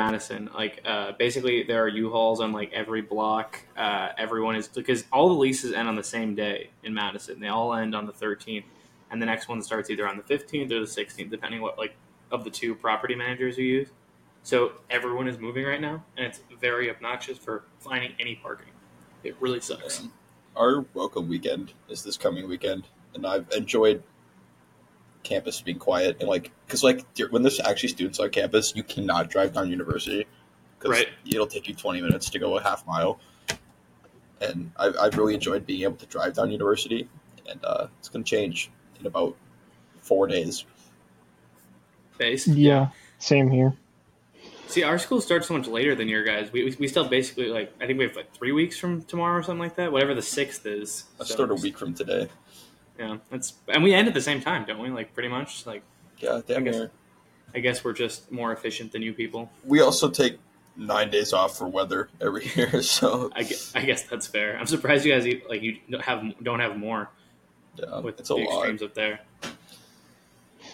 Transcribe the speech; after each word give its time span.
Madison. 0.00 0.50
Like 0.54 0.80
uh, 0.84 1.12
basically, 1.18 1.62
there 1.62 1.82
are 1.82 1.88
U-Hauls 1.88 2.40
on 2.40 2.52
like 2.52 2.72
every 2.72 3.02
block. 3.02 3.60
Uh, 3.76 4.08
everyone 4.16 4.56
is 4.56 4.68
because 4.68 5.04
all 5.12 5.28
the 5.28 5.34
leases 5.34 5.72
end 5.72 5.88
on 5.88 5.96
the 5.96 6.02
same 6.04 6.34
day 6.34 6.70
in 6.82 6.94
Madison. 6.94 7.40
They 7.40 7.48
all 7.48 7.74
end 7.74 7.94
on 7.94 8.06
the 8.06 8.12
13th, 8.12 8.64
and 9.10 9.20
the 9.20 9.26
next 9.26 9.48
one 9.48 9.62
starts 9.62 9.90
either 9.90 10.08
on 10.08 10.16
the 10.16 10.22
15th 10.22 10.72
or 10.72 10.80
the 10.80 10.86
16th, 10.86 11.30
depending 11.30 11.60
what 11.60 11.78
like 11.78 11.94
of 12.30 12.44
the 12.44 12.50
two 12.50 12.74
property 12.74 13.14
managers 13.14 13.58
you 13.58 13.64
use. 13.64 13.88
So 14.42 14.72
everyone 14.88 15.28
is 15.28 15.38
moving 15.38 15.64
right 15.64 15.80
now, 15.80 16.02
and 16.16 16.24
it's 16.24 16.40
very 16.60 16.88
obnoxious 16.88 17.36
for 17.36 17.64
finding 17.78 18.12
any 18.18 18.36
parking. 18.36 18.72
It 19.22 19.36
really 19.38 19.60
sucks. 19.60 20.08
Our 20.56 20.86
welcome 20.94 21.28
weekend 21.28 21.74
is 21.88 22.02
this 22.02 22.16
coming 22.16 22.48
weekend, 22.48 22.84
and 23.14 23.26
I've 23.26 23.50
enjoyed 23.50 24.02
campus 25.22 25.60
being 25.60 25.78
quiet 25.78 26.16
and 26.20 26.28
like 26.28 26.50
because 26.66 26.82
like 26.82 27.04
when 27.30 27.42
there's 27.42 27.60
actually 27.60 27.90
students 27.90 28.18
on 28.20 28.30
campus, 28.30 28.74
you 28.74 28.82
cannot 28.82 29.28
drive 29.30 29.52
down 29.52 29.70
University 29.70 30.26
because 30.78 30.90
Right. 30.98 31.08
it'll 31.26 31.46
take 31.46 31.68
you 31.68 31.74
20 31.74 32.00
minutes 32.00 32.30
to 32.30 32.38
go 32.38 32.56
a 32.56 32.62
half 32.62 32.86
mile. 32.86 33.20
And 34.40 34.72
I've, 34.78 34.96
I've 34.98 35.18
really 35.18 35.34
enjoyed 35.34 35.66
being 35.66 35.82
able 35.82 35.96
to 35.96 36.06
drive 36.06 36.32
down 36.34 36.50
University, 36.50 37.06
and 37.46 37.62
uh, 37.62 37.88
it's 37.98 38.08
going 38.08 38.24
to 38.24 38.30
change 38.30 38.70
in 38.98 39.06
about 39.06 39.36
four 40.00 40.26
days. 40.26 40.64
Base. 42.16 42.46
Yeah, 42.48 42.88
same 43.18 43.50
here. 43.50 43.74
See, 44.68 44.82
our 44.82 44.98
school 44.98 45.20
starts 45.20 45.48
so 45.48 45.54
much 45.58 45.66
later 45.66 45.94
than 45.94 46.08
your 46.08 46.22
guys. 46.22 46.52
We, 46.52 46.64
we, 46.64 46.76
we 46.80 46.88
still 46.88 47.06
basically 47.08 47.48
like 47.48 47.74
I 47.80 47.86
think 47.86 47.98
we 47.98 48.04
have 48.06 48.16
like 48.16 48.32
three 48.32 48.52
weeks 48.52 48.78
from 48.78 49.02
tomorrow 49.02 49.38
or 49.38 49.42
something 49.42 49.58
like 49.58 49.76
that. 49.76 49.90
Whatever 49.92 50.14
the 50.14 50.22
sixth 50.22 50.64
is. 50.64 51.04
I 51.20 51.24
So, 51.24 51.34
start 51.34 51.50
a 51.50 51.54
week 51.56 51.76
from 51.76 51.92
today. 51.92 52.28
Yeah, 53.00 53.16
that's 53.30 53.54
and 53.68 53.82
we 53.82 53.94
end 53.94 54.06
at 54.08 54.14
the 54.14 54.20
same 54.20 54.40
time, 54.42 54.66
don't 54.66 54.78
we? 54.78 54.90
Like 54.90 55.14
pretty 55.14 55.30
much. 55.30 55.64
Like 55.66 55.82
Yeah, 56.18 56.42
I 56.48 56.60
guess- 56.60 56.74
near. 56.76 56.90
I 57.52 57.58
guess 57.58 57.82
we're 57.82 57.94
just 57.94 58.30
more 58.30 58.52
efficient 58.52 58.92
than 58.92 59.02
you 59.02 59.12
people. 59.12 59.50
We 59.64 59.80
also 59.80 60.08
take 60.08 60.38
nine 60.76 61.10
days 61.10 61.32
off 61.32 61.58
for 61.58 61.66
weather 61.66 62.08
every 62.20 62.46
year, 62.54 62.80
so 62.82 63.32
I 63.34 63.42
guess, 63.42 63.74
I 63.74 63.84
guess 63.84 64.04
that's 64.04 64.28
fair. 64.28 64.56
I'm 64.56 64.66
surprised 64.66 65.04
you 65.04 65.12
guys 65.12 65.26
eat, 65.26 65.48
like 65.50 65.60
you 65.62 65.78
don't 65.90 66.02
have 66.02 66.22
don't 66.44 66.60
have 66.60 66.76
more 66.76 67.08
yeah, 67.76 67.98
with 68.00 68.20
it's 68.20 68.30
a 68.30 68.34
the 68.34 68.40
lot. 68.40 68.58
extremes 68.58 68.82
up 68.82 68.94
there. 68.94 69.20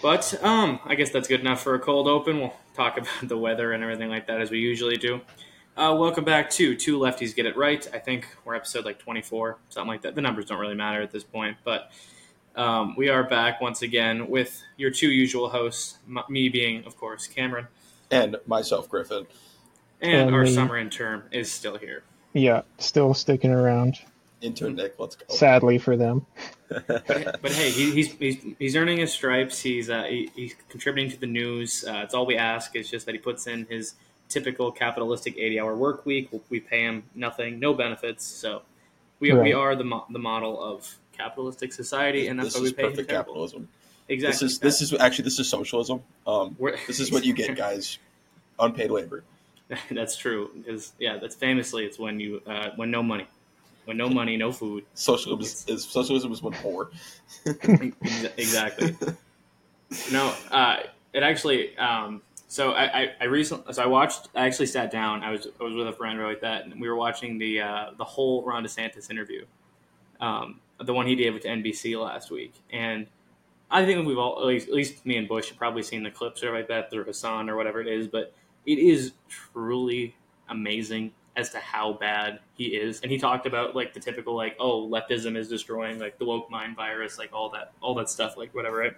But 0.03 0.39
um, 0.45 0.81
I 0.85 0.95
guess 0.97 1.11
that's 1.11 1.29
good 1.29 1.41
enough 1.41 1.63
for 1.63 1.75
a 1.75 1.79
cold 1.79 2.09
open. 2.09 2.41
We'll 2.41 2.55
talk 2.75 2.99
about 2.99 3.09
the 3.23 3.39
weather 3.39 3.73
and 3.73 3.83
everything 3.83 4.11
like 4.11 4.27
that 4.27 4.41
as 4.41 4.51
we 4.51 4.59
usually 4.59 4.97
do. 4.97 5.21
Uh, 5.77 5.95
welcome 5.99 6.25
back 6.25 6.51
to 6.51 6.75
Two 6.75 6.99
Lefties 6.99 7.35
Get 7.35 7.47
It 7.47 7.57
Right. 7.57 7.87
I 7.95 7.99
think 7.99 8.27
we're 8.45 8.55
episode 8.55 8.85
like 8.85 8.99
24, 8.99 9.59
something 9.69 9.89
like 9.89 10.03
that. 10.03 10.15
The 10.15 10.23
numbers 10.23 10.47
don't 10.47 10.59
really 10.59 10.75
matter 10.75 11.01
at 11.03 11.11
this 11.11 11.25
point, 11.25 11.57
but 11.65 11.91
um, 12.57 12.95
we 12.97 13.09
are 13.09 13.23
back 13.25 13.61
once 13.61 13.83
again 13.83 14.29
with 14.29 14.63
your 14.77 14.91
two 14.91 15.11
usual 15.11 15.49
hosts, 15.49 15.99
m- 16.09 16.25
me 16.29 16.49
being, 16.49 16.85
of 16.85 16.97
course, 16.97 17.27
Cameron, 17.27 17.67
And 18.11 18.37
myself, 18.47 18.89
Griffin. 18.89 19.27
and 20.01 20.29
And 20.29 20.35
our 20.35 20.43
me. 20.45 20.53
summer 20.55 20.77
intern 20.79 21.25
is 21.33 21.51
still 21.53 21.77
here. 21.79 22.03
Yeah, 22.33 22.63
still 22.79 23.15
sticking 23.15 23.51
around. 23.51 23.99
Intern 24.43 24.75
Nick, 24.77 24.99
let's 24.99 25.17
go. 25.17 25.25
Sadly 25.35 25.79
for 25.79 25.97
them. 25.97 26.27
but, 26.69 26.87
but 27.41 27.53
hey, 27.53 27.71
he, 27.71 27.91
he's, 27.93 28.13
he's 28.13 28.45
he's 28.59 28.77
earning 28.77 28.99
his 28.99 29.11
stripes. 29.13 29.61
He's 29.63 29.89
uh, 29.89 30.03
he, 30.05 30.31
he's 30.37 30.55
contributing 30.69 31.11
to 31.13 31.19
the 31.19 31.27
news. 31.27 31.85
Uh, 31.89 32.03
it's 32.05 32.13
all 32.13 32.27
we 32.27 32.37
ask. 32.37 32.77
It's 32.77 32.91
just 32.91 33.07
that 33.07 33.13
he 33.15 33.19
puts 33.19 33.47
in 33.47 33.65
his 33.71 33.95
typical 34.29 34.71
capitalistic 34.73 35.39
eighty-hour 35.39 35.75
work 35.77 36.05
week. 36.05 36.29
We 36.51 36.61
pay 36.61 36.83
him 36.83 37.05
nothing, 37.15 37.59
no 37.61 37.73
benefits. 37.73 38.27
So 38.27 38.63
we 39.21 39.33
we 39.33 39.55
are 39.55 39.75
the 39.75 39.85
mo- 39.85 40.05
the 40.11 40.19
model 40.19 40.63
of 40.63 40.97
capitalistic 41.17 41.73
society, 41.73 42.29
and 42.29 42.39
that's 42.39 42.55
this 42.55 42.57
why 42.57 42.65
we 42.65 42.73
pay 42.73 42.83
perfect 42.91 43.11
capitalism. 43.11 43.69
Exactly. 44.09 44.33
This 44.33 44.43
is 44.43 44.59
this 44.61 44.83
is 44.83 44.93
actually 44.95 45.25
this 45.25 45.39
is 45.39 45.49
socialism. 45.49 46.03
Um, 46.27 46.57
this 46.87 47.01
is 47.01 47.11
what 47.11 47.25
you 47.25 47.35
get, 47.35 47.57
guys. 47.57 47.99
Unpaid 48.59 48.91
labor. 48.91 49.25
that's 49.91 50.17
true. 50.17 50.51
Because 50.57 50.93
yeah, 50.99 51.19
that's 51.19 51.35
famously 51.35 51.85
it's 51.85 51.99
when 51.99 52.21
you 52.21 52.41
uh, 52.47 52.71
when 52.77 52.91
no 52.91 53.03
money, 53.03 53.27
when 53.85 53.97
no 53.97 54.09
money, 54.09 54.37
no 54.37 54.53
food. 54.53 54.85
Socialism 54.95 55.41
is, 55.41 55.65
is 55.67 55.85
socialism 55.85 56.33
is 56.33 56.43
when 56.43 56.53
poor. 56.55 56.91
Exactly. 57.45 58.97
No, 60.11 60.35
uh, 60.51 60.79
it 61.13 61.23
actually. 61.23 61.77
Um, 61.79 62.23
so 62.49 62.73
I, 62.73 63.03
I, 63.03 63.13
I 63.21 63.25
recently, 63.25 63.73
so 63.73 63.83
I 63.83 63.87
watched. 63.87 64.29
I 64.35 64.47
actually 64.47 64.67
sat 64.67 64.91
down. 64.91 65.23
I 65.23 65.31
was 65.31 65.49
I 65.61 65.65
was 65.65 65.75
with 65.75 65.89
a 65.89 65.93
friend 65.93 66.21
like 66.23 66.41
that, 66.43 66.65
and 66.65 66.81
we 66.81 66.89
were 66.89 66.97
watching 66.97 67.39
the 67.39 67.61
uh, 67.61 67.91
the 67.97 68.05
whole 68.05 68.45
Ron 68.45 68.65
DeSantis 68.65 69.11
interview, 69.11 69.45
um, 70.21 70.61
the 70.81 70.93
one 70.93 71.07
he 71.07 71.15
did 71.15 71.33
with 71.33 71.45
NBC 71.45 72.01
last 72.01 72.31
week, 72.31 72.55
and 72.71 73.07
I 73.71 73.85
think 73.85 74.07
we've 74.07 74.19
all, 74.19 74.39
at 74.41 74.47
least, 74.47 74.69
at 74.69 74.75
least 74.75 75.07
me 75.07 75.17
and 75.17 75.27
Bush, 75.27 75.49
have 75.49 75.59
probably 75.59 75.83
seen 75.83 76.03
the 76.03 76.11
clips 76.11 76.43
or 76.45 76.53
like 76.53 76.69
that 76.69 76.91
through 76.91 77.05
Hassan 77.05 77.51
or 77.51 77.57
whatever 77.57 77.81
it 77.81 77.89
is, 77.89 78.07
but 78.07 78.33
it 78.65 78.79
is 78.79 79.13
truly 79.29 80.15
amazing 80.49 81.13
as 81.37 81.51
to 81.51 81.59
how 81.59 81.93
bad 81.93 82.41
he 82.55 82.67
is. 82.67 83.01
And 83.01 83.11
he 83.11 83.19
talked 83.19 83.47
about 83.47 83.75
like 83.75 83.93
the 83.93 84.01
typical 84.01 84.35
like, 84.37 84.57
oh, 84.59 84.89
leftism 84.89 85.37
is 85.37 85.49
destroying 85.49 85.99
like 85.99 86.19
the 86.19 86.25
woke 86.25 86.51
mind 86.51 86.77
virus, 86.77 87.19
like 87.19 87.33
all 87.33 87.51
that, 87.51 87.73
all 87.81 87.95
that 87.97 88.09
stuff, 88.09 88.37
like 88.37 88.55
whatever. 88.55 88.79
Right? 88.79 88.97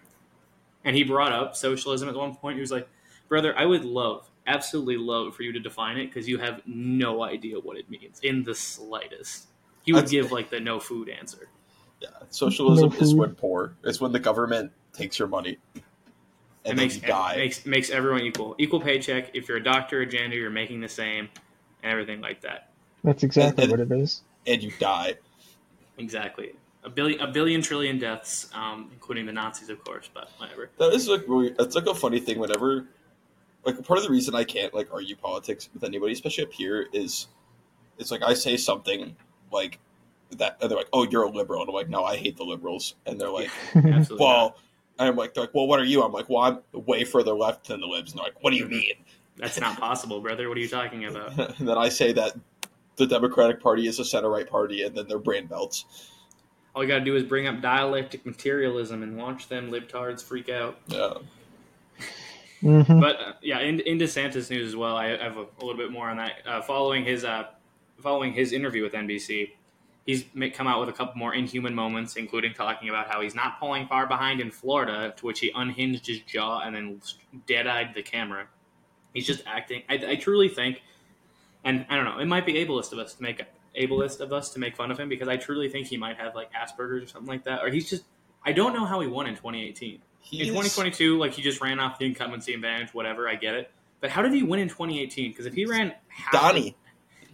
And 0.84 0.94
he 0.94 1.02
brought 1.02 1.32
up 1.32 1.56
socialism 1.56 2.08
at 2.08 2.14
one 2.14 2.36
point. 2.36 2.56
He 2.56 2.60
was 2.60 2.70
like, 2.70 2.88
brother, 3.28 3.58
I 3.58 3.64
would 3.66 3.84
love, 3.84 4.30
absolutely 4.46 4.96
love 4.98 5.34
for 5.34 5.42
you 5.42 5.52
to 5.52 5.60
define 5.60 5.96
it 5.96 6.06
because 6.06 6.28
you 6.28 6.38
have 6.38 6.62
no 6.66 7.24
idea 7.24 7.58
what 7.58 7.76
it 7.76 7.90
means 7.90 8.20
in 8.22 8.44
the 8.44 8.54
slightest. 8.54 9.48
He 9.82 9.92
would 9.92 10.04
That's- 10.04 10.12
give 10.12 10.30
like 10.30 10.50
the 10.50 10.60
no 10.60 10.78
food 10.78 11.08
answer. 11.08 11.48
Yeah, 12.00 12.08
socialism 12.30 12.90
No 12.90 12.96
is 12.98 13.14
when 13.14 13.34
poor. 13.34 13.74
It's 13.84 14.00
when 14.00 14.12
the 14.12 14.20
government 14.20 14.72
takes 14.92 15.18
your 15.18 15.28
money 15.28 15.58
It 15.74 15.82
and 16.64 16.76
makes, 16.76 16.94
then 16.94 17.02
you 17.02 17.08
die. 17.08 17.34
it 17.34 17.38
makes 17.38 17.66
makes 17.66 17.90
everyone 17.90 18.20
equal. 18.22 18.54
Equal 18.58 18.80
paycheck. 18.80 19.30
If 19.34 19.48
you're 19.48 19.56
a 19.58 19.62
doctor 19.62 20.00
a 20.02 20.06
janitor, 20.06 20.36
you're 20.36 20.50
making 20.50 20.80
the 20.80 20.88
same, 20.88 21.28
and 21.82 21.90
everything 21.92 22.20
like 22.20 22.40
that. 22.42 22.70
That's 23.04 23.22
exactly 23.22 23.64
And- 23.64 23.70
what 23.72 23.80
it 23.80 23.90
is. 23.92 24.22
and 24.46 24.62
you 24.62 24.72
die. 24.78 25.14
Exactly. 25.98 26.52
A 26.84 26.90
billion, 26.90 27.20
a 27.20 27.26
billion 27.26 27.60
trillion 27.60 27.98
deaths, 27.98 28.48
um, 28.54 28.88
including 28.92 29.26
the 29.26 29.32
Nazis, 29.32 29.68
of 29.68 29.82
course. 29.84 30.08
But 30.14 30.30
whatever. 30.38 30.70
That 30.78 30.92
is 30.92 31.08
like 31.08 31.24
really. 31.26 31.54
It's 31.58 31.74
like 31.74 31.86
a 31.86 31.94
funny 31.94 32.20
thing. 32.20 32.38
Whenever, 32.38 32.86
like, 33.64 33.82
part 33.84 33.98
of 33.98 34.04
the 34.04 34.10
reason 34.10 34.34
I 34.36 34.44
can't 34.44 34.72
like 34.72 34.88
argue 34.92 35.16
politics 35.16 35.68
with 35.74 35.82
anybody, 35.82 36.12
especially 36.12 36.44
up 36.44 36.52
here, 36.52 36.86
is 36.92 37.26
it's 37.98 38.12
like 38.12 38.22
I 38.22 38.34
say 38.34 38.56
something 38.56 39.16
like 39.50 39.80
that, 40.36 40.58
and 40.60 40.70
they're 40.70 40.78
like, 40.78 40.88
"Oh, 40.92 41.04
you're 41.04 41.24
a 41.24 41.30
liberal," 41.30 41.60
and 41.62 41.68
I'm 41.68 41.74
like, 41.74 41.88
"No, 41.88 42.04
I 42.04 42.16
hate 42.16 42.36
the 42.36 42.44
liberals," 42.44 42.94
and 43.06 43.20
they're 43.20 43.30
like, 43.30 43.50
Absolutely. 43.74 44.24
"Well." 44.24 44.56
I'm 45.00 45.14
like, 45.14 45.32
they're 45.32 45.44
like, 45.44 45.54
well, 45.54 45.68
what 45.68 45.78
are 45.78 45.84
you? 45.84 46.02
I'm 46.02 46.10
like, 46.10 46.28
well, 46.28 46.42
I'm 46.42 46.58
way 46.86 47.04
further 47.04 47.32
left 47.32 47.68
than 47.68 47.80
the 47.80 47.86
libs. 47.86 48.10
And 48.10 48.18
they're 48.18 48.24
like, 48.24 48.42
what 48.42 48.50
do 48.50 48.56
you 48.56 48.66
mean? 48.66 48.94
that's 49.36 49.60
not 49.60 49.78
possible, 49.78 50.20
brother. 50.20 50.48
What 50.48 50.58
are 50.58 50.60
you 50.60 50.68
talking 50.68 51.04
about? 51.06 51.58
and 51.60 51.68
then 51.68 51.78
I 51.78 51.88
say 51.88 52.12
that 52.14 52.36
the 52.96 53.06
Democratic 53.06 53.60
Party 53.60 53.86
is 53.86 53.98
a 53.98 54.04
center 54.04 54.28
right 54.28 54.48
party, 54.48 54.82
and 54.82 54.96
then 54.96 55.06
they're 55.08 55.18
brain 55.18 55.46
belts. 55.46 56.10
All 56.74 56.82
you 56.82 56.88
got 56.88 56.98
to 56.98 57.04
do 57.04 57.16
is 57.16 57.22
bring 57.22 57.46
up 57.46 57.60
dialectic 57.60 58.26
materialism 58.26 59.02
and 59.02 59.16
watch 59.16 59.48
them 59.48 59.70
libtards 59.70 60.22
freak 60.22 60.48
out. 60.48 60.78
Yeah. 60.88 61.14
hmm 62.60 63.00
But 63.00 63.20
uh, 63.20 63.32
yeah, 63.40 63.60
in, 63.60 63.80
in 63.80 63.98
DeSantis 63.98 64.50
news 64.50 64.68
as 64.68 64.76
well, 64.76 64.96
I 64.96 65.16
have 65.16 65.36
a, 65.36 65.42
a 65.42 65.60
little 65.60 65.76
bit 65.76 65.90
more 65.90 66.08
on 66.10 66.16
that. 66.18 66.32
Uh, 66.46 66.60
following 66.60 67.04
his 67.04 67.24
uh, 67.24 67.44
following 68.00 68.32
his 68.32 68.52
interview 68.52 68.82
with 68.82 68.92
NBC, 68.92 69.50
he's 70.08 70.24
come 70.54 70.66
out 70.66 70.80
with 70.80 70.88
a 70.88 70.92
couple 70.92 71.18
more 71.18 71.34
inhuman 71.34 71.74
moments, 71.74 72.16
including 72.16 72.54
talking 72.54 72.88
about 72.88 73.10
how 73.10 73.20
he's 73.20 73.34
not 73.34 73.60
pulling 73.60 73.86
far 73.86 74.06
behind 74.06 74.40
in 74.40 74.50
Florida, 74.50 75.12
to 75.14 75.26
which 75.26 75.38
he 75.40 75.52
unhinged 75.54 76.06
his 76.06 76.20
jaw 76.20 76.60
and 76.60 76.74
then 76.74 77.02
dead-eyed 77.46 77.92
the 77.94 78.02
camera. 78.02 78.46
He's 79.12 79.26
just 79.26 79.42
acting. 79.46 79.82
I, 79.86 80.00
I 80.08 80.16
truly 80.16 80.48
think, 80.48 80.80
and 81.62 81.84
I 81.90 81.96
don't 81.96 82.06
know, 82.06 82.20
it 82.20 82.24
might 82.24 82.46
be 82.46 82.54
ableist 82.54 82.92
of 82.92 82.98
us 82.98 83.14
to 83.14 83.22
make 83.22 83.42
ableist 83.78 84.20
of 84.20 84.32
us 84.32 84.48
to 84.54 84.58
make 84.58 84.76
fun 84.76 84.90
of 84.90 84.98
him 84.98 85.10
because 85.10 85.28
I 85.28 85.36
truly 85.36 85.68
think 85.68 85.88
he 85.88 85.98
might 85.98 86.16
have 86.16 86.34
like 86.34 86.48
Asperger's 86.54 87.04
or 87.04 87.06
something 87.08 87.28
like 87.28 87.44
that, 87.44 87.62
or 87.62 87.68
he's 87.68 87.90
just. 87.90 88.04
I 88.42 88.52
don't 88.52 88.72
know 88.72 88.86
how 88.86 89.00
he 89.00 89.08
won 89.08 89.26
in 89.26 89.34
2018 89.34 90.00
He 90.20 90.40
in 90.40 90.46
2022, 90.46 91.18
like 91.18 91.32
he 91.34 91.42
just 91.42 91.60
ran 91.60 91.80
off 91.80 91.98
the 91.98 92.06
incumbency 92.06 92.54
advantage, 92.54 92.94
whatever. 92.94 93.28
I 93.28 93.34
get 93.34 93.54
it, 93.54 93.70
but 94.00 94.08
how 94.08 94.22
did 94.22 94.32
he 94.32 94.42
win 94.42 94.60
in 94.60 94.68
2018? 94.68 95.32
Because 95.32 95.44
if 95.44 95.52
he 95.52 95.66
ran 95.66 95.92
half 96.08 96.32
Donnie. 96.32 96.76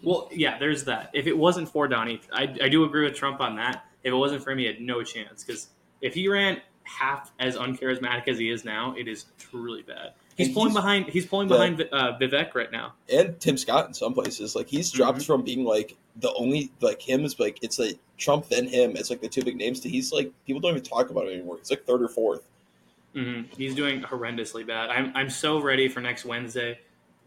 Well, 0.05 0.29
yeah, 0.33 0.59
there's 0.59 0.85
that. 0.85 1.11
If 1.12 1.27
it 1.27 1.37
wasn't 1.37 1.69
for 1.69 1.89
Donnie, 1.89 2.21
I, 2.33 2.43
I 2.62 2.69
do 2.69 2.85
agree 2.85 3.05
with 3.05 3.15
Trump 3.15 3.41
on 3.41 3.56
that. 3.56 3.85
If 4.03 4.12
it 4.12 4.17
wasn't 4.17 4.43
for 4.45 4.51
him, 4.51 4.59
he 4.59 4.65
had 4.67 4.81
no 4.81 5.03
chance. 5.03 5.43
Because 5.45 5.69
if 6.01 6.15
he 6.15 6.29
ran 6.29 6.61
half 6.85 7.33
as 7.41 7.56
uncharismatic 7.56 8.29
as 8.29 8.39
he 8.39 8.51
is 8.51 8.65
now, 8.65 8.95
it 8.99 9.09
is 9.09 9.25
truly 9.39 9.83
bad. 9.83 10.12
He's 10.37 10.49
And 10.49 10.55
pulling 10.55 10.71
he's- 10.71 10.83
behind. 10.83 11.06
He's 11.06 11.27
pulling 11.27 11.49
behind 11.49 11.81
uh, 11.93 12.19
Vivek 12.21 12.55
right 12.55 12.71
now. 12.71 12.95
and 13.11 13.39
Tim 13.41 13.56
Scott 13.56 13.87
in 13.89 13.95
some 13.95 14.12
places. 14.12 14.55
Like 14.56 14.69
he's 14.69 14.91
dropped 14.91 15.19
Mhm. 15.21 15.27
from 15.27 15.43
being 15.43 15.65
like 15.65 15.97
the 16.17 16.33
only 16.35 16.71
like 16.81 17.01
him 17.01 17.25
is 17.25 17.39
like 17.41 17.59
it's 17.62 17.79
like 17.79 17.99
Trump 18.19 18.49
then 18.49 18.67
him. 18.67 18.97
It's 18.97 19.11
like 19.11 19.21
the 19.21 19.29
two 19.29 19.43
big 19.45 19.56
names. 19.56 19.81
To 19.81 19.89
he's 19.89 20.12
like 20.12 20.33
people 20.47 20.61
don't 20.61 20.73
even 20.73 20.83
talk 20.83 21.11
about 21.11 21.25
him 21.27 21.35
anymore. 21.35 21.59
He's 21.59 21.71
like 21.71 21.85
third 21.85 22.03
or 22.03 22.09
fourth. 22.09 22.43
hmm 23.15 23.43
He's 23.56 23.75
doing 23.77 24.03
horrendously 24.03 24.67
bad. 24.67 24.91
I'm 24.91 25.12
I'm 25.15 25.31
so 25.31 25.61
ready 25.62 25.89
for 25.89 26.01
next 26.01 26.25
Wednesday, 26.25 26.81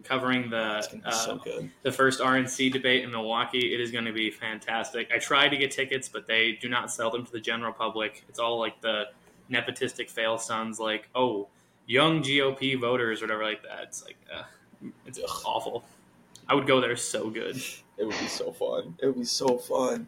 covering 0.03 0.49
the 0.49 0.77
It's 0.77 0.87
gonna 0.87 1.03
be 1.03 1.09
uh, 1.09 1.11
so 1.11 1.35
good. 1.37 1.71
the 1.83 1.91
first 1.91 2.19
RNC 2.21 2.71
debate 2.71 3.03
in 3.03 3.11
Milwaukee. 3.11 3.73
It 3.73 3.81
is 3.81 3.91
going 3.91 4.05
to 4.05 4.13
be 4.13 4.29
fantastic. 4.31 5.09
I 5.13 5.17
tried 5.17 5.49
to 5.49 5.57
get 5.57 5.71
tickets, 5.71 6.07
but 6.09 6.27
they 6.27 6.53
do 6.53 6.69
not 6.69 6.91
sell 6.91 7.09
them 7.11 7.25
to 7.25 7.31
the 7.31 7.39
general 7.39 7.73
public. 7.73 8.23
It's 8.29 8.39
all 8.39 8.59
like 8.59 8.79
the 8.81 9.05
nepotistic 9.51 10.09
fail 10.09 10.37
sons, 10.37 10.79
like 10.79 11.09
oh, 11.15 11.47
young 11.85 12.21
GOP 12.21 12.79
voters 12.79 13.21
or 13.21 13.25
whatever 13.25 13.43
like 13.43 13.63
that. 13.63 13.83
It's 13.83 14.03
like 14.05 14.17
uh, 14.33 14.43
It's 15.05 15.19
Ugh. 15.19 15.29
awful. 15.45 15.83
I 16.47 16.55
would 16.55 16.67
go 16.67 16.79
there 16.79 16.95
so 16.95 17.29
good. 17.29 17.57
It 17.97 18.05
would 18.05 18.19
be 18.19 18.27
so 18.27 18.51
fun. 18.51 18.95
It 19.01 19.07
would 19.07 19.15
be 19.17 19.25
so 19.25 19.57
fun. 19.57 20.07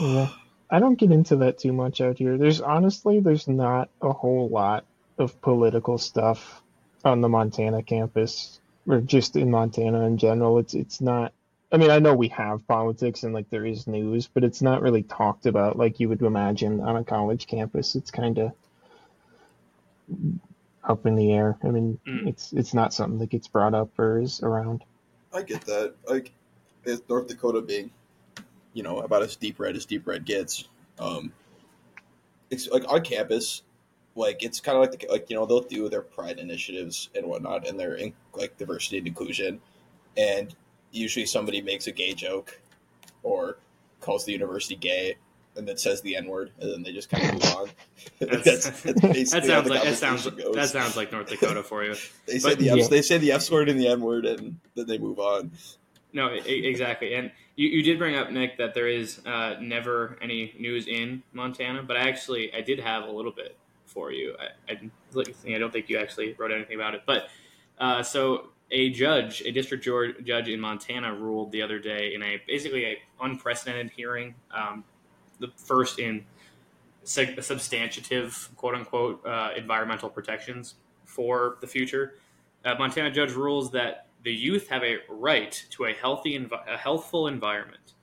Yeah. 0.00 0.28
I 0.70 0.78
don't 0.78 0.94
get 0.98 1.10
into 1.10 1.36
that 1.36 1.58
too 1.58 1.72
much 1.72 2.00
out 2.00 2.18
here. 2.18 2.38
There's 2.38 2.60
honestly, 2.60 3.18
there's 3.20 3.48
not 3.48 3.90
a 4.00 4.12
whole 4.12 4.48
lot 4.48 4.84
of 5.18 5.40
political 5.42 5.98
stuff 5.98 6.62
on 7.04 7.20
the 7.22 7.28
Montana 7.28 7.82
campus 7.82 8.59
or 8.92 9.00
just 9.00 9.36
in 9.36 9.50
Montana 9.50 10.02
in 10.06 10.18
general. 10.18 10.58
It's 10.58 10.74
it's 10.74 11.00
not. 11.00 11.32
I 11.72 11.76
mean, 11.76 11.90
I 11.90 12.00
know 12.00 12.14
we 12.14 12.28
have 12.28 12.66
politics 12.66 13.22
and 13.22 13.32
like 13.32 13.48
there 13.50 13.64
is 13.64 13.86
news, 13.86 14.26
but 14.26 14.42
it's 14.42 14.60
not 14.60 14.82
really 14.82 15.04
talked 15.04 15.46
about 15.46 15.78
like 15.78 16.00
you 16.00 16.08
would 16.08 16.20
imagine 16.22 16.80
on 16.80 16.96
a 16.96 17.04
college 17.04 17.46
campus. 17.46 17.94
It's 17.94 18.10
kind 18.10 18.38
of 18.38 18.52
up 20.84 21.06
in 21.06 21.14
the 21.14 21.32
air. 21.32 21.56
I 21.62 21.68
mean, 21.68 21.98
Mm. 22.06 22.26
it's 22.28 22.52
it's 22.52 22.74
not 22.74 22.92
something 22.92 23.18
that 23.20 23.30
gets 23.30 23.46
brought 23.48 23.74
up 23.74 23.96
or 23.98 24.20
is 24.20 24.42
around. 24.42 24.84
I 25.32 25.42
get 25.42 25.60
that. 25.66 25.94
Like, 26.08 26.32
it's 26.84 27.02
North 27.08 27.28
Dakota 27.28 27.60
being, 27.60 27.90
you 28.72 28.82
know, 28.82 29.00
about 29.00 29.22
as 29.22 29.36
deep 29.36 29.60
red 29.60 29.76
as 29.76 29.84
deep 29.86 30.06
red 30.06 30.24
gets. 30.24 30.66
Um, 30.98 31.32
it's 32.50 32.68
like 32.68 32.82
on 32.88 33.02
campus, 33.02 33.62
like 34.16 34.42
it's 34.42 34.60
kind 34.60 34.76
of 34.76 34.82
like 34.82 34.98
the, 35.00 35.06
like 35.10 35.30
you 35.30 35.36
know 35.36 35.46
they'll 35.46 35.60
do 35.60 35.88
their 35.88 36.02
pride 36.02 36.38
initiatives 36.38 37.10
and 37.14 37.26
whatnot, 37.26 37.66
and 37.66 37.78
their 37.78 37.94
in, 37.94 38.12
like 38.34 38.56
diversity 38.58 38.98
and 38.98 39.06
inclusion, 39.06 39.60
and 40.16 40.54
usually 40.92 41.26
somebody 41.26 41.60
makes 41.62 41.86
a 41.86 41.92
gay 41.92 42.12
joke, 42.14 42.60
or 43.22 43.58
calls 44.00 44.24
the 44.24 44.32
university 44.32 44.76
gay, 44.76 45.16
and 45.56 45.66
then 45.68 45.76
says 45.76 46.00
the 46.02 46.16
n 46.16 46.26
word, 46.26 46.50
and 46.60 46.72
then 46.72 46.82
they 46.82 46.92
just 46.92 47.08
kind 47.10 47.24
of 47.26 47.34
move 47.34 47.54
on. 47.56 47.68
That's- 48.20 48.44
that's, 48.44 48.82
basically 49.00 49.24
That 49.24 49.44
sounds 49.46 49.68
like 49.70 49.82
that 49.84 49.96
sounds 49.96 50.30
goes. 50.30 50.54
that 50.54 50.68
sounds 50.70 50.96
like 50.96 51.12
North 51.12 51.28
Dakota 51.28 51.62
for 51.62 51.84
you. 51.84 51.94
They 52.26 52.38
say 52.38 52.50
but- 52.50 52.58
the 52.58 52.70
F, 52.70 52.78
Yeah. 52.78 52.86
they 52.88 53.02
say 53.02 53.18
the 53.18 53.32
F 53.32 53.50
word 53.50 53.68
and 53.68 53.78
the 53.78 53.88
N 53.88 54.00
word, 54.00 54.26
and 54.26 54.58
then 54.74 54.86
they 54.86 54.98
move 54.98 55.18
on. 55.18 55.52
No, 56.12 56.26
exactly. 56.26 57.14
And 57.14 57.30
you, 57.54 57.68
you 57.68 57.82
did 57.84 57.96
bring 57.98 58.16
up 58.16 58.32
Nick 58.32 58.58
that 58.58 58.74
there 58.74 58.88
is 58.88 59.20
uh, 59.26 59.54
never 59.60 60.18
any 60.20 60.52
news 60.58 60.88
in 60.88 61.22
Montana, 61.32 61.84
but 61.84 61.96
I 61.96 62.08
actually 62.08 62.52
I 62.52 62.62
did 62.62 62.80
have 62.80 63.04
a 63.04 63.10
little 63.12 63.30
bit 63.30 63.56
for 63.90 64.12
you. 64.12 64.36
I, 64.38 64.72
I, 64.72 65.54
I 65.54 65.58
don't 65.58 65.72
think 65.72 65.88
you 65.88 65.98
actually 65.98 66.34
wrote 66.38 66.52
anything 66.52 66.76
about 66.76 66.94
it, 66.94 67.02
but 67.06 67.28
uh, 67.78 68.02
so 68.02 68.50
a 68.70 68.90
judge, 68.90 69.42
a 69.42 69.50
district 69.50 69.84
judge 69.84 70.48
in 70.48 70.60
Montana, 70.60 71.14
ruled 71.14 71.50
the 71.50 71.62
other 71.62 71.78
day 71.78 72.14
in 72.14 72.22
a 72.22 72.40
basically 72.46 72.84
a 72.84 72.98
unprecedented 73.20 73.90
hearing, 73.90 74.34
um, 74.52 74.84
the 75.40 75.48
first 75.56 75.98
in 75.98 76.24
sub- 77.02 77.42
substantive 77.42 78.48
quote 78.56 78.74
unquote 78.74 79.24
uh, 79.26 79.50
environmental 79.56 80.08
protections 80.08 80.76
for 81.04 81.56
the 81.60 81.66
future. 81.66 82.14
Uh, 82.64 82.74
Montana 82.78 83.10
judge 83.10 83.32
rules 83.32 83.70
that 83.72 84.06
the 84.22 84.32
youth 84.32 84.68
have 84.68 84.84
a 84.84 84.98
right 85.08 85.64
to 85.70 85.86
a 85.86 85.92
healthy, 85.92 86.38
envi- 86.38 86.68
a 86.68 86.76
healthful 86.76 87.26
environment, 87.26 87.94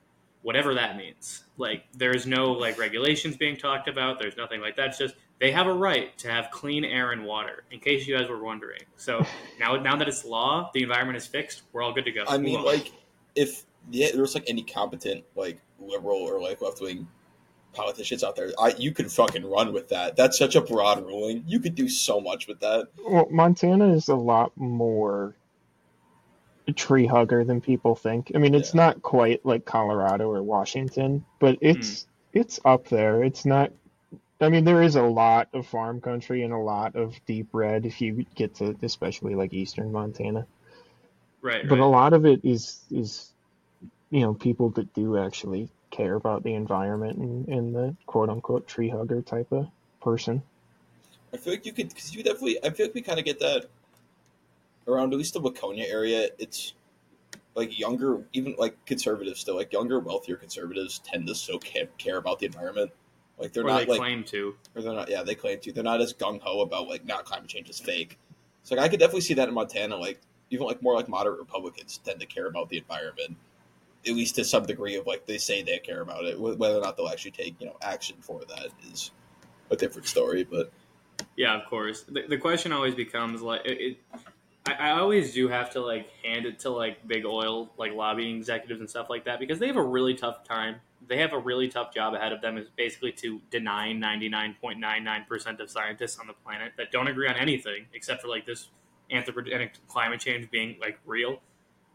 whatever 0.42 0.74
that 0.74 0.98
means. 0.98 1.46
Like 1.58 1.86
there's 1.94 2.26
no 2.26 2.52
like 2.52 2.78
regulations 2.78 3.38
being 3.38 3.56
talked 3.56 3.88
about. 3.88 4.20
There's 4.20 4.36
nothing 4.36 4.60
like 4.60 4.76
that. 4.76 4.90
It's 4.90 4.98
just 4.98 5.16
they 5.40 5.52
have 5.52 5.68
a 5.68 5.74
right 5.74 6.18
to 6.18 6.30
have 6.32 6.50
clean 6.52 6.84
air 6.84 7.12
and 7.12 7.26
water. 7.26 7.64
In 7.72 7.80
case 7.80 8.08
you 8.08 8.18
guys 8.18 8.30
were 8.30 8.44
wondering. 8.44 8.82
So 8.96 9.26
now, 9.60 9.76
now 9.76 9.96
that 9.96 10.08
it's 10.08 10.26
law, 10.26 10.72
the 10.74 10.84
environment 10.84 11.18
is 11.18 11.28
fixed. 11.28 11.64
We're 11.74 11.84
all 11.84 11.94
good 11.94 12.06
to 12.06 12.12
go. 12.12 12.24
I 12.28 12.38
mean, 12.38 12.58
on. 12.58 12.66
like, 12.66 12.92
if 13.36 13.66
yeah, 13.92 14.12
there 14.12 14.22
was 14.22 14.36
like 14.36 14.46
any 14.48 14.64
competent 14.64 15.24
like 15.36 15.60
liberal 15.80 16.18
or 16.18 16.42
like 16.42 16.62
left 16.62 16.82
wing 16.82 17.08
politicians 17.74 18.24
out 18.24 18.36
there, 18.36 18.52
I 18.60 18.74
you 18.78 18.92
could 18.92 19.12
fucking 19.12 19.46
run 19.46 19.74
with 19.74 19.90
that. 19.90 20.16
That's 20.16 20.38
such 20.38 20.56
a 20.56 20.62
broad 20.62 21.06
ruling. 21.06 21.44
You 21.48 21.60
could 21.60 21.76
do 21.76 21.88
so 21.88 22.20
much 22.20 22.48
with 22.48 22.60
that. 22.62 22.88
Well, 23.08 23.28
Montana 23.30 23.94
is 23.94 24.10
a 24.10 24.16
lot 24.16 24.52
more 24.56 25.36
tree 26.74 27.06
hugger 27.06 27.44
than 27.44 27.62
people 27.62 27.96
think. 27.96 28.32
I 28.36 28.40
mean, 28.40 28.54
it's 28.54 28.74
Yeah. 28.74 28.88
not 28.88 29.02
quite 29.02 29.46
like 29.46 29.66
Colorado 29.66 30.30
or 30.30 30.44
Washington, 30.44 31.24
but 31.40 31.58
it's 31.62 32.04
hmm. 32.04 32.40
it's 32.40 32.60
up 32.66 32.88
there. 32.90 33.24
It's 33.24 33.46
not. 33.46 33.72
I 34.40 34.50
mean, 34.50 34.66
there 34.66 34.82
is 34.84 34.96
a 34.96 35.02
lot 35.04 35.50
of 35.54 35.66
farm 35.66 36.00
country 36.00 36.44
and 36.44 36.54
a 36.54 36.58
lot 36.58 36.96
of 36.96 37.16
deep 37.26 37.48
red 37.54 37.86
if 37.86 38.02
you 38.02 38.26
get 38.36 38.56
to 38.56 38.76
especially 38.84 39.36
like 39.36 39.54
eastern 39.54 39.92
Montana. 39.92 40.46
right, 41.42 41.68
But 41.68 41.80
right. 41.80 41.80
a 41.80 41.86
lot 41.86 42.14
of 42.14 42.26
it 42.26 42.42
is 42.44 42.80
is 42.92 43.32
you 44.10 44.22
know 44.22 44.34
people 44.34 44.70
that 44.72 44.94
do 44.94 45.18
actually 45.18 45.70
care 45.90 46.16
about 46.16 46.44
the 46.44 46.54
environment 46.54 47.18
and, 47.18 47.48
and 47.48 47.76
the 47.76 47.96
quote 48.06 48.30
unquote 48.30 48.68
tree 48.68 48.90
hugger 48.90 49.22
type 49.22 49.52
of 49.52 49.68
person. 50.02 50.44
I 51.34 51.38
feel 51.38 51.54
like 51.54 51.66
you 51.66 51.74
could 51.74 51.90
because 51.90 52.16
you 52.16 52.24
definitely. 52.24 52.64
I 52.64 52.70
feel 52.70 52.86
like 52.86 52.96
we 52.96 53.02
kind 53.02 53.20
of 53.20 53.26
get 53.26 53.40
that 53.40 53.66
around 54.88 55.14
at 55.14 55.18
least 55.18 55.34
the 55.34 55.42
Waconia 55.42 55.90
area. 55.90 56.30
It's 56.38 56.74
like 57.56 57.78
younger, 57.78 58.24
even 58.34 58.56
like 58.58 58.86
conservatives 58.86 59.40
still 59.40 59.56
like 59.56 59.74
younger, 59.74 60.00
wealthier 60.00 60.36
conservatives 60.36 61.00
tend 61.00 61.28
to 61.28 61.36
so 61.36 61.58
care, 61.58 61.88
care 61.98 62.18
about 62.18 62.40
the 62.40 62.46
environment. 62.46 62.92
Like 63.40 63.54
they're 63.54 63.64
or 63.64 63.68
not 63.68 63.80
they 63.80 63.86
like 63.86 64.00
claim 64.00 64.24
to. 64.26 64.56
or 64.76 64.82
they're 64.82 64.94
not. 64.94 65.10
Yeah, 65.10 65.24
they 65.24 65.36
claim 65.36 65.60
to. 65.60 65.72
They're 65.72 65.84
not 65.84 66.02
as 66.02 66.14
gung 66.14 66.42
ho 66.42 66.62
about 66.62 66.88
like 66.88 67.06
not 67.06 67.26
climate 67.26 67.50
change 67.50 67.70
is 67.70 67.80
fake. 67.80 68.18
So 68.64 68.76
like 68.76 68.86
I 68.86 68.90
could 68.90 69.00
definitely 69.00 69.22
see 69.22 69.36
that 69.36 69.48
in 69.48 69.54
Montana. 69.54 69.96
Like 69.96 70.20
even 70.50 70.66
like 70.66 70.82
more 70.82 70.96
like 70.96 71.08
moderate 71.08 71.40
Republicans 71.40 72.00
tend 72.04 72.20
to 72.20 72.26
care 72.26 72.48
about 72.48 72.70
the 72.70 72.78
environment, 72.78 73.38
at 74.08 74.14
least 74.14 74.36
to 74.36 74.44
some 74.44 74.66
degree 74.66 74.96
of 74.96 75.06
like 75.06 75.26
they 75.28 75.38
say 75.38 75.62
they 75.62 75.78
care 75.80 76.02
about 76.02 76.26
it. 76.26 76.40
Whether 76.40 76.78
or 76.78 76.82
not 76.82 76.98
they'll 76.98 77.10
actually 77.10 77.32
take 77.32 77.56
you 77.60 77.68
know 77.68 77.78
action 77.82 78.18
for 78.22 78.42
that 78.50 78.70
is 78.92 79.12
a 79.70 79.76
different 79.76 80.08
story. 80.08 80.44
But 80.44 80.72
Yeah, 81.36 81.60
of 81.62 81.68
course. 81.70 82.04
The, 82.04 82.24
the 82.28 82.38
question 82.38 82.72
always 82.72 82.96
becomes 82.96 83.42
like 83.42 83.62
it. 83.66 83.80
it 83.80 83.98
I, 84.68 84.90
I 84.90 84.92
always 85.00 85.34
do 85.34 85.48
have 85.48 85.70
to 85.72 85.82
like 85.82 86.10
hand 86.24 86.46
it 86.46 86.60
to 86.60 86.70
like 86.70 87.08
big 87.08 87.26
oil, 87.26 87.70
like 87.78 87.94
lobbying 87.94 88.38
executives 88.38 88.80
and 88.80 88.90
stuff 88.90 89.10
like 89.10 89.26
that, 89.26 89.40
because 89.40 89.60
they 89.60 89.68
have 89.68 89.78
a 89.78 89.84
really 89.84 90.14
tough 90.14 90.44
time. 90.44 90.78
They 91.08 91.18
have 91.18 91.34
a 91.34 91.40
really 91.40 91.70
tough 91.70 91.94
job 91.94 92.14
ahead 92.14 92.34
of 92.34 92.42
them, 92.42 92.58
is 92.58 92.68
basically 92.76 93.14
to 93.14 93.40
deny 93.50 93.94
ninety 93.94 94.30
nine 94.30 94.56
point 94.60 94.80
nine 94.80 95.04
nine 95.04 95.26
percent 95.28 95.62
of 95.62 95.70
scientists 95.70 96.20
on 96.20 96.28
the 96.28 96.34
planet 96.34 96.74
that 96.78 96.92
don't 96.92 97.08
agree 97.08 97.28
on 97.28 97.36
anything 97.36 97.86
except 97.94 98.22
for 98.22 98.28
like 98.28 98.46
this 98.46 98.70
anthropogenic 99.12 99.72
climate 99.88 100.20
change 100.20 100.50
being 100.52 100.76
like 100.82 101.00
real. 101.06 101.40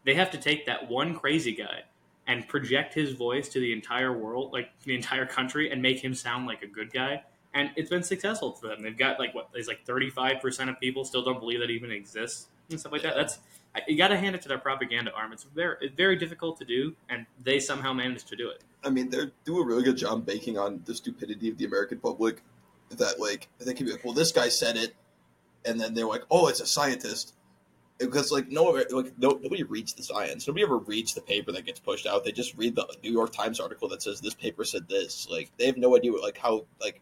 They 0.05 0.15
have 0.15 0.31
to 0.31 0.37
take 0.37 0.65
that 0.65 0.89
one 0.89 1.15
crazy 1.15 1.53
guy 1.53 1.83
and 2.25 2.47
project 2.47 2.93
his 2.93 3.13
voice 3.13 3.49
to 3.49 3.59
the 3.59 3.71
entire 3.71 4.17
world, 4.17 4.51
like 4.51 4.69
the 4.83 4.95
entire 4.95 5.25
country, 5.25 5.69
and 5.69 5.81
make 5.81 6.03
him 6.03 6.15
sound 6.15 6.47
like 6.47 6.63
a 6.63 6.67
good 6.67 6.91
guy 6.91 7.21
and 7.55 7.69
it's 7.75 7.89
been 7.89 8.01
successful 8.01 8.53
for 8.53 8.67
them. 8.67 8.81
They've 8.81 8.97
got 8.97 9.19
like 9.19 9.35
what 9.35 9.49
there's 9.53 9.67
like 9.67 9.85
35 9.85 10.41
percent 10.41 10.69
of 10.71 10.79
people 10.79 11.05
still 11.05 11.23
don't 11.23 11.39
believe 11.39 11.59
that 11.59 11.69
even 11.69 11.91
exists 11.91 12.47
and 12.69 12.79
stuff 12.79 12.91
like 12.91 13.01
that. 13.03 13.15
That's 13.15 13.39
you 13.87 13.97
got 13.97 14.09
to 14.09 14.17
hand 14.17 14.35
it 14.35 14.41
to 14.43 14.47
their 14.47 14.57
propaganda 14.57 15.11
arm. 15.13 15.33
It's 15.33 15.43
very 15.43 15.91
very 15.95 16.15
difficult 16.15 16.59
to 16.59 16.65
do, 16.65 16.95
and 17.09 17.25
they 17.43 17.59
somehow 17.59 17.93
managed 17.93 18.27
to 18.29 18.35
do 18.35 18.49
it. 18.49 18.63
I 18.83 18.89
mean, 18.89 19.09
they 19.09 19.31
do 19.45 19.59
a 19.59 19.65
really 19.65 19.83
good 19.83 19.97
job 19.97 20.25
banking 20.25 20.57
on 20.57 20.81
the 20.85 20.93
stupidity 20.93 21.49
of 21.49 21.57
the 21.57 21.65
American 21.65 21.99
public. 21.99 22.43
That 22.89 23.19
like 23.19 23.47
they 23.59 23.73
can 23.73 23.85
be 23.85 23.91
like, 23.91 24.03
well, 24.03 24.13
this 24.13 24.31
guy 24.31 24.49
said 24.49 24.77
it, 24.77 24.95
and 25.65 25.79
then 25.79 25.93
they're 25.93 26.05
like, 26.05 26.23
oh, 26.29 26.47
it's 26.47 26.59
a 26.59 26.67
scientist. 26.67 27.33
Because 27.97 28.31
like 28.31 28.49
no, 28.49 28.65
like 28.65 29.17
no, 29.17 29.39
nobody 29.41 29.63
reads 29.63 29.93
the 29.93 30.03
science. 30.03 30.47
Nobody 30.47 30.63
ever 30.63 30.77
reads 30.77 31.13
the 31.13 31.21
paper 31.21 31.51
that 31.51 31.65
gets 31.65 31.79
pushed 31.79 32.05
out. 32.05 32.23
They 32.23 32.31
just 32.31 32.55
read 32.57 32.75
the 32.75 32.87
New 33.03 33.11
York 33.11 33.31
Times 33.31 33.59
article 33.59 33.87
that 33.89 34.03
says 34.03 34.19
this 34.19 34.33
paper 34.33 34.65
said 34.65 34.87
this. 34.89 35.27
Like 35.29 35.51
they 35.57 35.65
have 35.67 35.77
no 35.77 35.95
idea 35.95 36.11
what, 36.11 36.21
like 36.21 36.37
how 36.37 36.65
like 36.81 37.01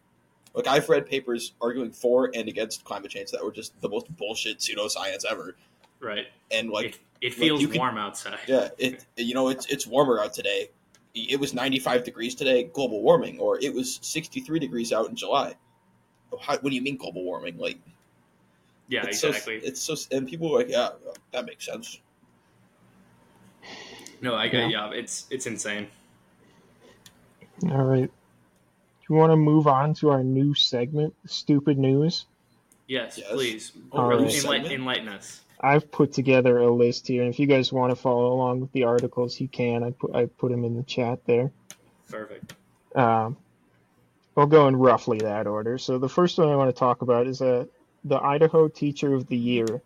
like 0.54 0.68
I've 0.68 0.88
read 0.90 1.06
papers 1.06 1.54
arguing 1.62 1.92
for 1.92 2.30
and 2.34 2.48
against 2.50 2.84
climate 2.84 3.12
change 3.12 3.32
that 3.32 3.44
were 3.44 3.52
just 3.52 3.80
the 3.82 3.90
most 3.90 4.14
bullshit 4.18 4.60
pseudoscience 4.60 5.24
ever. 5.30 5.56
Right. 6.00 6.28
And 6.52 6.70
like 6.70 6.86
it, 6.86 7.00
it 7.22 7.34
feels 7.34 7.62
you 7.62 7.68
could- 7.68 7.78
warm 7.78 7.98
outside. 7.98 8.40
yeah, 8.48 8.70
it 8.78 9.06
you 9.18 9.34
know 9.34 9.50
it's 9.50 9.66
it's 9.68 9.86
warmer 9.88 10.20
out 10.20 10.34
today. 10.34 10.70
It 11.14 11.40
was 11.40 11.54
95 11.54 12.04
degrees 12.06 12.36
today, 12.36 12.64
global 12.64 13.02
warming, 13.02 13.38
or 13.40 13.60
it 13.62 13.74
was 13.74 14.00
63 14.02 14.60
degrees 14.60 14.94
out 14.94 15.10
in 15.10 15.16
July. 15.16 15.56
How, 16.40 16.54
what 16.60 16.70
do 16.70 16.76
you 16.76 16.82
mean 16.82 16.96
global 16.96 17.26
warming? 17.26 17.58
Like, 17.58 17.78
Yeah, 18.88 19.06
it's 19.06 19.22
exactly. 19.22 19.60
So, 19.60 19.68
it's 19.68 19.82
so, 19.82 19.96
and 20.16 20.26
people 20.26 20.48
are 20.56 20.60
like, 20.60 20.70
yeah, 20.70 20.92
that 21.34 21.46
makes 21.46 21.66
sense. 21.66 22.00
no, 24.22 24.36
I 24.36 24.46
Yeah. 24.46 24.52
get 24.52 24.70
yeah. 24.72 24.90
It's 24.92 25.28
it's 25.30 25.48
insane. 25.48 25.88
All 27.70 27.84
right. 27.84 28.10
Do 29.12 29.16
you 29.16 29.20
want 29.20 29.34
to 29.34 29.36
move 29.36 29.68
on 29.68 29.94
to 29.96 30.10
our 30.10 30.24
new 30.24 30.54
segment, 30.54 31.14
Stupid 31.26 31.78
News? 31.78 32.28
Yes, 32.88 33.18
Yes. 33.18 33.30
please 33.30 33.72
All 33.92 34.04
Enlighten- 34.10 34.24
right. 34.24 34.32
Segment? 34.34 34.72
enlighten 34.72 35.08
us. 35.10 35.42
I've 35.60 35.92
put 35.92 36.14
together 36.14 36.60
a 36.60 36.72
list 36.72 37.10
here, 37.10 37.22
and 37.22 37.30
if 37.34 37.38
you 37.38 37.46
guys 37.46 37.74
want 37.74 37.92
to 37.92 37.96
follow 37.98 38.32
along 38.32 38.62
with 38.62 38.72
the 38.72 38.86
articles, 38.86 39.38
you 39.42 39.50
can. 39.50 39.84
I 39.84 39.92
put 39.92 40.16
I 40.16 40.28
put 40.28 40.50
them 40.52 40.64
in 40.64 40.78
the 40.78 40.84
chat 40.84 41.26
there. 41.26 41.52
Perfect. 42.10 42.54
Um, 42.96 43.36
I'll 44.38 44.46
go 44.48 44.70
in 44.70 44.78
roughly 44.78 45.18
that 45.18 45.46
order. 45.46 45.78
So 45.78 45.98
the 45.98 46.08
first 46.08 46.38
one 46.38 46.48
I 46.48 46.56
want 46.56 46.74
to 46.74 46.80
talk 46.80 47.02
about 47.02 47.28
is 47.28 47.42
uh, 47.42 47.66
the 48.06 48.18
Idaho 48.18 48.70
Teacher 48.70 49.14
of 49.14 49.28
the 49.28 49.36
Year 49.38 49.82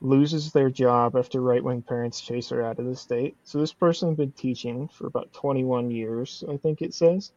loses 0.00 0.52
their 0.52 0.70
job 0.70 1.16
after 1.16 1.40
right-wing 1.40 1.82
parents 1.82 2.20
chase 2.20 2.50
her 2.50 2.64
out 2.64 2.78
of 2.78 2.86
the 2.86 2.94
state. 2.94 3.36
So 3.42 3.58
this 3.58 3.72
person 3.72 4.10
has 4.10 4.16
been 4.16 4.30
teaching 4.30 4.86
for 4.86 5.08
about 5.08 5.32
21 5.32 5.90
years, 5.90 6.44
I 6.48 6.56
think 6.58 6.80
it 6.80 6.94
says. 6.94 7.32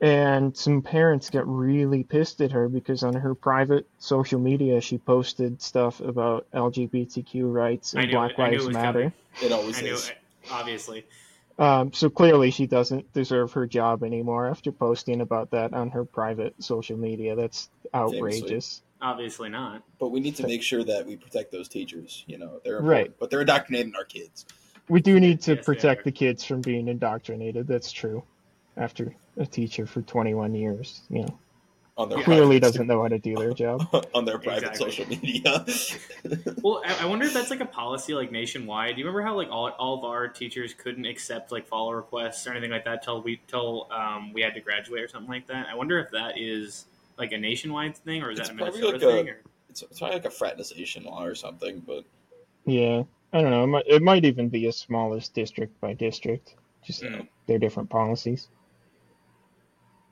And 0.00 0.56
some 0.56 0.80
parents 0.82 1.28
got 1.30 1.46
really 1.46 2.02
pissed 2.04 2.40
at 2.40 2.52
her 2.52 2.68
because 2.68 3.02
on 3.02 3.14
her 3.14 3.34
private 3.34 3.86
social 3.98 4.40
media 4.40 4.80
she 4.80 4.96
posted 4.98 5.60
stuff 5.60 6.00
about 6.00 6.46
LGBTQ 6.52 7.52
rights 7.52 7.94
and 7.94 8.06
knew 8.06 8.12
Black 8.12 8.32
it. 8.32 8.38
I 8.40 8.48
it 8.48 8.60
Lives 8.62 8.68
Matter. 8.74 8.92
coming. 8.92 9.12
It 9.42 9.52
always 9.52 9.78
I 9.78 9.82
knew 9.82 9.94
is. 9.94 10.08
it, 10.08 10.16
obviously. 10.50 11.06
Um, 11.58 11.92
so 11.92 12.08
clearly 12.08 12.50
she 12.50 12.66
doesn't 12.66 13.12
deserve 13.12 13.52
her 13.52 13.66
job 13.66 14.02
anymore 14.02 14.48
after 14.48 14.72
posting 14.72 15.20
about 15.20 15.50
that 15.50 15.74
on 15.74 15.90
her 15.90 16.06
private 16.06 16.54
social 16.62 16.96
media. 16.96 17.36
That's 17.36 17.68
outrageous. 17.94 18.80
Obviously 19.02 19.50
not. 19.50 19.82
But 19.98 20.08
we 20.08 20.20
need 20.20 20.36
to 20.36 20.46
make 20.46 20.62
sure 20.62 20.82
that 20.84 21.06
we 21.06 21.16
protect 21.16 21.52
those 21.52 21.68
teachers. 21.68 22.24
You 22.26 22.38
know, 22.38 22.60
they're 22.64 22.78
important, 22.78 23.08
Right. 23.08 23.18
but 23.18 23.28
they're 23.30 23.40
indoctrinating 23.42 23.94
our 23.96 24.04
kids. 24.04 24.46
We 24.88 25.00
do 25.02 25.20
need 25.20 25.42
to 25.42 25.54
Yes, 25.56 25.64
protect 25.64 26.04
the 26.04 26.12
kids 26.12 26.44
from 26.44 26.62
being 26.62 26.88
indoctrinated. 26.88 27.66
That's 27.66 27.92
true. 27.92 28.22
After 28.76 29.14
a 29.36 29.44
teacher 29.46 29.86
for 29.86 30.00
21 30.02 30.54
years, 30.54 31.02
you 31.10 31.22
know, 31.22 31.38
on 31.98 32.08
their 32.08 32.22
clearly 32.22 32.58
private- 32.58 32.60
doesn't 32.60 32.86
know 32.86 33.02
how 33.02 33.08
to 33.08 33.18
do 33.18 33.34
their 33.36 33.52
job. 33.52 33.86
on 34.14 34.24
their 34.24 34.38
private 34.38 34.70
Exactly. 34.70 34.90
social 34.90 35.06
media. 35.08 35.66
Well, 36.62 36.82
I, 36.86 37.04
I 37.04 37.06
wonder 37.06 37.24
if 37.26 37.32
that's 37.32 37.50
like 37.50 37.60
a 37.60 37.66
policy 37.66 38.12
like 38.14 38.30
nationwide. 38.30 38.94
Do 38.94 39.00
you 39.00 39.06
remember 39.06 39.22
how 39.26 39.34
like 39.34 39.48
all, 39.50 39.68
all 39.78 39.98
of 39.98 40.04
our 40.04 40.28
teachers 40.28 40.74
couldn't 40.74 41.06
accept 41.06 41.50
like 41.52 41.66
follow 41.66 41.92
requests 41.92 42.46
or 42.46 42.50
anything 42.52 42.70
like 42.70 42.84
that 42.84 43.02
till 43.02 43.22
we 43.22 43.40
till 43.48 43.88
um, 43.90 44.32
we 44.32 44.40
had 44.42 44.54
to 44.54 44.60
graduate 44.60 45.02
or 45.02 45.08
something 45.08 45.30
like 45.30 45.46
that? 45.48 45.66
I 45.70 45.74
wonder 45.74 45.98
if 45.98 46.10
that 46.12 46.38
is 46.38 46.84
like 47.18 47.32
a 47.32 47.38
nationwide 47.38 47.96
thing 47.96 48.22
or 48.22 48.30
is 48.30 48.38
It's 48.38 48.48
that 48.48 48.54
a 48.54 48.56
Minnesota 48.58 48.86
like 48.86 48.96
a- 48.96 48.98
thing? 49.00 49.28
Or? 49.30 49.40
it's, 49.68 49.82
it's 49.82 49.98
probably 49.98 50.16
like 50.18 50.26
a 50.26 50.30
fraternization 50.30 51.04
law 51.04 51.24
or 51.24 51.34
something, 51.34 51.82
but 51.86 52.04
Yeah, 52.66 53.02
I 53.32 53.40
don't 53.40 53.50
know. 53.50 53.64
It 53.64 53.68
might, 53.68 53.86
it 53.86 54.02
might 54.02 54.24
even 54.24 54.48
be 54.48 54.66
as 54.68 54.76
small 54.76 55.14
as 55.14 55.28
district 55.28 55.80
by 55.80 55.94
district. 55.94 56.54
Just 56.84 57.02
Mm. 57.02 57.26
their 57.46 57.58
different 57.58 57.90
policies. 57.90 58.48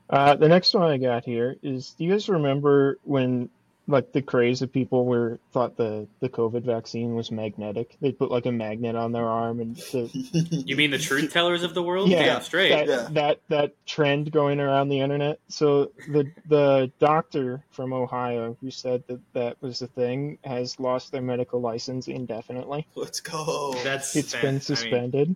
Uh, 0.09 0.35
the 0.35 0.47
next 0.47 0.73
one 0.73 0.89
I 0.89 0.97
got 0.97 1.25
here 1.25 1.55
is: 1.61 1.91
Do 1.91 2.03
you 2.03 2.11
guys 2.11 2.27
remember 2.29 2.97
when, 3.03 3.49
like, 3.87 4.11
the 4.11 4.23
craze 4.23 4.63
of 4.63 4.73
people 4.73 5.05
were 5.05 5.37
thought 5.51 5.77
the 5.77 6.07
the 6.19 6.29
COVID 6.29 6.63
vaccine 6.63 7.13
was 7.13 7.29
magnetic? 7.31 7.95
They 8.01 8.11
put 8.11 8.31
like 8.31 8.47
a 8.47 8.51
magnet 8.51 8.95
on 8.95 9.11
their 9.11 9.27
arm, 9.27 9.59
and 9.59 9.75
the 9.75 10.09
You 10.65 10.75
mean 10.75 10.89
the 10.89 10.97
truth 10.97 11.31
tellers 11.31 11.61
of 11.61 11.75
the 11.75 11.83
world? 11.83 12.09
Yeah, 12.09 12.23
Damn 12.25 12.41
straight. 12.41 12.69
that, 12.69 12.87
Yeah. 12.87 13.07
that 13.11 13.39
that 13.49 13.85
trend 13.85 14.31
going 14.31 14.59
around 14.59 14.89
the 14.89 14.99
internet. 14.99 15.39
So 15.47 15.91
the 16.07 16.31
the 16.47 16.91
doctor 16.97 17.63
from 17.69 17.93
Ohio 17.93 18.57
who 18.61 18.71
said 18.71 19.03
that 19.07 19.19
that 19.33 19.57
was 19.61 19.77
the 19.77 19.87
thing 19.87 20.39
has 20.43 20.79
lost 20.79 21.11
their 21.11 21.21
medical 21.21 21.61
license 21.61 22.07
indefinitely. 22.07 22.87
let's 22.95 23.19
go. 23.19 23.75
That's 23.83 24.15
It's 24.15 24.33
fan- 24.33 24.39
I 24.39 24.41
been 24.41 24.53
mean, 24.55 24.61
suspended. 24.61 25.35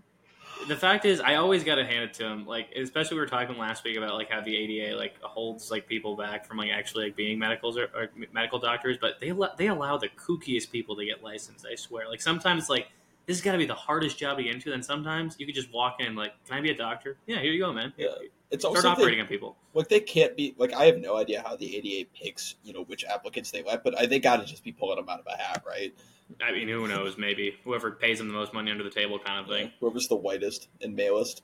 The 0.68 0.76
fact 0.76 1.06
is, 1.06 1.20
I 1.20 1.36
always 1.36 1.64
got 1.64 1.76
to 1.76 1.86
hand 1.86 2.04
it 2.04 2.14
to 2.16 2.26
him. 2.26 2.46
Like, 2.46 2.70
especially 2.76 3.16
we 3.16 3.22
were 3.22 3.28
talking 3.28 3.58
last 3.58 3.84
week 3.84 3.98
about 3.98 4.16
like 4.16 4.30
how 4.30 4.42
the 4.42 4.56
ADA 4.56 4.98
like 4.98 5.22
holds 5.22 5.72
like 5.72 5.88
people 5.88 6.16
back 6.16 6.46
from 6.46 6.58
like 6.58 6.72
actually 6.72 7.06
like 7.06 7.16
being 7.16 7.40
medicals 7.40 7.78
or, 7.78 7.86
or 7.96 8.10
medical 8.32 8.60
doctors, 8.60 8.98
but 9.00 9.20
they 9.20 9.34
they 9.58 9.68
allow 9.68 9.98
the 9.98 10.10
kookiest 10.10 10.72
people 10.72 10.96
to 10.96 11.06
get 11.06 11.24
licensed. 11.24 11.66
I 11.70 11.76
swear. 11.76 12.08
Like 12.10 12.22
sometimes 12.22 12.70
like 12.70 12.88
this 13.26 13.38
has 13.38 13.44
got 13.44 13.54
to 13.54 13.58
be 13.58 13.66
the 13.66 13.74
hardest 13.74 14.18
job 14.18 14.38
to 14.38 14.44
get 14.44 14.54
into. 14.54 14.70
Then 14.70 14.84
sometimes 14.84 15.36
you 15.40 15.46
could 15.46 15.56
just 15.56 15.72
walk 15.72 15.98
in 16.00 16.16
like, 16.16 16.34
can 16.48 16.58
I 16.58 16.62
be 16.62 16.72
a 16.72 16.78
doctor? 16.78 17.18
Yeah, 17.26 17.40
here 17.40 17.52
you 17.52 17.60
go, 17.60 17.72
man. 17.72 17.94
Yeah. 17.98 18.08
It's 18.52 18.64
Start 18.64 18.78
also 18.78 18.90
operating 18.90 19.18
they, 19.18 19.22
on 19.22 19.28
people. 19.28 19.56
like 19.74 19.88
they 19.90 20.00
can't 20.00 20.38
be 20.38 20.54
like 20.58 20.74
I 20.74 20.86
have 20.86 20.98
no 20.98 21.18
idea 21.18 21.42
how 21.42 21.56
the 21.56 21.76
ADA 21.76 22.10
picks 22.14 22.56
you 22.64 22.72
know 22.72 22.84
which 22.84 23.04
applicants 23.06 23.50
they 23.52 23.64
let, 23.64 23.84
but 23.84 23.98
I, 24.00 24.06
they 24.06 24.20
got 24.20 24.38
to 24.38 24.46
just 24.46 24.64
be 24.64 24.72
pulling 24.72 24.98
them 24.98 25.10
out 25.10 25.20
of 25.20 25.26
a 25.28 25.36
hat, 25.36 25.64
right? 25.66 25.94
I 26.42 26.52
mean, 26.52 26.68
who 26.68 26.88
knows? 26.88 27.18
Maybe 27.18 27.56
whoever 27.64 27.92
pays 27.92 28.18
them 28.18 28.28
the 28.28 28.34
most 28.34 28.54
money 28.54 28.72
under 28.72 28.84
the 28.84 28.90
table, 28.90 29.20
kind 29.20 29.40
of 29.40 29.48
thing. 29.48 29.72
Whoever's 29.80 30.08
the 30.08 30.16
whitest 30.16 30.68
and 30.82 30.96
malest. 30.96 31.44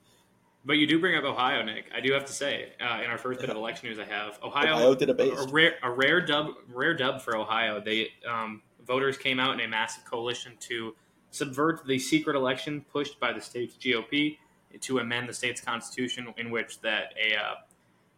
But 0.66 0.74
you 0.74 0.88
do 0.88 1.00
bring 1.00 1.16
up 1.16 1.24
Ohio, 1.24 1.64
Nick. 1.64 1.86
I 1.96 2.02
do 2.02 2.12
have 2.14 2.26
to 2.26 2.34
say, 2.34 2.74
uh, 2.82 3.02
in 3.04 3.10
our 3.10 3.18
first 3.18 3.40
bit 3.40 3.50
of 3.50 3.56
election 3.64 3.90
news, 3.90 4.00
I 4.00 4.06
have 4.06 4.40
Ohio. 4.44 4.74
Ohio 4.74 4.96
did 4.96 5.10
a 5.10 5.14
base. 5.14 5.40
a 5.40 5.48
rare, 5.50 5.76
a 5.84 5.92
rare 5.92 6.22
dub, 6.22 6.48
rare 6.74 6.94
dub 6.94 7.22
for 7.22 7.38
Ohio. 7.38 7.82
They 7.84 8.10
um, 8.30 8.62
voters 8.86 9.18
came 9.18 9.40
out 9.40 9.54
in 9.54 9.62
a 9.62 9.68
massive 9.68 10.04
coalition 10.06 10.58
to 10.62 10.96
subvert 11.32 11.86
the 11.86 12.00
secret 12.00 12.36
election 12.36 12.86
pushed 12.92 13.20
by 13.20 13.32
the 13.32 13.42
state's 13.42 13.76
GOP 13.78 14.38
to 14.82 15.00
amend 15.00 15.30
the 15.30 15.34
state's 15.34 15.62
constitution, 15.62 16.34
in 16.38 16.52
which 16.52 16.82
that 16.82 17.14
a 17.20 17.36
uh, 17.36 17.56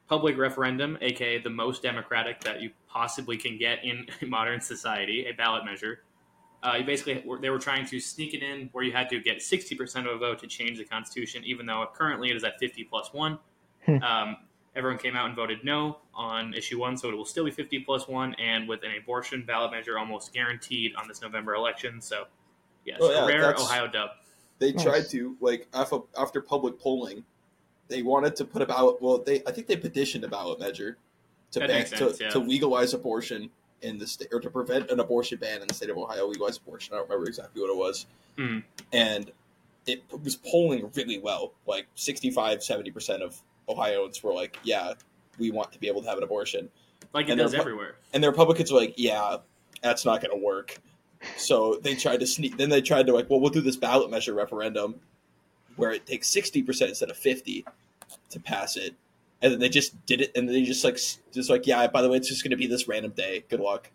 public 0.07 0.37
referendum, 0.37 0.97
aka 1.01 1.39
the 1.39 1.49
most 1.49 1.83
democratic 1.83 2.41
that 2.41 2.61
you 2.61 2.71
possibly 2.89 3.37
can 3.37 3.57
get 3.57 3.83
in 3.83 4.05
modern 4.27 4.59
society, 4.59 5.25
a 5.27 5.33
ballot 5.33 5.63
measure. 5.63 5.99
Uh, 6.63 6.75
you 6.77 6.83
basically 6.83 7.23
they 7.41 7.49
were 7.49 7.59
trying 7.59 7.85
to 7.87 7.99
sneak 7.99 8.33
it 8.33 8.43
in 8.43 8.69
where 8.71 8.83
you 8.83 8.91
had 8.91 9.09
to 9.09 9.19
get 9.19 9.41
sixty 9.41 9.75
percent 9.75 10.07
of 10.07 10.15
a 10.15 10.17
vote 10.17 10.39
to 10.39 10.47
change 10.47 10.77
the 10.77 10.85
constitution, 10.85 11.43
even 11.43 11.65
though 11.65 11.85
currently 11.93 12.29
it 12.29 12.35
is 12.35 12.43
at 12.43 12.59
fifty 12.59 12.83
plus 12.83 13.11
one. 13.13 13.39
Hmm. 13.85 14.03
um, 14.03 14.37
everyone 14.75 14.97
came 14.97 15.15
out 15.15 15.27
and 15.27 15.35
voted 15.35 15.63
no 15.63 15.97
on 16.13 16.53
issue 16.53 16.79
one, 16.79 16.97
so 16.97 17.09
it 17.09 17.15
will 17.15 17.25
still 17.25 17.45
be 17.45 17.51
50 17.51 17.79
plus 17.79 18.07
one, 18.07 18.35
and 18.35 18.67
with 18.67 18.83
an 18.83 18.91
abortion 19.01 19.43
ballot 19.45 19.71
measure 19.71 19.97
almost 19.97 20.33
guaranteed 20.33 20.95
on 20.95 21.07
this 21.07 21.21
November 21.21 21.55
election. 21.55 22.01
So, 22.01 22.25
yes, 22.85 22.99
Oh, 23.01 23.11
yeah, 23.11 23.25
rare 23.25 23.55
Ohio 23.55 23.87
dub. 23.87 24.11
They 24.59 24.71
Nice. 24.73 24.83
tried 24.83 25.09
to 25.09 25.35
like 25.41 25.67
after, 25.73 25.99
after 26.17 26.41
public 26.41 26.79
polling, 26.79 27.25
they 27.87 28.03
wanted 28.03 28.35
to 28.37 28.45
put 28.45 28.61
about. 28.61 29.01
Well, 29.01 29.17
they 29.17 29.41
I 29.47 29.51
think 29.51 29.67
they 29.67 29.75
petitioned 29.77 30.23
a 30.23 30.27
ballot 30.27 30.59
measure 30.59 30.97
to 31.51 31.59
ban, 31.59 31.69
makes 31.69 31.89
to, 31.91 32.15
yeah. 32.19 32.29
to 32.29 32.39
legalize 32.39 32.93
abortion 32.93 33.49
in 33.81 33.97
the 33.97 34.07
state 34.07 34.27
or 34.31 34.39
to 34.39 34.49
prevent 34.49 34.89
an 34.91 34.99
abortion 34.99 35.37
ban 35.39 35.61
in 35.61 35.67
the 35.67 35.73
state 35.73 35.89
of 35.89 35.97
Ohio. 35.97 36.27
Legalize 36.27 36.57
abortion. 36.57 36.93
I 36.93 36.97
don't 36.97 37.09
remember 37.09 37.27
exactly 37.27 37.61
what 37.61 37.69
it 37.69 37.77
was, 37.77 38.05
Mhm. 38.37 38.63
and 38.93 39.31
it 39.87 40.03
was 40.23 40.35
polling 40.35 40.91
really 40.95 41.17
well. 41.19 41.53
Like 41.65 41.87
65, 41.95 42.63
70 42.63 42.91
percent 42.91 43.23
of 43.23 43.41
Ohioans 43.67 44.21
were 44.23 44.33
like, 44.33 44.57
"Yeah, 44.63 44.93
we 45.39 45.51
want 45.51 45.71
to 45.71 45.79
be 45.79 45.87
able 45.87 46.01
to 46.03 46.07
have 46.07 46.17
an 46.17 46.23
abortion." 46.23 46.69
Like 47.13 47.27
it 47.27 47.31
And 47.31 47.39
does 47.39 47.53
everywhere. 47.53 47.95
And 48.13 48.23
the 48.23 48.29
Republicans 48.29 48.71
were 48.71 48.79
like, 48.79 48.93
"Yeah, 48.97 49.37
that's 49.81 50.05
not 50.05 50.21
going 50.21 50.31
to 50.37 50.43
work." 50.45 50.77
So 51.37 51.75
they 51.75 51.95
tried 51.95 52.19
to 52.21 52.27
sneak. 52.27 52.57
Then 52.57 52.69
they 52.69 52.81
tried 52.81 53.07
to 53.07 53.13
like, 53.13 53.29
"Well, 53.29 53.39
we'll 53.39 53.49
do 53.51 53.61
this 53.61 53.75
ballot 53.77 54.09
measure 54.09 54.33
referendum 54.33 54.99
where 55.75 55.91
it 55.91 56.05
takes 56.05 56.27
sixty 56.27 56.61
percent 56.61 56.89
instead 56.89 57.09
of 57.09 57.17
fifty 57.17 57.65
to 58.29 58.39
pass 58.39 58.77
it." 58.77 58.95
And 59.41 59.51
then 59.53 59.59
they 59.59 59.69
just 59.69 60.05
did 60.05 60.21
it, 60.21 60.31
and 60.35 60.47
they 60.47 60.61
just 60.63 60.83
like 60.83 60.95
just 61.31 61.49
like, 61.49 61.65
"Yeah, 61.65 61.87
by 61.87 62.01
the 62.01 62.09
way, 62.09 62.17
it's 62.17 62.27
just 62.29 62.43
going 62.43 62.51
to 62.51 62.57
be 62.57 62.67
this 62.67 62.87
random 62.87 63.11
day. 63.11 63.43
Good 63.49 63.59
luck." 63.59 63.89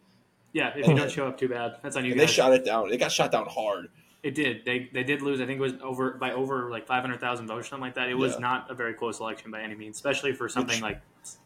Yeah, 0.52 0.70
if 0.70 0.76
you 0.78 0.84
And 0.84 0.96
don't 0.98 1.10
show 1.10 1.28
up, 1.28 1.38
too 1.38 1.48
bad. 1.48 1.76
That's 1.82 1.96
on 1.96 2.04
you 2.04 2.12
And 2.12 2.20
they 2.20 2.26
shot 2.26 2.52
it 2.52 2.64
down. 2.64 2.90
It 2.92 2.96
got 2.96 3.12
shot 3.12 3.30
down 3.30 3.46
hard. 3.46 3.88
It 4.22 4.34
did. 4.34 4.64
They 4.64 4.88
they 4.92 5.04
did 5.04 5.22
lose. 5.22 5.40
I 5.40 5.46
think 5.46 5.58
it 5.58 5.62
was 5.62 5.74
over 5.82 6.12
by 6.12 6.32
over 6.32 6.70
like 6.70 6.86
500,000 6.86 7.46
votes, 7.46 7.66
or 7.66 7.68
something 7.68 7.82
like 7.82 7.94
that. 7.94 8.08
It 8.08 8.14
was 8.14 8.32
Yeah. 8.32 8.38
not 8.40 8.70
a 8.70 8.74
very 8.74 8.94
close 8.94 9.20
election 9.20 9.50
by 9.52 9.60
any 9.60 9.74
means, 9.76 9.96
especially 9.96 10.32
for 10.32 10.48
something 10.48 10.76
Which- 10.76 10.82
like 10.82 11.00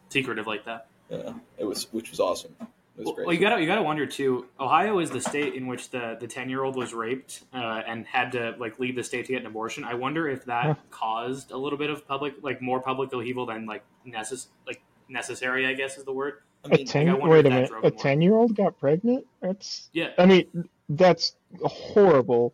secretive 0.09 0.47
like 0.47 0.65
that. 0.65 0.87
Yeah, 1.09 1.33
it 1.57 1.65
was, 1.65 1.91
which 1.91 2.09
was 2.09 2.19
awesome. 2.19 2.55
It 2.97 3.05
was 3.05 3.15
Well, 3.17 3.25
well, 3.27 3.33
you 3.33 3.39
gotta 3.39 3.61
you 3.61 3.67
gotta 3.67 3.81
wonder 3.83 4.05
too. 4.05 4.47
Ohio 4.59 4.99
is 4.99 5.09
the 5.09 5.21
state 5.21 5.53
in 5.55 5.65
which 5.67 5.89
the 5.91 6.17
the 6.19 6.27
ten 6.27 6.49
year 6.49 6.63
old 6.63 6.75
was 6.75 6.93
raped 6.93 7.43
uh, 7.53 7.81
and 7.87 8.05
had 8.05 8.31
to 8.33 8.55
like 8.59 8.79
leave 8.79 8.95
the 8.95 9.03
state 9.03 9.25
to 9.27 9.31
get 9.31 9.41
an 9.41 9.47
abortion. 9.47 9.83
I 9.83 9.93
wonder 9.93 10.27
if 10.27 10.45
that 10.45 10.65
Huh. 10.65 10.75
caused 10.89 11.51
a 11.51 11.57
little 11.57 11.77
bit 11.79 11.89
of 11.89 12.05
public 12.07 12.35
like 12.41 12.61
more 12.61 12.81
public 12.81 13.13
upheaval 13.13 13.45
than 13.45 13.65
like 13.65 13.83
necess- 14.05 14.47
like 14.67 14.81
necessary. 15.07 15.65
I 15.67 15.73
guess 15.73 15.97
is 15.97 16.03
the 16.03 16.11
word. 16.13 16.35
I 16.65 16.67
A 16.67 16.77
mean, 16.77 16.85
ten 16.85 17.09
I 17.09 17.13
wait 17.15 17.45
a 17.45 17.49
minute, 17.49 17.71
a 17.83 17.89
ten 17.91 18.21
year 18.21 18.35
old 18.35 18.55
got 18.55 18.77
pregnant? 18.79 19.25
That's 19.41 19.89
Yeah, 19.93 20.09
I 20.17 20.25
mean, 20.25 20.69
that's 20.89 21.35
horrible 21.63 22.53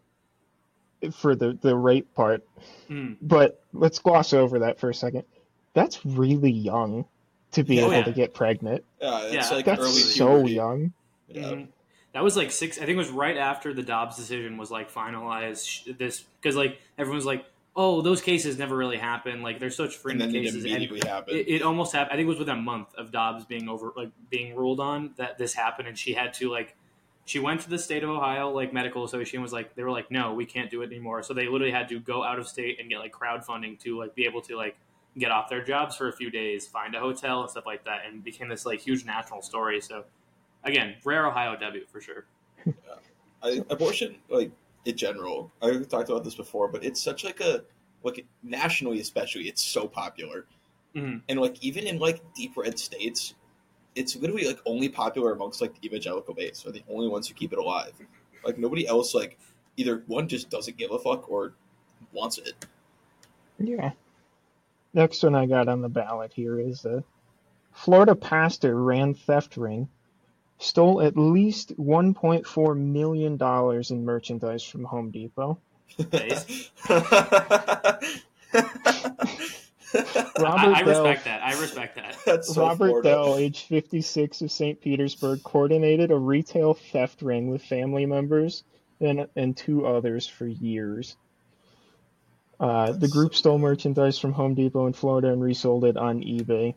for 1.11 1.35
the 1.35 1.57
the 1.61 1.75
rape 1.75 2.13
part. 2.15 2.47
Mm. 2.89 3.17
But 3.21 3.63
let's 3.73 3.99
gloss 3.99 4.33
over 4.33 4.59
that 4.59 4.79
for 4.79 4.89
a 4.89 4.93
second. 4.93 5.23
That's 5.73 6.05
really 6.05 6.51
young 6.51 7.05
to 7.53 7.63
be 7.63 7.75
Yeah. 7.75 7.81
able 7.83 7.93
Oh, 7.93 7.97
yeah. 7.97 8.03
to 8.03 8.11
get 8.11 8.33
pregnant. 8.33 8.83
yeah, 9.01 9.21
it's 9.23 9.33
Yeah. 9.49 9.55
like 9.55 9.65
That's 9.65 9.81
early 9.81 9.91
so 9.91 10.27
puberty. 10.35 10.53
young. 10.53 10.93
Yeah. 11.29 11.41
Mhm. 11.43 11.67
That 12.13 12.23
was 12.23 12.35
like 12.37 12.51
six. 12.51 12.77
I 12.77 12.81
think 12.81 12.91
it 12.91 12.97
was 12.97 13.09
right 13.09 13.37
after 13.37 13.73
the 13.73 13.83
Dobbs 13.83 14.15
decision 14.15 14.57
was 14.57 14.71
like 14.71 14.91
finalized. 14.91 15.97
This 15.97 16.23
because 16.41 16.55
like 16.55 16.79
everyone's 16.97 17.25
like, 17.25 17.45
"Oh, 17.75 18.01
those 18.01 18.21
cases 18.21 18.57
never 18.57 18.75
really 18.75 18.97
happen. 18.97 19.41
Like 19.41 19.59
they're 19.59 19.69
such 19.69 19.91
And 19.93 20.01
fringe 20.01 20.19
then 20.19 20.29
it 20.35 20.43
cases." 20.43 20.63
And 20.63 20.65
immediately 20.73 21.07
happened. 21.07 21.37
it, 21.37 21.47
it 21.47 21.61
almost 21.61 21.93
happened. 21.93 22.13
I 22.13 22.15
think 22.15 22.25
it 22.25 22.29
was 22.29 22.39
within 22.39 22.57
a 22.57 22.61
month 22.61 22.93
of 22.95 23.11
Dobbs 23.11 23.45
being 23.45 23.69
over, 23.69 23.93
like 23.95 24.09
being 24.29 24.55
ruled 24.55 24.79
on 24.79 25.11
that 25.17 25.37
this 25.37 25.53
happened, 25.53 25.87
and 25.87 25.97
she 25.97 26.13
had 26.13 26.33
to 26.35 26.49
like, 26.49 26.75
she 27.25 27.39
went 27.39 27.61
to 27.61 27.69
the 27.69 27.77
state 27.77 28.03
of 28.03 28.09
Ohio 28.09 28.49
like 28.49 28.73
medical 28.73 29.03
association 29.03 29.41
was 29.41 29.53
like, 29.53 29.75
they 29.75 29.83
were 29.83 29.91
like, 29.91 30.09
no, 30.09 30.33
we 30.33 30.45
can't 30.45 30.71
do 30.71 30.81
it 30.81 30.85
anymore. 30.87 31.21
So 31.23 31.33
they 31.35 31.47
literally 31.47 31.71
had 31.73 31.87
to 31.89 31.99
go 31.99 32.23
out 32.23 32.39
of 32.39 32.47
state 32.47 32.79
and 32.79 32.89
get 32.89 32.99
like 32.99 33.11
crowdfunding 33.13 33.79
to 33.81 33.97
like 33.99 34.15
be 34.15 34.25
able 34.25 34.41
to 34.43 34.55
like 34.55 34.75
get 35.17 35.31
off 35.31 35.49
their 35.49 35.63
jobs 35.63 35.95
for 35.95 36.07
a 36.09 36.13
few 36.13 36.29
days, 36.29 36.67
find 36.67 36.95
a 36.95 36.99
hotel 36.99 37.41
and 37.41 37.49
stuff 37.49 37.65
like 37.65 37.83
that, 37.85 38.01
and 38.05 38.23
became 38.23 38.49
this 38.49 38.65
like 38.65 38.79
huge 38.79 39.05
national 39.05 39.41
story. 39.41 39.81
So 39.81 40.05
again, 40.63 40.95
rare 41.03 41.27
Ohio 41.27 41.55
W 41.57 41.85
for 41.91 42.01
sure. 42.01 42.25
I, 43.43 43.61
abortion, 43.69 44.15
like 44.29 44.51
in 44.85 44.95
general, 44.97 45.51
I've 45.61 45.87
talked 45.87 46.09
about 46.09 46.23
this 46.23 46.35
before, 46.35 46.67
but 46.67 46.83
it's 46.83 47.01
such 47.01 47.23
like 47.23 47.39
a 47.41 47.63
like 48.03 48.25
nationally, 48.43 48.99
especially, 48.99 49.47
it's 49.47 49.63
so 49.63 49.87
popular, 49.87 50.45
Mhm. 50.95 51.21
and 51.27 51.39
like 51.39 51.61
even 51.63 51.85
in 51.87 51.99
like 51.99 52.21
deep 52.35 52.55
red 52.55 52.77
states, 52.79 53.33
it's 53.95 54.15
literally 54.15 54.45
like 54.47 54.59
only 54.65 54.87
popular 54.89 55.33
amongst 55.33 55.61
like 55.61 55.79
the 55.79 55.87
evangelical 55.87 56.33
base 56.33 56.65
are 56.65 56.71
the 56.71 56.83
only 56.89 57.07
ones 57.07 57.27
who 57.27 57.33
keep 57.33 57.51
it 57.53 57.59
alive. 57.59 57.93
Like 58.45 58.57
nobody 58.57 58.87
else, 58.87 59.13
like 59.13 59.37
either 59.77 60.03
one 60.07 60.27
just 60.27 60.49
doesn't 60.49 60.77
give 60.77 60.91
a 60.91 60.99
fuck 60.99 61.29
or 61.29 61.53
wants 62.13 62.37
it. 62.37 62.65
Yeah. 63.59 63.91
Next 64.97 65.23
one 65.23 65.35
I 65.35 65.45
got 65.45 65.69
on 65.69 65.81
the 65.81 65.89
ballot 65.89 66.33
here 66.33 66.59
is 66.59 66.83
a 66.83 67.03
Florida 67.71 68.15
pastor 68.15 68.75
ran 68.75 69.13
theft 69.13 69.55
ring, 69.55 69.87
stole 70.57 71.01
at 71.01 71.15
least 71.15 71.77
1.4 71.77 72.77
million 72.77 73.37
dollars 73.37 73.91
in 73.91 74.03
merchandise 74.03 74.63
from 74.63 74.83
Home 74.85 75.11
Depot. 75.11 75.59
Nice. 76.11 76.71
Robert 76.89 77.23
I, 80.39 80.79
I 80.79 80.83
Bell- 80.83 81.03
respect 81.03 81.25
that. 81.25 81.41
I 81.43 81.59
respect 81.61 81.95
that. 81.95 82.17
That's 82.25 82.53
so 82.53 82.63
Robert 82.63 82.87
Florida. 82.89 83.09
Dell, 83.09 83.37
age 83.37 83.61
56 83.63 84.41
of 84.41 84.51
St. 84.51 84.81
Petersburg, 84.81 85.43
coordinated 85.43 86.11
a 86.11 86.17
retail 86.17 86.73
theft 86.73 87.21
ring 87.21 87.49
with 87.49 87.61
family 87.63 88.05
members 88.05 88.63
and, 88.99 89.27
and 89.35 89.55
two 89.55 89.85
others 89.85 90.27
for 90.27 90.47
years. 90.47 91.15
Uh, 92.59 92.91
the 92.91 93.07
group 93.07 93.35
stole 93.35 93.57
merchandise 93.59 94.17
from 94.17 94.33
Home 94.33 94.55
Depot 94.55 94.87
in 94.87 94.93
Florida 94.93 95.31
and 95.31 95.41
resold 95.43 95.85
it 95.85 95.95
on 95.97 96.21
eBay. 96.21 96.73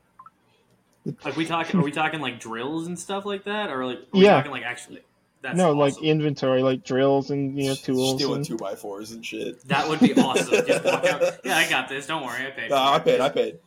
Like 1.24 1.36
we 1.36 1.46
talking? 1.46 1.80
Are 1.80 1.82
we 1.82 1.90
talking 1.92 2.20
like 2.20 2.38
drills 2.38 2.86
and 2.86 2.98
stuff 2.98 3.24
like 3.24 3.44
that, 3.44 3.70
or 3.70 3.86
like 3.86 3.98
are 3.98 4.04
we 4.12 4.24
Yeah. 4.24 4.34
talking 4.36 4.52
like 4.52 4.64
actually? 4.64 5.00
That's 5.42 5.56
no, 5.56 5.68
awesome. 5.68 5.78
like 5.78 6.02
inventory, 6.02 6.62
like 6.62 6.84
drills 6.84 7.30
and 7.30 7.58
you 7.58 7.68
know 7.68 7.74
tools. 7.74 8.16
Stealing 8.16 8.36
and- 8.36 8.44
two 8.44 8.58
by 8.58 8.74
fours 8.74 9.12
and 9.12 9.24
shit. 9.24 9.66
that 9.68 9.88
would 9.88 10.00
be 10.00 10.12
awesome. 10.16 10.66
Just 10.66 10.84
walk 10.84 11.04
out. 11.06 11.22
Yeah, 11.44 11.56
I 11.56 11.68
got 11.70 11.88
this. 11.88 12.06
Don't 12.06 12.22
worry, 12.26 12.46
I 12.46 12.50
paid. 12.50 12.68
Nah, 12.70 12.92
I 12.92 12.98
paid. 12.98 13.20
I 13.20 13.30
paid. 13.30 13.58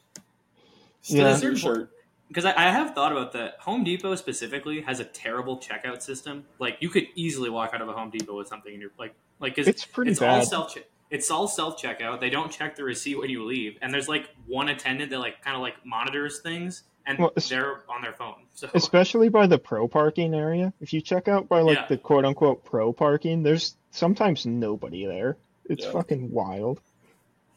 Stealing 1.01 1.33
Yeah. 1.33 1.39
your 1.41 1.55
shirt. 1.55 1.89
because 2.27 2.45
I, 2.45 2.53
I 2.55 2.69
have 2.71 2.93
thought 2.93 3.11
about 3.11 3.31
that. 3.33 3.55
Home 3.61 3.83
Depot 3.83 4.13
specifically 4.15 4.81
has 4.81 4.99
a 4.99 5.03
terrible 5.05 5.57
checkout 5.57 6.03
system. 6.03 6.45
Like 6.59 6.77
you 6.81 6.89
could 6.89 7.07
easily 7.15 7.49
walk 7.49 7.71
out 7.73 7.81
of 7.81 7.89
a 7.89 7.93
Home 7.93 8.11
Depot 8.11 8.37
with 8.37 8.47
something 8.47 8.71
in 8.73 8.79
your 8.79 8.91
like 8.99 9.15
like 9.39 9.55
because 9.55 9.67
It's 9.67 9.83
pretty 9.85 10.11
it's 10.11 10.21
all 10.21 10.39
bad. 10.39 10.47
self 10.47 10.75
it's 11.13 11.31
all 11.31 11.47
self 11.47 11.81
checkout. 11.81 12.19
They 12.19 12.29
don't 12.29 12.51
check 12.51 12.75
the 12.75 12.83
receipt 12.83 13.15
when 13.17 13.29
you 13.29 13.45
leave, 13.45 13.77
and 13.81 13.93
there's 13.93 14.09
like 14.09 14.29
one 14.47 14.67
attendant 14.67 15.11
that 15.11 15.19
like 15.19 15.41
kind 15.41 15.55
of 15.55 15.61
like 15.61 15.75
monitors 15.85 16.39
things, 16.41 16.83
and 17.05 17.17
Well, 17.19 17.31
they're 17.49 17.83
on 17.89 18.01
their 18.01 18.13
phone. 18.13 18.35
So 18.55 18.69
Especially 18.73 19.29
by 19.29 19.47
the 19.47 19.57
pro 19.59 19.87
parking 19.87 20.33
area. 20.33 20.73
If 20.81 20.91
you 20.91 20.99
check 21.01 21.27
out 21.29 21.47
by 21.47 21.61
like 21.61 21.77
Yeah. 21.77 21.85
the 21.87 21.97
quote 21.97 22.25
unquote 22.25 22.65
pro 22.65 22.91
parking, 22.91 23.43
there's 23.43 23.75
sometimes 23.91 24.45
nobody 24.45 25.05
there. 25.05 25.37
It's 25.69 25.85
Yeah. 25.85 25.91
fucking 25.91 26.31
wild. 26.31 26.81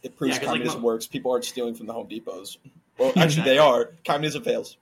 It 0.03 0.17
proves 0.17 0.35
Yeah, 0.35 0.41
'cause, 0.41 0.47
like, 0.49 0.53
communism 0.59 0.81
mo- 0.83 0.87
works. 0.87 1.07
People 1.09 1.33
aren't 1.33 1.45
stealing 1.45 1.75
from 1.75 1.87
the 1.87 1.93
Home 1.93 2.07
Depots. 2.09 2.59
Well, 2.99 3.13
actually, 3.17 3.43
they 3.45 3.59
are. 3.59 3.93
Communism 4.05 4.43
fails. 4.45 4.77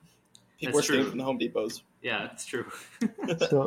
People 0.67 0.79
That's 0.79 0.91
are 0.91 0.93
stealing 0.93 1.03
true. 1.03 1.11
from 1.11 1.19
the 1.19 1.25
Home 1.25 1.39
Depots. 1.39 1.83
yeah, 2.03 2.29
it's 2.33 2.45
true. 2.47 2.67
So 3.49 3.67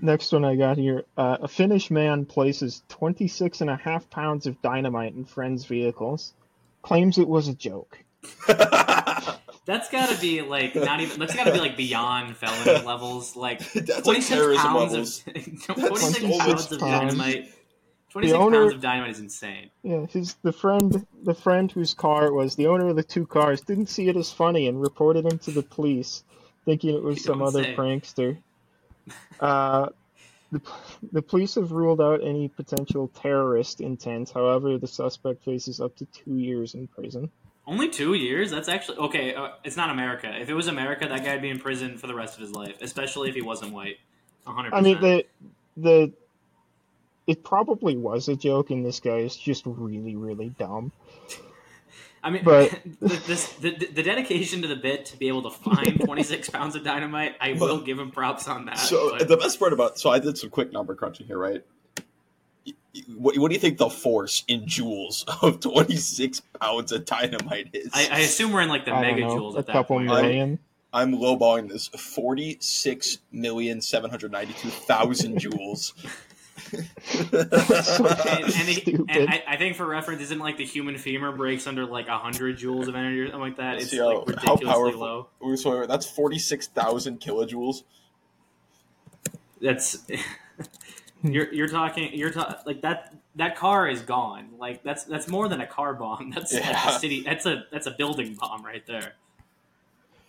next 0.00 0.32
one 0.32 0.44
I 0.44 0.56
got 0.56 0.76
here, 0.78 1.04
uh, 1.16 1.38
a 1.42 1.48
Finnish 1.48 1.90
man 1.90 2.24
places 2.26 2.82
26 2.88 3.60
and 3.60 3.70
a 3.70 3.76
half 3.76 4.08
pounds 4.10 4.46
of 4.46 4.60
dynamite 4.62 5.14
in 5.14 5.24
friends' 5.24 5.64
vehicles, 5.64 6.32
claims 6.82 7.18
it 7.18 7.28
was 7.28 7.48
a 7.48 7.54
joke. 7.54 7.98
That's 9.66 9.88
got 9.90 10.10
to 10.10 10.20
be 10.20 10.42
like 10.42 10.74
not 10.74 11.00
even. 11.00 11.18
That's 11.18 11.34
got 11.34 11.44
to 11.44 11.52
be 11.52 11.58
like 11.58 11.76
beyond 11.76 12.36
felony 12.36 12.84
levels. 12.84 13.34
Like 13.34 13.60
That's 13.72 14.06
like 14.06 14.22
26 14.26 14.28
terrorism 14.28 14.62
pounds 14.62 14.92
levels. 14.92 15.22
of 15.26 15.34
26 15.64 16.20
pounds 16.20 16.46
much 16.46 16.72
of 16.72 16.78
pounds. 16.80 17.14
dynamite. 17.16 17.52
26 18.14 18.38
owner- 18.38 18.60
pounds 18.60 18.74
of 18.74 18.80
dynamite 18.80 19.10
is 19.10 19.18
insane. 19.18 19.70
Yeah, 19.82 20.06
his 20.06 20.34
the 20.42 20.52
friend 20.52 21.04
the 21.24 21.34
friend 21.34 21.70
whose 21.70 21.94
car 21.94 22.26
it 22.26 22.32
was, 22.32 22.54
the 22.54 22.68
owner 22.68 22.88
of 22.88 22.96
the 22.96 23.02
two 23.02 23.26
cars, 23.26 23.60
didn't 23.60 23.88
see 23.88 24.08
it 24.08 24.16
as 24.16 24.30
funny 24.32 24.68
and 24.68 24.80
reported 24.80 25.26
him 25.26 25.38
to 25.40 25.50
the 25.50 25.62
police, 25.62 26.22
thinking 26.64 26.94
it 26.94 27.02
was 27.02 27.16
You 27.16 27.22
some 27.24 27.42
other 27.42 27.62
say. 27.64 27.74
prankster. 27.74 28.38
Uh, 29.40 29.88
the, 30.50 30.60
the 31.12 31.20
police 31.20 31.56
have 31.56 31.72
ruled 31.72 32.00
out 32.00 32.22
any 32.22 32.48
potential 32.48 33.08
terrorist 33.08 33.80
intent. 33.80 34.30
However, 34.32 34.78
the 34.78 34.86
suspect 34.86 35.44
faces 35.44 35.80
up 35.80 35.94
to 35.96 36.06
two 36.06 36.36
years 36.38 36.72
in 36.74 36.86
prison. 36.86 37.28
Only 37.66 37.90
two 37.90 38.14
years? 38.14 38.50
That's 38.50 38.68
actually 38.68 38.98
okay. 38.98 39.34
Uh, 39.34 39.48
it's 39.64 39.76
not 39.76 39.90
America. 39.90 40.32
If 40.40 40.48
it 40.48 40.54
was 40.54 40.68
America, 40.68 41.06
that 41.08 41.24
guy'd 41.24 41.42
be 41.42 41.50
in 41.50 41.58
prison 41.58 41.98
for 41.98 42.06
the 42.06 42.14
rest 42.14 42.34
of 42.36 42.40
his 42.40 42.52
life, 42.52 42.76
especially 42.80 43.28
if 43.28 43.34
he 43.34 43.42
wasn't 43.42 43.72
white. 43.72 43.98
100%. 44.46 44.70
I 44.72 44.80
mean, 44.80 45.00
the 45.00 45.24
the 45.76 46.12
it 47.26 47.42
probably 47.44 47.96
was 47.96 48.28
a 48.28 48.36
joke, 48.36 48.70
and 48.70 48.84
this 48.84 49.00
guy 49.00 49.18
is 49.18 49.36
just 49.36 49.64
really, 49.66 50.16
really 50.16 50.50
dumb. 50.58 50.92
I 52.22 52.30
mean, 52.30 52.42
but- 52.44 52.70
the, 53.00 53.08
this, 53.26 53.52
the 53.54 53.70
the 53.92 54.02
dedication 54.02 54.62
to 54.62 54.68
the 54.68 54.76
bit 54.76 55.04
to 55.06 55.16
be 55.18 55.28
able 55.28 55.42
to 55.42 55.50
find 55.50 56.00
26 56.04 56.48
pounds 56.50 56.74
of 56.74 56.82
dynamite, 56.84 57.34
I 57.40 57.52
will 57.52 57.80
give 57.80 57.98
him 57.98 58.10
props 58.10 58.48
on 58.48 58.64
that. 58.66 58.78
So 58.78 59.16
but- 59.18 59.28
the 59.28 59.36
best 59.36 59.58
part 59.58 59.72
about 59.72 59.98
so 59.98 60.10
I 60.10 60.18
did 60.18 60.38
some 60.38 60.50
quick 60.50 60.72
number 60.72 60.94
crunching 60.94 61.26
here, 61.26 61.38
right? 61.38 61.62
Y- 62.66 62.72
y- 62.94 63.02
What, 63.16 63.36
what 63.38 63.48
do 63.48 63.54
you 63.54 63.60
think 63.60 63.76
the 63.76 63.90
force 63.90 64.42
in 64.48 64.62
joules 64.62 65.24
of 65.42 65.60
twenty 65.60 65.96
six 65.96 66.40
pounds 66.60 66.92
of 66.92 67.04
dynamite 67.04 67.68
is? 67.74 67.90
I, 67.92 68.08
I 68.10 68.18
assume 68.20 68.52
we're 68.52 68.62
in 68.62 68.70
like 68.70 68.86
the 68.86 68.92
I 68.94 69.02
don't 69.02 69.20
know, 69.20 69.26
megajoules 69.28 69.54
a 69.56 69.58
at 69.58 69.66
that 69.66 69.72
couple 69.72 69.96
point. 69.96 70.06
million. 70.06 70.58
I'm 70.94 71.12
lowballing 71.18 71.68
this 71.68 71.88
forty 71.88 72.56
six 72.60 73.18
million 73.32 73.82
seven 73.82 74.08
hundred 74.08 74.32
ninety 74.32 74.54
two 74.54 74.70
thousand 74.70 75.38
joules. 75.40 75.92
So 76.56 78.04
And, 78.06 78.44
and, 78.44 78.68
he- 78.68 78.96
and 79.08 79.28
I, 79.30 79.42
I 79.48 79.56
think 79.56 79.76
for 79.76 79.86
reference, 79.86 80.22
isn't 80.22 80.38
like 80.38 80.56
the 80.56 80.64
human 80.64 80.96
femur 80.98 81.32
breaks 81.32 81.66
under 81.66 81.84
like 81.84 82.08
hundred 82.08 82.58
joules 82.58 82.88
of 82.88 82.94
energy 82.94 83.20
or 83.20 83.26
something 83.26 83.40
like 83.40 83.56
that. 83.56 83.76
It's 83.78 83.90
See 83.90 83.98
how- 83.98 84.24
like 84.24 84.38
how 84.40 84.54
ridiculously 84.54 84.66
powerful- 84.92 85.28
low. 85.40 85.56
so 85.56 85.86
that's 85.86 86.06
forty 86.06 86.38
six 86.38 86.66
thousand 86.68 87.20
kilojoules. 87.20 87.82
That's 89.60 90.04
you're 91.22 91.52
you're 91.52 91.68
talking 91.68 92.10
you're 92.14 92.30
ta- 92.30 92.60
like 92.66 92.82
that 92.82 93.14
that 93.36 93.56
car 93.56 93.88
is 93.88 94.02
gone. 94.02 94.50
Like 94.58 94.82
that's 94.82 95.04
that's 95.04 95.28
more 95.28 95.48
than 95.48 95.60
a 95.60 95.66
car 95.66 95.94
bomb. 95.94 96.30
That's 96.34 96.52
like 96.52 96.64
Yeah. 96.64 96.96
a 96.96 96.98
city. 96.98 97.22
That's 97.22 97.46
a 97.46 97.64
that's 97.72 97.86
a 97.86 97.90
building 97.92 98.34
bomb 98.34 98.64
right 98.64 98.86
there. 98.86 99.14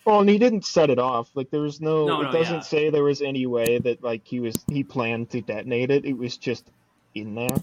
Well, 0.05 0.19
and 0.19 0.29
he 0.29 0.37
didn't 0.37 0.65
set 0.65 0.91
it 0.91 0.99
off. 0.99 1.29
Like 1.33 1.49
there 1.49 1.61
was 1.61 1.81
no. 1.81 2.05
No, 2.05 2.21
it 2.21 2.25
no, 2.25 2.31
doesn't 2.31 2.55
yeah. 2.55 2.61
say 2.61 2.89
there 2.91 3.03
was 3.03 3.21
any 3.21 3.47
way 3.47 3.79
that 3.79 4.03
like 4.03 4.25
he 4.25 4.39
was 4.39 4.55
he 4.67 4.83
planned 4.83 5.31
to 5.31 5.41
detonate 5.41 5.89
it. 5.89 6.05
It 6.05 6.17
was 6.17 6.37
just 6.37 6.69
in 7.13 7.35
there. 7.35 7.47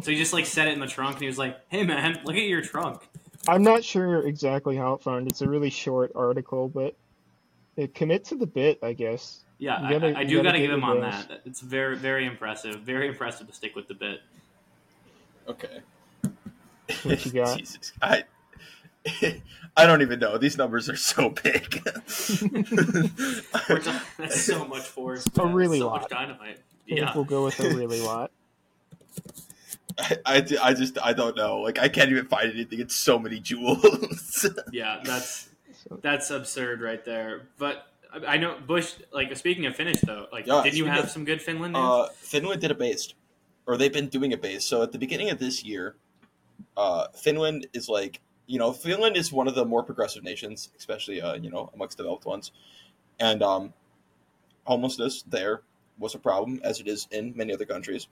So 0.00 0.12
he 0.12 0.16
just 0.16 0.32
like 0.32 0.46
set 0.46 0.68
it 0.68 0.74
in 0.74 0.78
the 0.78 0.86
trunk 0.86 1.14
and 1.14 1.22
he 1.22 1.26
was 1.26 1.38
like, 1.38 1.58
"Hey 1.68 1.82
man, 1.82 2.20
look 2.24 2.36
at 2.36 2.44
your 2.44 2.62
trunk." 2.62 3.02
I'm 3.48 3.64
not 3.64 3.82
sure 3.82 4.24
exactly 4.24 4.76
how 4.76 4.94
it 4.94 5.02
found. 5.02 5.26
It's 5.26 5.40
a 5.42 5.48
really 5.48 5.70
short 5.70 6.12
article, 6.14 6.68
but 6.68 6.94
it 7.76 7.92
commit 7.92 8.24
to 8.26 8.36
the 8.36 8.46
bit, 8.46 8.78
I 8.80 8.92
guess. 8.92 9.40
Yeah, 9.58 9.80
gotta- 9.90 10.16
I, 10.16 10.20
I 10.20 10.24
do 10.24 10.36
gotta 10.36 10.48
got 10.48 10.52
to 10.52 10.58
give 10.58 10.70
give 10.70 10.78
him 10.78 10.84
on 10.84 11.00
those. 11.00 11.26
that. 11.26 11.42
It's 11.44 11.60
very 11.60 11.96
very 11.96 12.26
impressive. 12.26 12.80
Very 12.82 13.08
impressive 13.08 13.48
to 13.48 13.52
stick 13.52 13.74
with 13.74 13.88
the 13.88 13.94
bit. 13.94 14.20
Okay. 15.48 15.80
What 17.02 17.26
you 17.26 17.32
got? 17.32 17.58
Jesus, 17.58 17.92
I 18.00 18.22
I 19.76 19.84
don't 19.86 20.02
even 20.02 20.18
know. 20.18 20.38
These 20.38 20.56
numbers 20.56 20.88
are 20.88 20.96
so 20.96 21.30
big. 21.30 21.82
We're 22.40 23.80
that's 24.18 24.40
so 24.42 24.64
much 24.66 24.82
force. 24.84 25.26
A 25.38 25.44
man. 25.44 25.54
really 25.54 25.78
so 25.80 25.86
lot. 25.88 26.02
much 26.02 26.10
dynamite. 26.10 26.58
I 26.58 26.60
Yeah. 26.86 27.12
we'll 27.14 27.24
go 27.24 27.44
with 27.44 27.58
a 27.60 27.68
really 27.74 28.00
lot. 28.00 28.30
I, 29.98 30.16
I, 30.26 30.46
I 30.62 30.74
just 30.74 30.98
I 31.02 31.12
don't 31.12 31.36
know. 31.36 31.58
Like 31.58 31.78
I 31.78 31.88
can't 31.88 32.10
even 32.10 32.26
find 32.26 32.50
anything. 32.52 32.80
It's 32.80 32.94
so 32.94 33.18
many 33.18 33.40
joules. 33.40 34.46
Yeah, 34.72 35.00
that's 35.04 35.48
that's 36.02 36.30
absurd 36.30 36.80
right 36.80 37.04
there. 37.04 37.48
But 37.58 37.86
I 38.12 38.34
I 38.34 38.36
know 38.38 38.56
Bush. 38.66 38.94
Like 39.12 39.34
speaking 39.36 39.66
of 39.66 39.74
Finnish 39.76 40.00
though, 40.00 40.26
like 40.32 40.46
Yeah, 40.46 40.62
did 40.62 40.74
you 40.76 40.86
have 40.86 41.04
of- 41.04 41.10
some 41.10 41.24
good 41.24 41.40
Finland 41.42 41.74
news? 41.74 41.82
uh, 41.82 42.08
Finland 42.16 42.60
did 42.60 42.70
a 42.70 42.74
based, 42.74 43.14
or 43.66 43.76
they've 43.76 43.92
been 43.92 44.08
doing 44.08 44.32
a 44.32 44.36
based. 44.36 44.68
So 44.68 44.82
at 44.82 44.92
the 44.92 44.98
beginning 44.98 45.30
of 45.30 45.38
this 45.38 45.64
year, 45.64 45.96
uh, 46.76 47.06
Finland 47.14 47.66
is 47.72 47.88
like 47.88 48.20
you 48.46 48.58
know 48.58 48.72
Finland 48.72 49.16
is 49.16 49.32
one 49.32 49.48
of 49.48 49.54
the 49.54 49.64
more 49.64 49.82
progressive 49.82 50.22
nations, 50.22 50.70
especially 50.78 51.20
uh, 51.20 51.34
you 51.34 51.50
know 51.50 51.70
amongst 51.74 51.96
developed 51.96 52.26
ones, 52.26 52.52
and 53.18 53.42
um, 53.42 53.72
homelessness 54.64 55.22
there 55.22 55.62
was 55.98 56.14
a 56.14 56.18
problem 56.18 56.60
as 56.62 56.80
it 56.80 56.88
is 56.88 57.08
in 57.10 57.32
many 57.36 57.52
other 57.52 57.66
countries, 57.66 58.08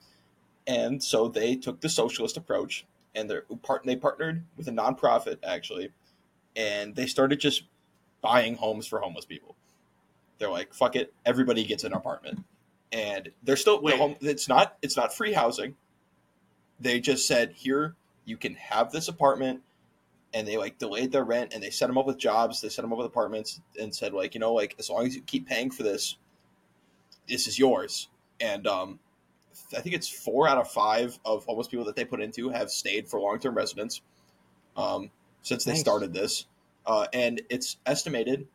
and 0.67 1.03
so 1.03 1.29
they 1.29 1.57
took 1.57 1.81
the 1.81 1.89
socialist 1.89 2.37
approach 2.37 2.87
and 3.15 3.31
they 3.31 3.39
part 3.63 3.85
they 3.85 3.97
partnered 3.97 4.45
with 4.57 4.69
a 4.69 4.73
nonprofit 4.73 5.39
actually, 5.45 5.93
and 6.57 6.95
they 6.95 7.07
started 7.07 7.41
just 7.41 7.65
buying 8.21 8.57
homes 8.57 8.87
for 8.87 9.01
homeless 9.01 9.25
people. 9.25 9.55
They're 10.39 10.51
like, 10.51 10.75
fuck 10.75 10.97
it, 10.97 11.13
everybody 11.25 11.65
gets 11.65 11.85
an 11.85 11.93
apartment, 11.93 12.45
and 12.93 13.31
they're 13.43 13.57
still 13.57 13.81
Wait. 13.81 13.99
home. 13.99 14.17
It's 14.21 14.49
not 14.49 14.77
it's 14.83 14.97
not 14.97 15.15
free 15.15 15.33
housing. 15.33 15.77
They 16.81 17.01
just 17.01 17.27
said 17.27 17.53
here 17.53 17.95
you 18.25 18.37
can 18.37 18.55
have 18.55 18.91
this 18.91 19.09
apartment, 19.09 19.63
and 20.35 20.47
they 20.47 20.59
like 20.59 20.79
delayed 20.79 21.13
their 21.13 21.25
rent 21.25 21.55
and 21.55 21.63
they 21.63 21.71
set 21.71 21.87
them 21.87 21.97
up 21.97 22.07
with 22.07 22.19
jobs. 22.19 22.61
They 22.61 22.69
set 22.69 22.83
them 22.83 22.93
up 22.93 22.99
with 22.99 23.07
apartments 23.07 23.61
and 23.81 23.95
said 23.95 24.13
like 24.13 24.35
you 24.35 24.41
know 24.41 24.53
like 24.53 24.75
as 24.79 24.91
long 24.91 25.07
as 25.07 25.15
you 25.15 25.23
keep 25.23 25.47
paying 25.47 25.71
for 25.71 25.85
this, 25.85 26.17
this 27.29 27.47
is 27.47 27.59
yours. 27.59 28.09
And 28.41 28.67
um, 28.67 28.99
I 29.77 29.81
think 29.81 29.95
it's 29.95 30.09
four 30.09 30.49
out 30.49 30.59
of 30.59 30.71
five 30.71 31.19
of 31.25 31.45
homeless 31.45 31.69
people 31.69 31.87
that 31.87 31.97
they 31.97 32.05
put 32.05 32.21
into 32.21 32.51
have 32.51 32.71
stayed 32.71 33.09
for 33.09 33.21
long 33.21 33.39
term 33.39 33.57
residence 33.57 34.03
um, 34.77 35.11
since 35.43 35.65
they 35.65 35.73
Nice. 35.73 35.81
started 35.81 36.13
this. 36.13 36.47
Uh, 36.85 37.07
and 37.13 37.41
it's 37.49 37.79
estimated 37.87 38.47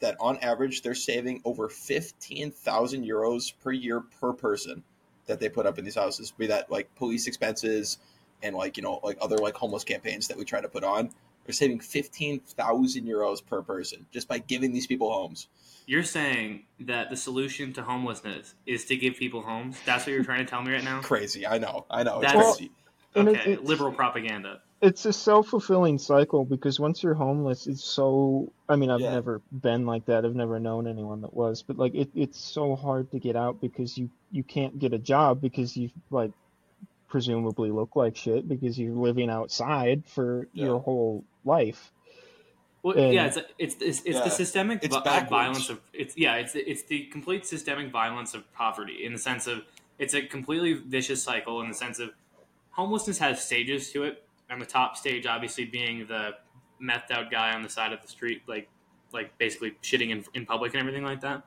that 0.00 0.16
on 0.20 0.38
average 0.38 0.82
they're 0.82 0.94
saving 0.94 1.40
over 1.44 1.68
15,000 1.68 3.04
euros 3.04 3.52
per 3.62 3.70
year 3.70 4.00
per 4.00 4.32
person 4.32 4.82
that 5.26 5.40
they 5.40 5.48
put 5.48 5.66
up 5.66 5.78
in 5.78 5.84
these 5.84 5.94
houses, 5.94 6.32
be 6.32 6.48
that 6.48 6.70
like 6.70 6.94
police 6.96 7.26
expenses 7.26 7.98
and 8.42 8.54
like, 8.54 8.76
you 8.76 8.82
know, 8.82 9.00
like 9.02 9.18
other 9.20 9.38
like 9.38 9.54
homeless 9.54 9.84
campaigns 9.84 10.28
that 10.28 10.36
we 10.36 10.44
try 10.44 10.60
to 10.60 10.68
put 10.68 10.84
on. 10.84 11.10
They're 11.46 11.52
saving 11.52 11.80
fifteen 11.80 12.40
thousand 12.40 13.04
euros 13.06 13.44
per 13.44 13.62
person 13.62 14.06
just 14.12 14.28
by 14.28 14.38
giving 14.38 14.72
these 14.72 14.86
people 14.86 15.12
homes. 15.12 15.46
You're 15.86 16.02
saying 16.02 16.64
that 16.80 17.10
the 17.10 17.16
solution 17.16 17.72
to 17.74 17.82
homelessness 17.82 18.54
is 18.66 18.84
to 18.86 18.96
give 18.96 19.14
people 19.16 19.42
homes. 19.42 19.76
That's 19.86 20.04
what 20.04 20.12
you're 20.14 20.24
trying 20.24 20.44
to 20.44 20.50
tell 20.50 20.60
me 20.62 20.72
right 20.72 20.82
now. 20.82 21.00
Crazy, 21.00 21.46
I 21.46 21.58
know, 21.58 21.86
I 21.88 22.02
know, 22.02 22.20
it's 22.20 22.32
That's- 22.32 22.56
crazy. 22.56 22.72
And 23.14 23.28
it- 23.28 23.36
Okay, 23.40 23.56
liberal 23.56 23.92
propaganda. 23.92 24.60
it's 24.82 25.06
a 25.06 25.12
self-fulfilling 25.12 25.96
cycle 25.98 26.44
because 26.44 26.78
once 26.78 27.02
you're 27.02 27.14
homeless 27.14 27.66
it's 27.66 27.82
so 27.82 28.52
i 28.68 28.76
mean 28.76 28.90
i've 28.90 29.00
Yeah. 29.00 29.14
never 29.14 29.40
been 29.50 29.86
like 29.86 30.04
that 30.04 30.26
i've 30.26 30.34
never 30.34 30.60
known 30.60 30.86
anyone 30.86 31.22
that 31.22 31.32
was 31.32 31.62
but 31.62 31.78
like 31.78 31.94
it, 31.94 32.10
it's 32.14 32.38
so 32.38 32.76
hard 32.76 33.10
to 33.12 33.18
get 33.18 33.36
out 33.36 33.58
because 33.58 33.96
you 33.96 34.10
you 34.32 34.42
can't 34.42 34.78
get 34.78 34.92
a 34.92 34.98
job 34.98 35.40
because 35.40 35.78
you've 35.78 35.92
like 36.10 36.30
presumably 37.08 37.70
look 37.70 37.94
like 37.96 38.16
shit 38.16 38.48
because 38.48 38.78
you're 38.78 38.92
living 38.94 39.30
outside 39.30 40.04
for 40.06 40.48
Yeah. 40.52 40.66
your 40.66 40.80
whole 40.80 41.24
life 41.44 41.92
Well, 42.82 42.96
And- 42.96 43.12
yeah, 43.14 43.26
it's 43.26 43.38
it's 43.58 43.74
it's, 43.80 44.02
it's 44.04 44.18
Yeah, 44.18 44.24
the 44.24 44.30
systemic 44.30 44.84
it's 44.84 44.94
vi- 44.96 45.18
uh, 45.18 45.24
violence 45.28 45.68
of 45.70 45.80
it's 45.92 46.16
yeah, 46.16 46.36
it's 46.36 46.54
it's 46.54 46.82
the 46.84 47.06
complete 47.06 47.44
systemic 47.46 47.90
violence 47.90 48.32
of 48.34 48.50
poverty 48.52 49.04
in 49.04 49.12
the 49.12 49.18
sense 49.18 49.46
of 49.48 49.62
it's 49.98 50.14
a 50.14 50.22
completely 50.22 50.74
vicious 50.74 51.22
cycle 51.22 51.60
in 51.62 51.68
the 51.68 51.74
sense 51.74 51.98
of 51.98 52.10
homelessness 52.70 53.18
has 53.18 53.42
stages 53.44 53.90
to 53.92 54.04
it, 54.04 54.22
and 54.50 54.60
the 54.60 54.66
top 54.66 54.96
stage 54.96 55.26
obviously 55.26 55.64
being 55.64 56.06
the 56.06 56.32
methed 56.80 57.10
out 57.10 57.30
guy 57.30 57.52
on 57.54 57.62
the 57.62 57.68
side 57.68 57.92
of 57.92 58.02
the 58.02 58.08
street, 58.08 58.42
like 58.46 58.68
like 59.12 59.36
basically 59.38 59.72
shitting 59.82 60.10
in, 60.10 60.24
in 60.34 60.44
public 60.46 60.72
and 60.74 60.80
everything 60.80 61.02
like 61.04 61.22
that. 61.22 61.42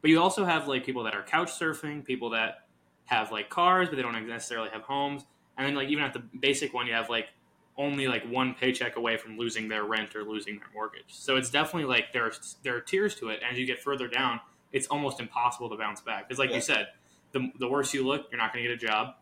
But 0.00 0.10
you 0.10 0.22
also 0.22 0.44
have 0.44 0.68
like 0.68 0.86
people 0.86 1.02
that 1.04 1.14
are 1.14 1.22
couch 1.22 1.50
surfing, 1.58 2.04
people 2.04 2.30
that 2.30 2.67
have 3.08 3.32
like 3.32 3.50
cars 3.50 3.88
but 3.88 3.96
they 3.96 4.02
don't 4.02 4.26
necessarily 4.26 4.70
have 4.70 4.82
homes, 4.82 5.24
and 5.56 5.66
then 5.66 5.74
like 5.74 5.88
even 5.88 6.04
at 6.04 6.12
the 6.12 6.22
basic 6.40 6.72
one, 6.72 6.86
you 6.86 6.92
have 6.94 7.10
like 7.10 7.28
only 7.76 8.08
like 8.08 8.24
one 8.28 8.54
paycheck 8.54 8.96
away 8.96 9.16
from 9.16 9.38
losing 9.38 9.68
their 9.68 9.84
rent 9.84 10.16
or 10.16 10.24
losing 10.24 10.58
their 10.58 10.68
mortgage. 10.74 11.04
So 11.08 11.36
it's 11.36 11.50
definitely 11.50 11.88
like 11.88 12.12
there 12.12 12.24
are 12.24 12.32
there 12.62 12.76
are 12.76 12.80
tiers 12.80 13.14
to 13.16 13.28
it. 13.28 13.40
And 13.42 13.52
as 13.52 13.58
you 13.58 13.66
get 13.66 13.80
further 13.82 14.08
down, 14.08 14.40
it's 14.72 14.86
almost 14.88 15.20
impossible 15.20 15.68
to 15.70 15.76
bounce 15.76 16.00
back 16.00 16.28
because, 16.28 16.38
like 16.38 16.50
Yeah. 16.50 16.56
you 16.56 16.62
said, 16.62 16.88
the 17.32 17.52
the 17.58 17.68
worse 17.68 17.94
you 17.94 18.06
look, 18.06 18.26
you're 18.30 18.38
not 18.38 18.52
going 18.52 18.64
to 18.64 18.68
get 18.68 18.82
a 18.82 18.86
job. 18.86 19.14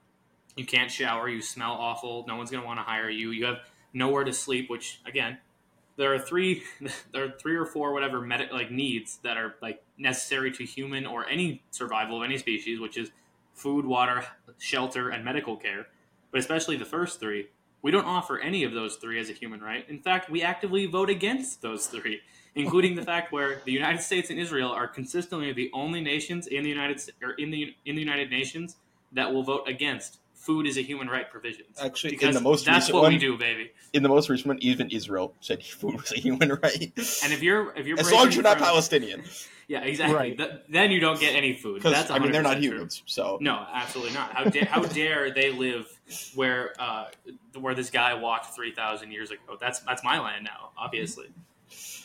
You 0.57 0.64
can't 0.64 0.90
shower. 0.90 1.29
You 1.29 1.42
smell 1.42 1.72
awful. 1.72 2.25
No 2.27 2.37
one's 2.37 2.51
going 2.51 2.62
to 2.62 2.66
want 2.66 2.79
to 2.79 2.85
hire 2.85 3.11
you. 3.11 3.31
You 3.31 3.44
have 3.44 3.59
nowhere 3.92 4.25
to 4.25 4.33
sleep. 4.33 4.70
Which 4.70 5.01
again, 5.05 5.37
there 5.96 6.14
are 6.14 6.18
three 6.18 6.62
there 7.12 7.25
are 7.25 7.31
three 7.38 7.57
or 7.57 7.66
four 7.66 7.92
whatever 7.92 8.20
medic 8.22 8.53
like 8.53 8.70
needs 8.70 9.18
that 9.22 9.37
are 9.37 9.57
like 9.61 9.83
necessary 9.99 10.51
to 10.53 10.64
human 10.64 11.05
or 11.07 11.29
any 11.29 11.62
survival 11.70 12.16
of 12.18 12.25
any 12.25 12.38
species, 12.38 12.81
which 12.81 12.96
is 12.96 13.11
food, 13.57 13.85
water, 13.87 14.25
shelter, 14.59 15.09
and 15.09 15.25
medical 15.25 15.57
care. 15.57 15.88
But 16.31 16.40
especially 16.40 16.77
the 16.77 16.85
first 16.85 17.19
three, 17.19 17.49
we 17.83 17.90
don't 17.90 18.05
offer 18.05 18.38
any 18.38 18.64
of 18.64 18.73
those 18.73 18.97
three 18.97 19.19
as 19.19 19.31
a 19.31 19.33
human 19.33 19.61
right. 19.61 19.88
In 19.88 19.99
fact, 19.99 20.31
we 20.31 20.42
actively 20.42 20.87
vote 20.87 21.11
against 21.11 21.62
those 21.62 21.87
three, 21.87 22.21
including 22.55 22.95
the 22.95 23.03
fact 23.03 23.33
where 23.33 23.62
the 23.64 23.73
United 23.73 24.01
States 24.03 24.31
and 24.31 24.38
Israel 24.38 24.71
are 24.71 24.87
consistently 24.87 25.53
the 25.53 25.71
only 25.73 26.01
nations 26.01 26.47
in 26.47 26.62
the 26.62 26.69
United 26.69 27.01
or 27.23 27.33
in 27.33 27.51
the 27.51 27.75
in 27.85 27.95
the 27.95 28.01
United 28.01 28.31
Nations 28.31 28.77
that 29.12 29.33
will 29.33 29.42
vote 29.42 29.69
against 29.69 30.19
food 30.37 30.66
is 30.66 30.77
a 30.79 30.83
human 30.83 31.09
right 31.09 31.29
provision. 31.31 31.64
Actually, 31.83 32.18
in 32.22 32.33
the 32.33 32.40
most 32.40 32.64
that's 32.64 32.85
recent 32.85 32.94
what 32.94 33.03
one- 33.03 33.12
we 33.12 33.18
do, 33.18 33.37
baby. 33.37 33.72
In 33.92 34.03
the 34.03 34.09
most 34.09 34.29
recent 34.29 34.46
one, 34.49 34.59
even 34.61 34.90
Israel 34.90 35.35
said 35.40 35.62
food 35.64 36.01
was 36.01 36.12
a 36.12 36.20
human 36.20 36.51
right. 36.62 36.92
And 37.25 37.33
if 37.33 37.42
you're 37.42 37.75
if 37.77 37.87
you're 37.87 37.99
as 37.99 38.12
long 38.12 38.29
as 38.29 38.35
you're 38.35 38.42
not 38.44 38.59
from- 38.59 38.66
Palestinian, 38.66 39.22
yeah, 39.68 39.81
exactly. 39.81 40.14
Right. 40.16 40.38
Th- 40.38 40.51
then 40.68 40.90
you 40.92 41.01
don't 41.01 41.18
get 41.18 41.35
any 41.35 41.55
food. 41.55 41.83
That's 41.83 42.11
I 42.11 42.18
mean 42.20 42.31
they're 42.31 42.42
not 42.42 42.59
100% 42.59 42.61
true. 42.62 42.70
humans. 42.72 43.03
So 43.07 43.38
No, 43.40 43.66
absolutely 43.72 44.14
not. 44.14 44.33
How 44.35 44.44
dare 44.44 44.64
how 44.66 44.83
dare 44.83 45.33
they 45.33 45.51
live 45.51 45.87
where 46.35 46.75
uh, 46.79 47.07
where 47.59 47.75
this 47.75 47.90
guy 47.90 48.14
walked 48.14 48.55
three 48.55 48.72
thousand 48.72 49.11
years 49.12 49.31
ago? 49.31 49.57
That's 49.61 49.81
that's 49.81 50.05
my 50.05 50.20
land 50.20 50.44
now, 50.44 50.70
obviously. 50.77 51.27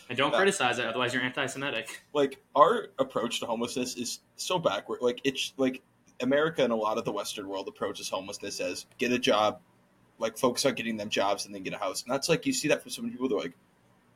And 0.10 0.18
don't 0.18 0.32
Yeah. 0.32 0.38
criticize 0.40 0.78
it, 0.80 0.86
otherwise 0.86 1.14
you're 1.14 1.24
anti-Semitic. 1.24 2.02
like 2.14 2.42
our 2.56 2.88
approach 3.00 3.40
to 3.42 3.46
homelessness 3.46 3.96
is 3.96 4.20
so 4.36 4.60
backward. 4.60 5.00
Like 5.02 5.22
it's 5.24 5.54
like 5.58 5.82
America 6.22 6.64
and 6.64 6.72
a 6.72 6.76
lot 6.76 6.98
of 6.98 7.06
the 7.06 7.12
Western 7.12 7.48
world 7.48 7.68
approaches 7.68 8.10
homelessness 8.10 8.60
as 8.60 8.86
get 8.98 9.12
a 9.12 9.20
job, 9.20 9.60
like 10.20 10.38
focus 10.38 10.66
on 10.66 10.74
getting 10.74 10.98
them 10.98 11.10
jobs 11.10 11.46
and 11.46 11.54
then 11.54 11.64
get 11.64 11.74
a 11.74 11.78
house. 11.78 12.04
And 12.04 12.14
that's 12.14 12.30
like 12.30 12.46
you 12.46 12.54
see 12.54 12.70
that 12.70 12.82
from 12.82 12.92
so 12.92 13.02
many 13.02 13.14
people. 13.14 13.30
They're 13.30 13.40
like, 13.40 13.54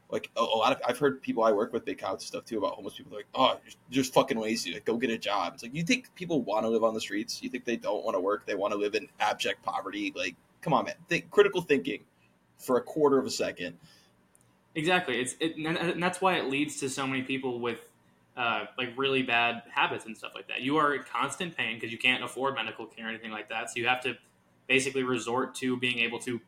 like 0.09 0.29
a, 0.37 0.41
a 0.41 0.43
lot 0.43 0.71
of 0.71 0.81
I've 0.87 0.99
heard 0.99 1.21
people 1.21 1.43
I 1.43 1.51
work 1.51 1.73
with 1.73 1.85
big 1.85 1.99
house 2.01 2.25
stuff 2.25 2.45
too 2.45 2.57
about 2.57 2.73
homeless 2.73 2.95
people. 2.95 3.11
They're 3.11 3.19
like, 3.19 3.27
oh, 3.33 3.59
you're 3.89 4.03
just 4.03 4.13
fucking 4.13 4.37
lazy. 4.37 4.73
Like 4.73 4.85
go 4.85 4.97
get 4.97 5.09
a 5.09 5.17
job. 5.17 5.53
It's 5.55 5.63
like 5.63 5.75
you 5.75 5.83
think 5.83 6.13
people 6.15 6.41
want 6.41 6.63
to 6.63 6.69
live 6.69 6.83
on 6.83 6.93
the 6.93 7.01
streets? 7.01 7.41
You 7.41 7.49
think 7.49 7.65
they 7.65 7.77
don't 7.77 8.03
want 8.03 8.15
to 8.15 8.21
work? 8.21 8.45
They 8.45 8.55
want 8.55 8.73
to 8.73 8.79
live 8.79 8.95
in 8.95 9.07
abject 9.19 9.63
poverty? 9.63 10.13
Like 10.15 10.35
come 10.61 10.73
on, 10.73 10.85
man. 10.85 10.95
Think 11.09 11.31
critical 11.31 11.61
thinking 11.61 12.03
for 12.57 12.77
a 12.77 12.81
quarter 12.81 13.17
of 13.17 13.25
a 13.25 13.31
second. 13.31 13.77
Exactly. 14.75 15.19
It's 15.19 15.35
it, 15.39 15.55
and 15.57 16.01
that's 16.01 16.21
why 16.21 16.35
it 16.35 16.49
leads 16.49 16.79
to 16.81 16.89
so 16.89 17.07
many 17.07 17.23
people 17.23 17.59
with 17.59 17.79
uh, 18.37 18.65
like 18.77 18.89
really 18.97 19.23
bad 19.23 19.63
habits 19.73 20.05
and 20.05 20.17
stuff 20.17 20.33
like 20.35 20.47
that. 20.47 20.61
You 20.61 20.77
are 20.77 20.95
in 20.95 21.03
constant 21.03 21.55
pain 21.55 21.77
because 21.77 21.91
you 21.91 21.97
can't 21.97 22.23
afford 22.23 22.55
medical 22.55 22.85
care 22.85 23.05
or 23.05 23.09
anything 23.09 23.31
like 23.31 23.49
that. 23.49 23.69
So 23.69 23.79
you 23.79 23.87
have 23.87 24.01
to 24.01 24.15
basically 24.67 25.03
resort 25.03 25.55
to 25.55 25.77
being 25.77 25.99
able 25.99 26.19
to 26.19 26.41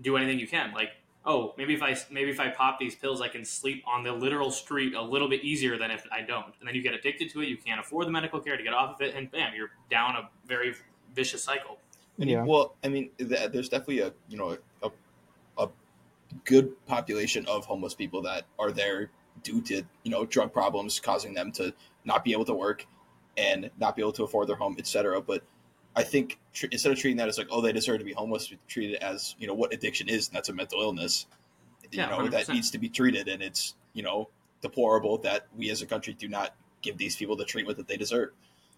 do 0.00 0.16
anything 0.16 0.38
you 0.38 0.46
can. 0.46 0.72
Like, 0.72 0.90
oh, 1.24 1.54
maybe 1.56 1.74
if 1.74 1.82
I 1.82 1.96
maybe 2.10 2.30
if 2.30 2.40
I 2.40 2.48
pop 2.48 2.78
these 2.78 2.94
pills, 2.94 3.20
I 3.20 3.28
can 3.28 3.44
sleep 3.44 3.82
on 3.86 4.02
the 4.02 4.12
literal 4.12 4.50
street 4.50 4.94
a 4.94 5.02
little 5.02 5.28
bit 5.28 5.42
easier 5.42 5.78
than 5.78 5.90
if 5.90 6.06
I 6.12 6.20
don't. 6.20 6.52
And 6.60 6.68
then 6.68 6.74
you 6.74 6.82
get 6.82 6.94
addicted 6.94 7.30
to 7.30 7.42
it. 7.42 7.48
You 7.48 7.56
can't 7.56 7.80
afford 7.80 8.06
the 8.06 8.12
medical 8.12 8.40
care 8.40 8.56
to 8.56 8.62
get 8.62 8.74
off 8.74 8.96
of 8.96 9.00
it, 9.00 9.14
and 9.14 9.30
bam, 9.30 9.52
you're 9.56 9.70
down 9.90 10.16
a 10.16 10.28
very 10.46 10.74
vicious 11.14 11.42
cycle. 11.42 11.78
And 12.18 12.28
Yeah. 12.28 12.44
Well, 12.44 12.74
I 12.84 12.88
mean, 12.88 13.10
there's 13.18 13.68
definitely 13.68 14.00
a 14.00 14.12
you 14.28 14.36
know 14.36 14.58
a, 14.82 14.90
a 15.58 15.68
good 16.44 16.86
population 16.86 17.46
of 17.46 17.64
homeless 17.64 17.94
people 17.94 18.22
that 18.22 18.44
are 18.58 18.70
there 18.70 19.10
due 19.42 19.60
to 19.62 19.82
you 20.02 20.10
know 20.10 20.24
drug 20.24 20.52
problems 20.52 21.00
causing 21.00 21.34
them 21.34 21.52
to 21.52 21.72
not 22.04 22.24
be 22.24 22.32
able 22.32 22.44
to 22.46 22.54
work 22.54 22.86
and 23.36 23.70
not 23.78 23.96
be 23.96 24.02
able 24.02 24.12
to 24.12 24.24
afford 24.24 24.48
their 24.48 24.56
home, 24.56 24.76
etc. 24.78 25.20
But 25.20 25.42
I 25.94 26.02
think 26.02 26.38
tr- 26.52 26.66
instead 26.70 26.92
of 26.92 26.98
treating 26.98 27.16
that 27.18 27.28
as 27.28 27.38
like 27.38 27.48
oh 27.50 27.60
they 27.60 27.72
deserve 27.72 27.98
to 27.98 28.04
be 28.04 28.12
homeless, 28.12 28.50
we 28.50 28.58
treat 28.68 28.92
it 28.92 29.02
as 29.02 29.34
you 29.38 29.46
know 29.46 29.54
what 29.54 29.72
addiction 29.72 30.08
is, 30.08 30.28
and 30.28 30.36
that's 30.36 30.48
a 30.48 30.52
mental 30.54 30.80
illness. 30.80 31.26
You 31.92 32.00
Yeah, 32.00 32.08
know 32.10 32.28
that 32.28 32.46
100%. 32.46 32.52
needs 32.54 32.70
to 32.72 32.78
be 32.78 32.88
treated, 32.88 33.28
and 33.28 33.42
it's 33.42 33.74
you 33.92 34.02
know 34.02 34.28
deplorable 34.62 35.18
that 35.18 35.46
we 35.56 35.70
as 35.70 35.82
a 35.82 35.86
country 35.86 36.14
do 36.14 36.28
not 36.28 36.54
give 36.82 36.96
these 36.98 37.16
people 37.16 37.36
the 37.36 37.44
treatment 37.44 37.76
that 37.78 37.86
they 37.88 37.96
deserve. 37.96 38.30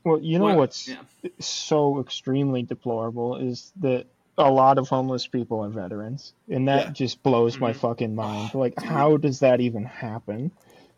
well 0.04 0.20
you 0.20 0.38
know 0.38 0.44
What- 0.46 0.56
what's 0.58 0.88
yeah. 0.88 1.02
so 1.40 2.00
extremely 2.00 2.62
deplorable 2.62 3.36
is 3.36 3.72
that 3.76 4.06
a 4.38 4.50
lot 4.50 4.78
of 4.78 4.88
homeless 4.88 5.26
people 5.26 5.60
are 5.64 5.68
veterans 5.68 6.32
and 6.48 6.68
that 6.68 6.86
Yeah. 6.86 6.92
just 6.92 7.22
blows 7.22 7.58
my 7.58 7.72
Mhm. 7.72 7.76
fucking 7.76 8.14
mind 8.14 8.54
like 8.54 8.80
how 8.80 9.16
does 9.16 9.40
that 9.40 9.60
even 9.60 9.84
happen 9.84 10.50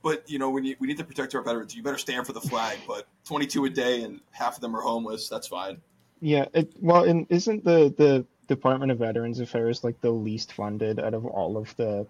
But 0.02 0.30
you 0.30 0.38
know, 0.38 0.48
we 0.48 0.60
need 0.62 0.76
we 0.80 0.86
need 0.86 0.96
to 0.96 1.04
protect 1.04 1.34
our 1.34 1.42
veterans. 1.42 1.74
You 1.76 1.82
better 1.82 1.98
stand 1.98 2.26
for 2.26 2.32
the 2.32 2.40
flag. 2.40 2.78
But 2.86 3.06
twenty 3.24 3.46
two 3.46 3.66
a 3.66 3.70
day 3.70 4.02
and 4.02 4.20
half 4.30 4.54
of 4.54 4.62
them 4.62 4.74
are 4.74 4.80
homeless. 4.80 5.28
That's 5.28 5.46
fine. 5.46 5.82
Yeah, 6.22 6.46
it, 6.54 6.72
well, 6.80 7.04
and 7.04 7.26
isn't 7.28 7.64
the 7.64 7.92
the 7.96 8.24
Department 8.46 8.92
of 8.92 8.98
Veterans 8.98 9.40
Affairs 9.40 9.84
like 9.84 10.00
the 10.00 10.10
least 10.10 10.54
funded 10.54 10.98
out 11.00 11.12
of 11.12 11.26
all 11.26 11.58
of 11.58 11.76
the 11.76 12.06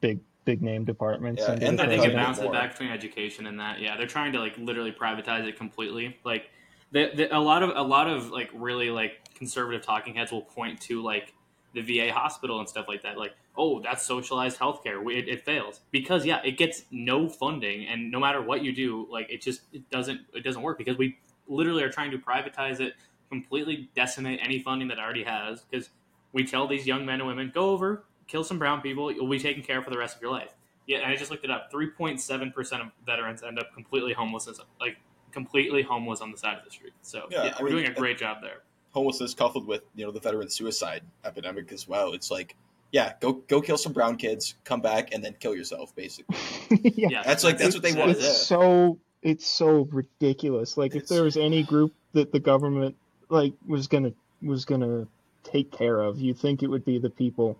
big 0.00 0.20
big 0.46 0.62
name 0.62 0.84
departments? 0.86 1.42
Yeah, 1.42 1.58
and 1.60 1.78
the 1.78 1.82
I 1.82 1.88
think 1.88 2.06
it 2.06 2.14
bounces 2.14 2.48
back 2.48 2.72
between 2.72 2.90
education 2.90 3.46
and 3.46 3.60
that. 3.60 3.80
Yeah, 3.80 3.98
they're 3.98 4.06
trying 4.06 4.32
to 4.32 4.38
like 4.40 4.56
literally 4.56 4.92
privatize 4.92 5.46
it 5.46 5.58
completely. 5.58 6.16
Like, 6.24 6.48
the, 6.92 7.10
the, 7.14 7.36
a 7.36 7.38
lot 7.38 7.62
of 7.62 7.70
a 7.76 7.82
lot 7.82 8.08
of 8.08 8.30
like 8.30 8.48
really 8.54 8.88
like 8.88 9.20
conservative 9.36 9.82
talking 9.82 10.14
heads 10.14 10.32
will 10.32 10.42
point 10.42 10.80
to 10.82 11.02
like 11.02 11.32
the 11.74 11.82
VA 11.82 12.12
hospital 12.12 12.58
and 12.58 12.68
stuff 12.68 12.86
like 12.88 13.02
that. 13.02 13.18
Like, 13.18 13.34
oh, 13.56 13.80
that's 13.82 14.02
socialized 14.04 14.58
healthcare. 14.58 15.02
We- 15.02 15.16
It, 15.16 15.28
it 15.28 15.44
fails 15.44 15.80
because 15.90 16.24
yeah, 16.26 16.40
it 16.44 16.56
gets 16.58 16.84
no 16.90 17.28
funding, 17.28 17.86
and 17.86 18.10
no 18.10 18.18
matter 18.18 18.40
what 18.42 18.62
you 18.64 18.74
do, 18.74 19.06
like 19.10 19.30
it 19.30 19.42
just 19.42 19.60
it 19.72 19.88
doesn't 19.90 20.20
it 20.34 20.42
doesn't 20.42 20.62
work 20.62 20.78
because 20.78 20.96
we 20.98 21.18
literally 21.48 21.82
are 21.82 21.90
trying 21.90 22.10
to 22.10 22.18
privatize 22.18 22.80
it, 22.80 22.94
completely 23.30 23.88
decimate 23.94 24.40
any 24.42 24.58
funding 24.60 24.88
that 24.88 24.98
it 24.98 25.00
already 25.00 25.22
has. 25.24 25.62
Because 25.70 25.90
we 26.32 26.44
tell 26.44 26.66
these 26.66 26.86
young 26.86 27.04
men 27.06 27.20
and 27.20 27.28
women, 27.28 27.50
go 27.54 27.70
over, 27.70 28.04
kill 28.26 28.42
some 28.42 28.58
brown 28.58 28.80
people, 28.80 29.12
you'll 29.12 29.28
be 29.28 29.38
taken 29.38 29.62
care 29.62 29.78
of 29.78 29.84
for 29.84 29.90
the 29.90 29.98
rest 29.98 30.16
of 30.16 30.22
your 30.22 30.30
life. 30.32 30.54
Yeah, 30.86 30.98
and 30.98 31.06
I 31.12 31.16
just 31.16 31.30
looked 31.30 31.44
it 31.44 31.50
up. 31.50 31.70
Three 31.70 31.90
point 31.90 32.20
seven 32.20 32.52
percent 32.52 32.82
of 32.82 32.88
veterans 33.04 33.42
end 33.42 33.58
up 33.58 33.72
completely 33.74 34.12
homeless, 34.12 34.48
like 34.80 34.96
completely 35.32 35.82
homeless 35.82 36.20
on 36.20 36.30
the 36.30 36.38
side 36.38 36.56
of 36.56 36.64
the 36.64 36.70
street. 36.70 36.94
So 37.02 37.26
Yeah, 37.30 37.44
yeah, 37.44 37.54
we're 37.60 37.66
mean, 37.66 37.74
doing 37.78 37.86
a 37.86 37.92
great 37.94 38.16
job 38.18 38.38
there. 38.40 38.62
Homelessness 38.96 39.34
coupled 39.34 39.66
with 39.66 39.82
you 39.94 40.06
know 40.06 40.10
the 40.10 40.20
veteran 40.20 40.48
suicide 40.48 41.02
epidemic 41.22 41.70
as 41.70 41.86
well. 41.86 42.14
It's 42.14 42.30
like, 42.30 42.56
yeah, 42.92 43.12
go 43.20 43.34
go 43.34 43.60
kill 43.60 43.76
some 43.76 43.92
brown 43.92 44.16
kids, 44.16 44.54
come 44.64 44.80
back, 44.80 45.12
and 45.12 45.22
then 45.22 45.34
kill 45.38 45.54
yourself. 45.54 45.94
Basically, 45.94 46.34
yeah, 46.96 47.08
Yeah, 47.10 47.22
That's 47.22 47.44
like- 47.44 47.58
that's 47.58 47.74
what 47.74 47.82
they 47.82 47.92
want, 47.92 48.12
it's 48.12 48.22
yeah. 48.22 48.30
so 48.32 48.98
it's 49.22 49.46
so 49.46 49.86
ridiculous. 49.92 50.78
Like 50.78 50.94
if 50.96 51.08
there 51.08 51.22
was 51.24 51.36
any 51.36 51.62
group 51.62 51.92
that 52.14 52.32
the 52.32 52.40
government 52.40 52.96
like 53.28 53.52
was 53.66 53.86
gonna 53.86 54.12
was 54.40 54.64
gonna 54.64 55.06
take 55.44 55.70
care 55.70 56.00
of, 56.00 56.18
you'd 56.18 56.38
think 56.38 56.62
it 56.62 56.68
would 56.68 56.86
be 56.86 56.98
the 56.98 57.10
people 57.10 57.58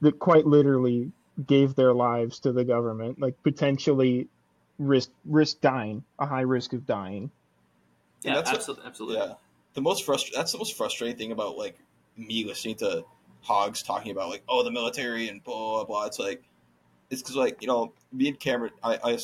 that 0.00 0.18
quite 0.18 0.46
literally 0.46 1.12
gave 1.46 1.74
their 1.74 1.92
lives 1.92 2.38
to 2.40 2.52
the 2.52 2.64
government, 2.64 3.20
like 3.20 3.34
potentially 3.42 4.26
risk 4.78 5.10
risk 5.26 5.60
dying, 5.60 6.02
a 6.18 6.24
high 6.24 6.40
risk 6.40 6.72
of 6.72 6.86
dying. 6.86 7.30
Yeah, 8.22 8.36
that's 8.36 8.48
what- 8.50 8.56
absolutely, 8.56 8.86
absolutely. 8.86 9.16
yeah. 9.18 9.34
The 9.76 9.82
most 9.82 10.06
frustr- 10.06 10.32
that's 10.34 10.52
the 10.52 10.58
most 10.58 10.74
frustrating 10.76 11.16
thing 11.18 11.32
about 11.32 11.56
like 11.58 11.78
me 12.16 12.44
listening 12.44 12.76
to 12.76 13.04
hogs 13.42 13.82
talking 13.82 14.10
about 14.10 14.30
like 14.30 14.42
oh 14.48 14.64
the 14.64 14.70
military 14.70 15.28
and 15.28 15.44
blah 15.44 15.54
blah 15.54 15.84
blah. 15.84 16.06
It's 16.06 16.18
like 16.18 16.42
it's 17.10 17.20
because 17.22 17.36
like 17.36 17.60
you 17.60 17.68
know 17.68 17.92
me 18.10 18.28
and 18.28 18.40
Cameron, 18.40 18.72
I, 18.82 18.98
I 19.04 19.18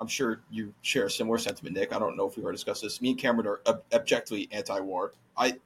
I'm 0.00 0.06
sure 0.06 0.42
you 0.50 0.74
share 0.82 1.06
a 1.06 1.10
similar 1.10 1.38
sentiment, 1.38 1.74
Nick. 1.74 1.92
I 1.94 1.98
don't 1.98 2.16
know 2.18 2.26
if 2.28 2.36
we've 2.36 2.44
already 2.44 2.56
discussed 2.58 2.82
this. 2.82 3.00
Me 3.00 3.10
and 3.10 3.18
Cameron 3.18 3.46
are 3.48 3.60
ob- 3.66 3.82
objectively 3.92 4.46
anti-war. 4.52 5.12
I 5.38 5.56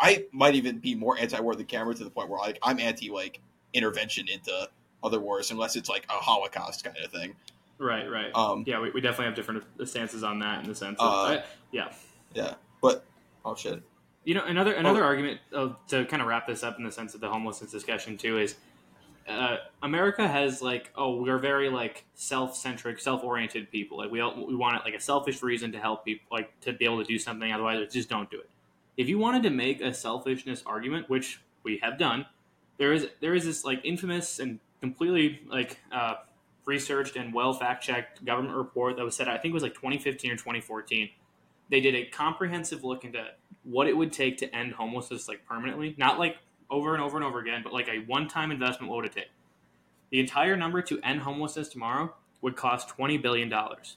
I 0.00 0.26
might 0.32 0.56
even 0.56 0.78
be 0.78 0.94
more 0.96 1.16
anti-war 1.16 1.54
than 1.54 1.66
Cameron 1.66 1.96
to 1.98 2.04
the 2.04 2.10
point 2.10 2.28
where 2.28 2.40
like 2.40 2.58
I'm 2.64 2.80
anti 2.80 3.10
like 3.10 3.40
intervention 3.72 4.26
into 4.28 4.68
other 5.04 5.20
wars 5.20 5.52
unless 5.52 5.76
it's 5.76 5.88
like 5.88 6.04
a 6.10 6.14
Holocaust 6.14 6.82
kind 6.82 6.96
of 6.98 7.12
thing. 7.12 7.36
Right, 7.78 8.10
right. 8.10 8.34
Um, 8.34 8.64
yeah, 8.66 8.80
we, 8.80 8.90
we 8.90 9.00
definitely 9.00 9.26
have 9.26 9.34
different 9.36 9.62
stances 9.88 10.24
on 10.24 10.40
that 10.40 10.64
in 10.64 10.68
the 10.68 10.74
sense 10.74 10.98
of, 10.98 11.06
Uh, 11.12 11.16
I- 11.38 11.44
yeah. 11.70 11.92
yeah, 12.34 12.54
but 12.82 13.04
oh 13.46 13.54
shit. 13.54 13.82
You 14.24 14.34
know, 14.34 14.44
another 14.44 14.72
another 14.74 15.02
Oh. 15.02 15.06
argument 15.06 15.40
of, 15.52 15.76
to 15.88 16.04
kind 16.06 16.20
of 16.20 16.28
wrap 16.28 16.46
this 16.46 16.62
up 16.62 16.78
in 16.78 16.84
the 16.84 16.90
sense 16.92 17.14
of 17.14 17.20
the 17.20 17.28
homelessness 17.28 17.70
discussion 17.70 18.18
too 18.18 18.38
is 18.38 18.56
uh, 19.28 19.56
America 19.82 20.26
has 20.26 20.60
like 20.62 20.90
oh 20.96 21.22
we're 21.22 21.38
very 21.38 21.68
like 21.70 22.04
self 22.14 22.56
centric, 22.56 22.98
self 23.00 23.22
oriented 23.24 23.70
people. 23.70 23.98
Like 23.98 24.10
we 24.10 24.20
all, 24.20 24.46
we 24.46 24.54
want 24.54 24.76
it 24.76 24.82
like 24.84 24.94
a 24.94 25.00
selfish 25.00 25.42
reason 25.42 25.72
to 25.72 25.78
help 25.78 26.04
people, 26.04 26.26
like 26.30 26.58
to 26.62 26.72
be 26.72 26.84
able 26.84 26.98
to 26.98 27.04
do 27.04 27.18
something. 27.18 27.50
Otherwise, 27.52 27.92
just 27.92 28.08
don't 28.08 28.30
do 28.30 28.38
it. 28.38 28.50
If 28.96 29.08
you 29.08 29.18
wanted 29.18 29.42
to 29.44 29.50
make 29.50 29.80
a 29.80 29.94
selfishness 29.94 30.62
argument, 30.66 31.08
which 31.08 31.40
we 31.62 31.78
have 31.82 31.98
done, 31.98 32.26
there 32.78 32.92
is 32.92 33.08
there 33.20 33.34
is 33.34 33.44
this 33.44 33.64
like 33.64 33.80
infamous 33.84 34.38
and 34.40 34.58
completely 34.80 35.40
like 35.48 35.78
uh, 35.92 36.14
researched 36.64 37.16
and 37.16 37.32
well 37.32 37.52
fact 37.52 37.82
checked 37.84 38.24
government 38.24 38.56
report 38.56 38.96
that 38.96 39.04
was 39.04 39.14
set. 39.16 39.28
I 39.28 39.38
think 39.38 39.52
it 39.52 39.54
was 39.54 39.62
like 39.62 39.74
2015 39.74 40.30
or 40.32 40.36
2014. 40.36 41.10
They 41.70 41.80
did 41.80 41.94
a 41.94 42.04
comprehensive 42.06 42.84
look 42.84 43.04
into 43.04 43.24
what 43.64 43.88
it 43.88 43.96
would 43.96 44.12
take 44.12 44.38
to 44.38 44.54
end 44.54 44.72
homelessness 44.74 45.28
like 45.28 45.44
permanently, 45.46 45.94
not 45.98 46.18
like 46.18 46.36
over 46.70 46.94
and 46.94 47.02
over 47.02 47.16
and 47.16 47.24
over 47.24 47.40
again, 47.40 47.60
but 47.64 47.72
like 47.72 47.88
a 47.88 47.98
one 48.06 48.28
time 48.28 48.50
investment. 48.50 48.90
What 48.90 48.96
would 48.96 49.06
it 49.06 49.12
take? 49.12 49.30
The 50.10 50.20
entire 50.20 50.56
number 50.56 50.82
to 50.82 51.00
end 51.02 51.20
homelessness 51.20 51.68
tomorrow 51.68 52.14
would 52.40 52.56
cost 52.56 52.88
twenty 52.88 53.18
billion 53.18 53.48
dollars. 53.48 53.96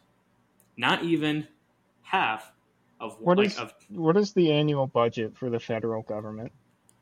Not 0.77 1.03
even 1.03 1.47
half 2.01 2.51
of 2.99 3.19
What 3.19 3.37
like 3.37 3.47
is- 3.47 3.57
of 3.59 3.73
What 3.89 4.17
is 4.17 4.33
the 4.33 4.51
annual 4.51 4.87
budget 4.87 5.37
for 5.37 5.49
the 5.49 5.59
federal 5.59 6.01
government? 6.01 6.51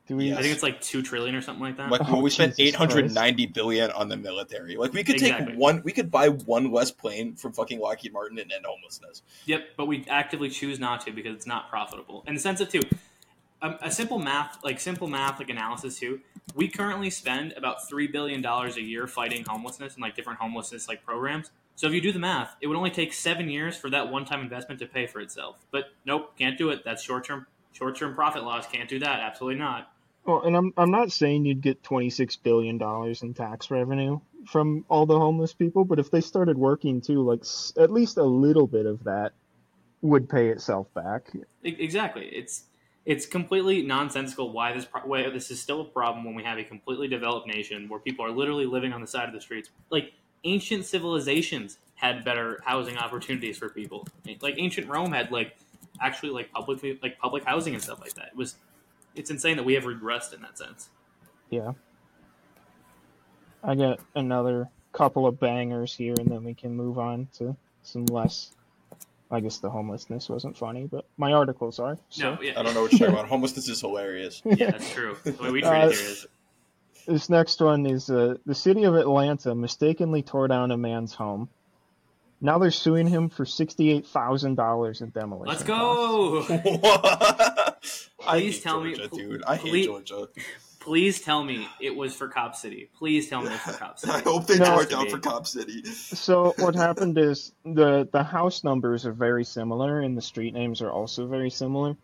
Do 0.07 0.15
we? 0.15 0.29
Yes. 0.29 0.37
I 0.37 0.41
think 0.41 0.53
it's 0.53 0.63
like 0.63 0.79
two 0.79 1.01
trillion 1.01 1.35
or 1.35 1.41
something 1.41 1.63
like 1.63 1.77
that. 1.77 1.91
Like 1.91 2.01
Oh, 2.07 2.13
when 2.13 2.23
we 2.23 2.29
spent 2.29 2.55
Jesus 2.55 2.69
eight 2.69 2.75
hundred 2.75 3.13
ninety 3.13 3.45
billion 3.45 3.91
on 3.91 4.07
the 4.07 4.17
military. 4.17 4.77
Like 4.77 4.93
we 4.93 5.03
could 5.03 5.15
Exactly. 5.15 5.47
take 5.47 5.59
one, 5.59 5.81
we 5.83 5.91
could 5.91 6.09
buy 6.09 6.29
one 6.29 6.71
less 6.71 6.91
plane 6.91 7.35
from 7.35 7.51
fucking 7.51 7.79
Lockheed 7.79 8.13
Martin 8.13 8.39
and 8.39 8.51
end 8.51 8.65
homelessness. 8.65 9.21
Yep, 9.45 9.69
but 9.75 9.85
we 9.87 10.05
actively 10.09 10.49
choose 10.49 10.79
not 10.79 11.01
to 11.01 11.11
because 11.11 11.35
it's 11.35 11.47
not 11.47 11.69
profitable. 11.69 12.23
In 12.25 12.35
the 12.35 12.39
sense 12.39 12.61
of 12.61 12.69
too, 12.69 12.81
um, 13.61 13.77
a 13.81 13.91
simple 13.91 14.19
math, 14.19 14.57
like 14.63 14.79
simple 14.79 15.07
math, 15.07 15.39
like 15.39 15.49
analysis 15.49 15.99
too. 15.99 16.21
We 16.55 16.69
currently 16.69 17.09
spend 17.09 17.51
about 17.53 17.87
three 17.89 18.07
billion 18.07 18.41
dollars 18.41 18.77
a 18.77 18.81
year 18.81 19.07
fighting 19.07 19.43
homelessness 19.45 19.95
and 19.95 20.01
like 20.01 20.15
different 20.15 20.39
homelessness 20.39 20.87
like 20.87 21.03
programs. 21.05 21.51
So 21.75 21.85
if 21.85 21.93
you 21.93 22.01
do 22.01 22.11
the 22.11 22.19
math, 22.19 22.55
it 22.61 22.67
would 22.67 22.77
only 22.77 22.89
take 22.89 23.13
seven 23.13 23.49
years 23.49 23.77
for 23.77 23.89
that 23.91 24.09
one-time 24.11 24.41
investment 24.41 24.79
to 24.79 24.87
pay 24.87 25.05
for 25.05 25.19
itself. 25.19 25.57
But 25.69 25.91
nope, 26.05 26.35
can't 26.37 26.57
do 26.57 26.69
it. 26.69 26.83
That's 26.83 27.03
short-term, 27.03 27.45
short-term 27.71 28.15
profit 28.15 28.43
loss. 28.43 28.65
Can't 28.67 28.89
do 28.89 28.97
that. 28.97 29.19
Absolutely 29.19 29.59
not. 29.59 29.91
Well, 30.27 30.43
and 30.43 30.57
I'm 30.57 30.73
I'm 30.75 30.91
not 30.91 31.11
saying 31.11 31.45
you'd 31.45 31.61
get 31.61 31.83
26 31.83 32.35
billion 32.37 32.77
dollars 32.77 33.23
in 33.23 33.33
tax 33.33 33.71
revenue 33.71 34.19
from 34.45 34.83
all 34.89 35.05
the 35.05 35.17
homeless 35.17 35.53
people, 35.53 35.85
but 35.85 35.99
if 35.99 36.11
they 36.11 36.21
started 36.21 36.57
working 36.57 36.99
too, 36.99 37.21
like 37.23 37.39
s- 37.41 37.71
at 37.77 37.91
least 37.91 38.17
a 38.17 38.23
little 38.23 38.67
bit 38.67 38.85
of 38.85 39.05
that 39.05 39.31
would 40.01 40.29
pay 40.29 40.49
itself 40.49 40.93
back. 40.93 41.31
Exactly. 41.63 42.25
It's 42.25 42.65
it's 43.05 43.25
completely 43.25 43.83
nonsensical 43.83 44.51
why 44.51 44.73
this 44.73 44.83
pro- 44.83 45.31
this 45.31 45.49
is 45.49 45.61
still 45.61 45.79
a 45.79 45.85
problem 45.85 46.25
when 46.25 46.35
we 46.35 46.43
have 46.43 46.57
a 46.57 46.63
completely 46.65 47.07
developed 47.07 47.47
nation 47.47 47.87
where 47.87 47.99
people 48.01 48.25
are 48.25 48.31
literally 48.31 48.65
living 48.65 48.91
on 48.91 48.99
the 48.99 49.07
side 49.07 49.29
of 49.29 49.33
the 49.33 49.39
streets. 49.41 49.69
Like 49.89 50.11
ancient 50.43 50.85
civilizations 50.85 51.77
had 51.95 52.25
better 52.25 52.61
housing 52.65 52.97
opportunities 52.97 53.57
for 53.57 53.69
people. 53.69 54.05
Like 54.41 54.55
ancient 54.57 54.89
Rome 54.89 55.13
had 55.13 55.31
like 55.31 55.55
actually 56.01 56.31
like 56.31 56.51
public 56.51 56.83
like 57.01 57.17
public 57.17 57.45
housing 57.45 57.73
and 57.73 57.81
stuff 57.81 58.01
like 58.01 58.13
that. 58.15 58.27
It 58.27 58.35
was 58.35 58.55
it's 59.17 59.29
insane 59.29 59.57
that 59.57 59.63
we 59.63 59.73
have 59.73 59.83
regressed 59.83 60.33
in 60.33 60.41
that 60.41 60.57
sense. 60.57 60.89
Yeah. 61.49 61.73
I 63.63 63.75
got 63.75 63.99
another 64.15 64.69
couple 64.93 65.25
of 65.27 65.39
bangers 65.39 65.93
here, 65.93 66.15
and 66.17 66.29
then 66.29 66.43
we 66.43 66.53
can 66.53 66.75
move 66.75 66.97
on 66.99 67.27
to 67.37 67.55
some 67.83 68.05
less. 68.05 68.51
I 69.29 69.41
guess 69.41 69.57
the 69.57 69.69
homelessness 69.69 70.29
wasn't 70.29 70.57
funny, 70.57 70.85
but 70.85 71.05
my 71.17 71.33
articles 71.33 71.79
are. 71.79 71.97
So. 72.09 72.35
No, 72.35 72.41
yeah, 72.41 72.57
I 72.57 72.63
don't 72.63 72.73
know 72.73 72.83
what 72.83 72.91
you're 72.93 72.99
talking 72.99 73.13
about. 73.15 73.27
Homelessness 73.27 73.67
is 73.67 73.81
hilarious. 73.81 74.41
yeah, 74.45 74.71
that's 74.71 74.93
true. 74.93 75.17
The 75.23 75.31
way 75.33 75.51
we 75.51 75.61
treat 75.61 75.69
Uh, 75.69 75.87
it 75.87 75.93
here 75.95 76.07
is 76.09 76.27
This 77.07 77.29
next 77.29 77.59
one 77.59 77.85
is 77.85 78.09
uh, 78.09 78.35
the 78.45 78.55
city 78.55 78.85
of 78.85 78.95
Atlanta 78.95 79.53
mistakenly 79.53 80.21
tore 80.21 80.47
down 80.47 80.71
a 80.71 80.77
man's 80.77 81.13
home. 81.13 81.49
Now 82.39 82.57
they're 82.59 82.71
suing 82.71 83.07
him 83.07 83.29
for 83.29 83.45
sixty-eight 83.45 84.05
thousand 84.07 84.55
dollars 84.55 85.01
in 85.01 85.09
demolition. 85.09 85.47
let's 85.47 85.63
go. 85.63 86.43
what? 88.27 88.35
I 88.35 88.39
Please 88.41 88.55
hate 88.55 88.63
tell 88.63 88.81
me- 88.83 89.07
dude. 89.11 89.43
I 89.43 89.55
hate 89.55 89.69
please- 89.71 89.85
Georgia. 89.85 90.27
Please 90.79 91.19
tell 91.19 91.43
me 91.43 91.67
it 91.81 91.93
was 91.93 92.15
for 92.15 92.29
Cop 92.29 92.55
City. 92.55 92.89
Please 92.97 93.27
tell 93.27 93.41
me 93.41 93.49
it's 93.49 93.61
for 93.61 93.73
Cop 93.73 93.99
City. 93.99 94.13
I 94.13 94.19
hope 94.21 94.47
they 94.47 94.57
No. 94.57 94.65
tore 94.67 94.83
it 94.83 94.89
down 94.89 95.09
for 95.09 95.17
Cop 95.19 95.45
City. 95.45 95.83
So 95.83 96.53
what 96.59 96.75
happened 96.75 97.17
is 97.17 97.51
the 97.65 98.07
the 98.09 98.23
house 98.23 98.63
numbers 98.63 99.05
are 99.05 99.11
very 99.11 99.43
similar, 99.43 99.99
and 99.99 100.15
the 100.17 100.21
street 100.21 100.53
names 100.53 100.81
are 100.81 100.89
also 100.89 101.27
very 101.27 101.49
similar. 101.49 101.97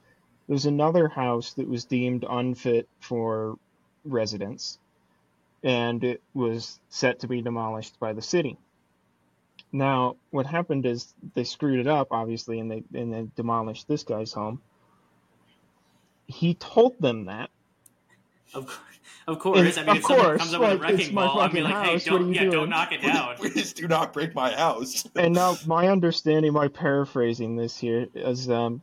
There's 0.49 0.65
another 0.65 1.07
house 1.07 1.53
that 1.53 1.69
was 1.69 1.85
deemed 1.85 2.25
unfit 2.29 2.89
for 2.99 3.57
residents, 4.03 4.79
and 5.63 6.03
it 6.03 6.21
was 6.33 6.77
set 6.89 7.19
to 7.19 7.27
be 7.29 7.41
demolished 7.41 7.97
by 8.01 8.11
the 8.11 8.21
city. 8.21 8.57
Now, 9.71 10.17
what 10.31 10.45
happened 10.45 10.85
is 10.85 11.13
they 11.35 11.45
screwed 11.45 11.79
it 11.79 11.87
up, 11.87 12.09
obviously, 12.11 12.59
and 12.59 12.69
they 12.69 12.83
and 12.93 13.13
they 13.13 13.27
demolished 13.37 13.87
this 13.87 14.03
guy's 14.03 14.33
home. 14.33 14.61
He 16.33 16.55
told 16.55 16.99
them 16.99 17.25
that. 17.25 17.49
Of 18.53 18.67
course, 18.67 18.99
of 19.27 19.39
course. 19.39 19.77
I 19.77 19.81
mean, 19.81 19.89
Of 19.89 19.97
if 19.97 20.03
someone 20.03 20.25
course, 20.25 20.41
comes 20.41 20.53
over 20.53 20.63
with 20.63 20.73
a 20.73 20.83
like, 20.83 20.93
it's 20.93 20.99
wrecking 20.99 21.15
my 21.15 21.25
ball, 21.25 21.39
I'd 21.41 21.51
be 21.51 21.61
fucking 21.61 21.63
like, 21.63 21.85
house, 21.85 22.05
what 22.05 22.17
don't, 22.17 22.23
are 22.23 22.27
you 22.27 22.33
yeah, 22.33 22.41
doing?" 22.41 22.51
don't 22.51 22.69
knock 22.69 22.91
it 22.91 23.01
down." 23.01 23.35
Please 23.37 23.73
do 23.73 23.87
not 23.87 24.13
break 24.13 24.35
my 24.35 24.51
house. 24.51 25.07
and 25.15 25.33
now 25.33 25.55
my 25.65 25.87
understanding, 25.89 26.53
my 26.53 26.67
paraphrasing 26.67 27.55
this 27.55 27.77
here 27.77 28.07
is 28.13 28.49
um, 28.49 28.81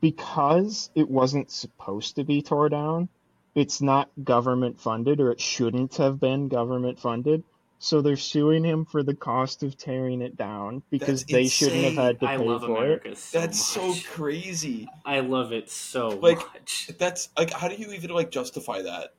because 0.00 0.90
it 0.94 1.08
wasn't 1.08 1.50
supposed 1.50 2.16
to 2.16 2.24
be 2.24 2.42
tore 2.42 2.68
down, 2.68 3.08
it's 3.54 3.82
not 3.82 4.10
government 4.22 4.80
funded, 4.80 5.20
or 5.20 5.32
it 5.32 5.40
shouldn't 5.40 5.96
have 5.96 6.20
been 6.20 6.48
government 6.48 7.00
funded. 7.00 7.42
So 7.84 8.00
they're 8.00 8.16
suing 8.16 8.62
him 8.62 8.84
for 8.84 9.02
the 9.02 9.14
cost 9.14 9.64
of 9.64 9.76
tearing 9.76 10.22
it 10.22 10.36
down 10.36 10.84
because 10.88 11.22
That's 11.24 11.32
they 11.32 11.48
shouldn't 11.48 11.82
have 11.82 11.92
insane. 11.94 12.04
had 12.04 12.20
to 12.20 12.26
I 12.28 12.36
pay 12.36 12.44
love 12.44 12.60
for 12.62 12.70
it. 12.76 12.78
America 12.84 13.16
so 13.16 13.40
That's 13.40 13.66
so 13.66 13.88
much. 13.88 14.06
crazy. 14.06 14.88
I 15.04 15.18
love 15.18 15.52
it 15.52 15.68
so 15.68 16.10
Like, 16.10 16.36
much. 16.38 16.92
That's 16.96 17.30
like, 17.36 17.50
how 17.52 17.66
do 17.66 17.74
you 17.74 17.92
even 17.92 18.10
like 18.10 18.30
justify 18.30 18.82
that? 18.82 19.14